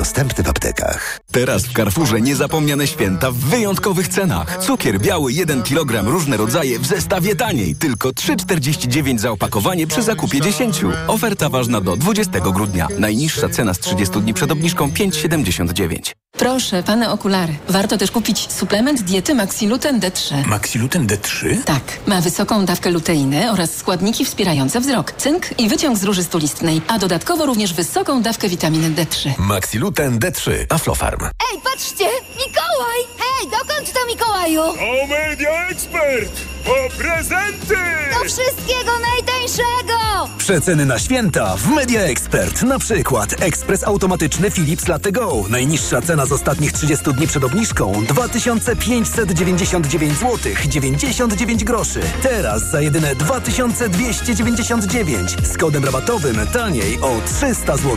Dostępny 0.00 0.44
w 0.44 0.48
aptekach. 0.48 1.20
Teraz 1.32 1.66
w 1.66 1.72
Carrefourze 1.72 2.20
niezapomniane 2.20 2.86
święta 2.86 3.30
w 3.30 3.34
wyjątkowych 3.34 4.08
cenach. 4.08 4.58
Cukier 4.64 5.00
biały 5.00 5.32
1 5.32 5.62
kg 5.62 6.10
różne 6.10 6.36
rodzaje 6.36 6.78
w 6.78 6.86
zestawie 6.86 7.36
taniej. 7.36 7.74
Tylko 7.74 8.08
3,49 8.08 9.18
za 9.18 9.30
opakowanie 9.30 9.86
przy 9.86 10.02
zakupie 10.02 10.40
10. 10.40 10.80
Oferta 11.06 11.48
ważna 11.48 11.80
do 11.80 11.96
20 11.96 12.40
grudnia. 12.40 12.88
Najniższa 12.98 13.48
cena 13.48 13.74
z 13.74 13.78
30 13.78 14.20
dni 14.20 14.34
przed 14.34 14.50
obniżką 14.50 14.88
5,79. 14.88 16.12
Proszę, 16.40 16.82
pane 16.82 17.10
okulary. 17.12 17.54
Warto 17.68 17.98
też 17.98 18.10
kupić 18.10 18.52
suplement 18.52 19.02
diety 19.02 19.34
Maxiluten 19.34 20.00
D3. 20.00 20.46
Maxiluten 20.46 21.06
D3? 21.06 21.62
Tak, 21.64 21.82
ma 22.06 22.20
wysoką 22.20 22.64
dawkę 22.64 22.90
luteiny 22.90 23.52
oraz 23.52 23.76
składniki 23.76 24.24
wspierające 24.24 24.80
wzrok, 24.80 25.12
cynk 25.12 25.60
i 25.60 25.68
wyciąg 25.68 25.98
z 25.98 26.04
róży 26.04 26.24
stulistnej, 26.24 26.82
a 26.88 26.98
dodatkowo 26.98 27.46
również 27.46 27.74
wysoką 27.74 28.22
dawkę 28.22 28.48
witaminy 28.48 28.90
D3. 28.90 29.30
Maxiluten 29.38 30.18
D3. 30.18 30.50
Aflofarm. 30.68 31.24
Ej, 31.24 31.60
patrzcie! 31.64 32.04
Mikołaj! 32.46 32.98
Hej, 33.18 33.50
dokąd 33.50 33.92
to 33.92 34.00
Mikołaju? 34.06 34.60
O 34.62 35.06
Media 35.06 35.68
Expert! 35.68 36.32
Po 36.64 36.74
prezenty! 36.98 37.74
Do 38.12 38.18
wszystkiego 38.24 38.92
najtańszego! 38.98 40.28
Przeceny 40.38 40.86
na 40.86 40.98
święta 40.98 41.56
w 41.56 41.68
Media 41.68 42.00
Expert. 42.00 42.62
Na 42.62 42.78
przykład 42.78 43.42
ekspres 43.42 43.84
automatyczny 43.84 44.50
Philips 44.50 44.88
Latte 44.88 45.12
Go. 45.12 45.44
Najniższa 45.48 46.02
cena 46.02 46.26
z 46.26 46.32
ostatnich 46.32 46.72
30 46.72 47.12
dni 47.12 47.26
przed 47.26 47.44
obniżką 47.44 48.04
2599 48.08 50.18
zł 50.18 50.38
99 50.68 51.64
groszy. 51.64 52.00
Teraz 52.22 52.70
za 52.70 52.80
jedyne 52.80 53.14
2299 53.14 55.36
z 55.42 55.58
kodem 55.58 55.84
rabatowym 55.84 56.46
taniej 56.52 57.00
o 57.00 57.20
300 57.38 57.76
zł. 57.76 57.96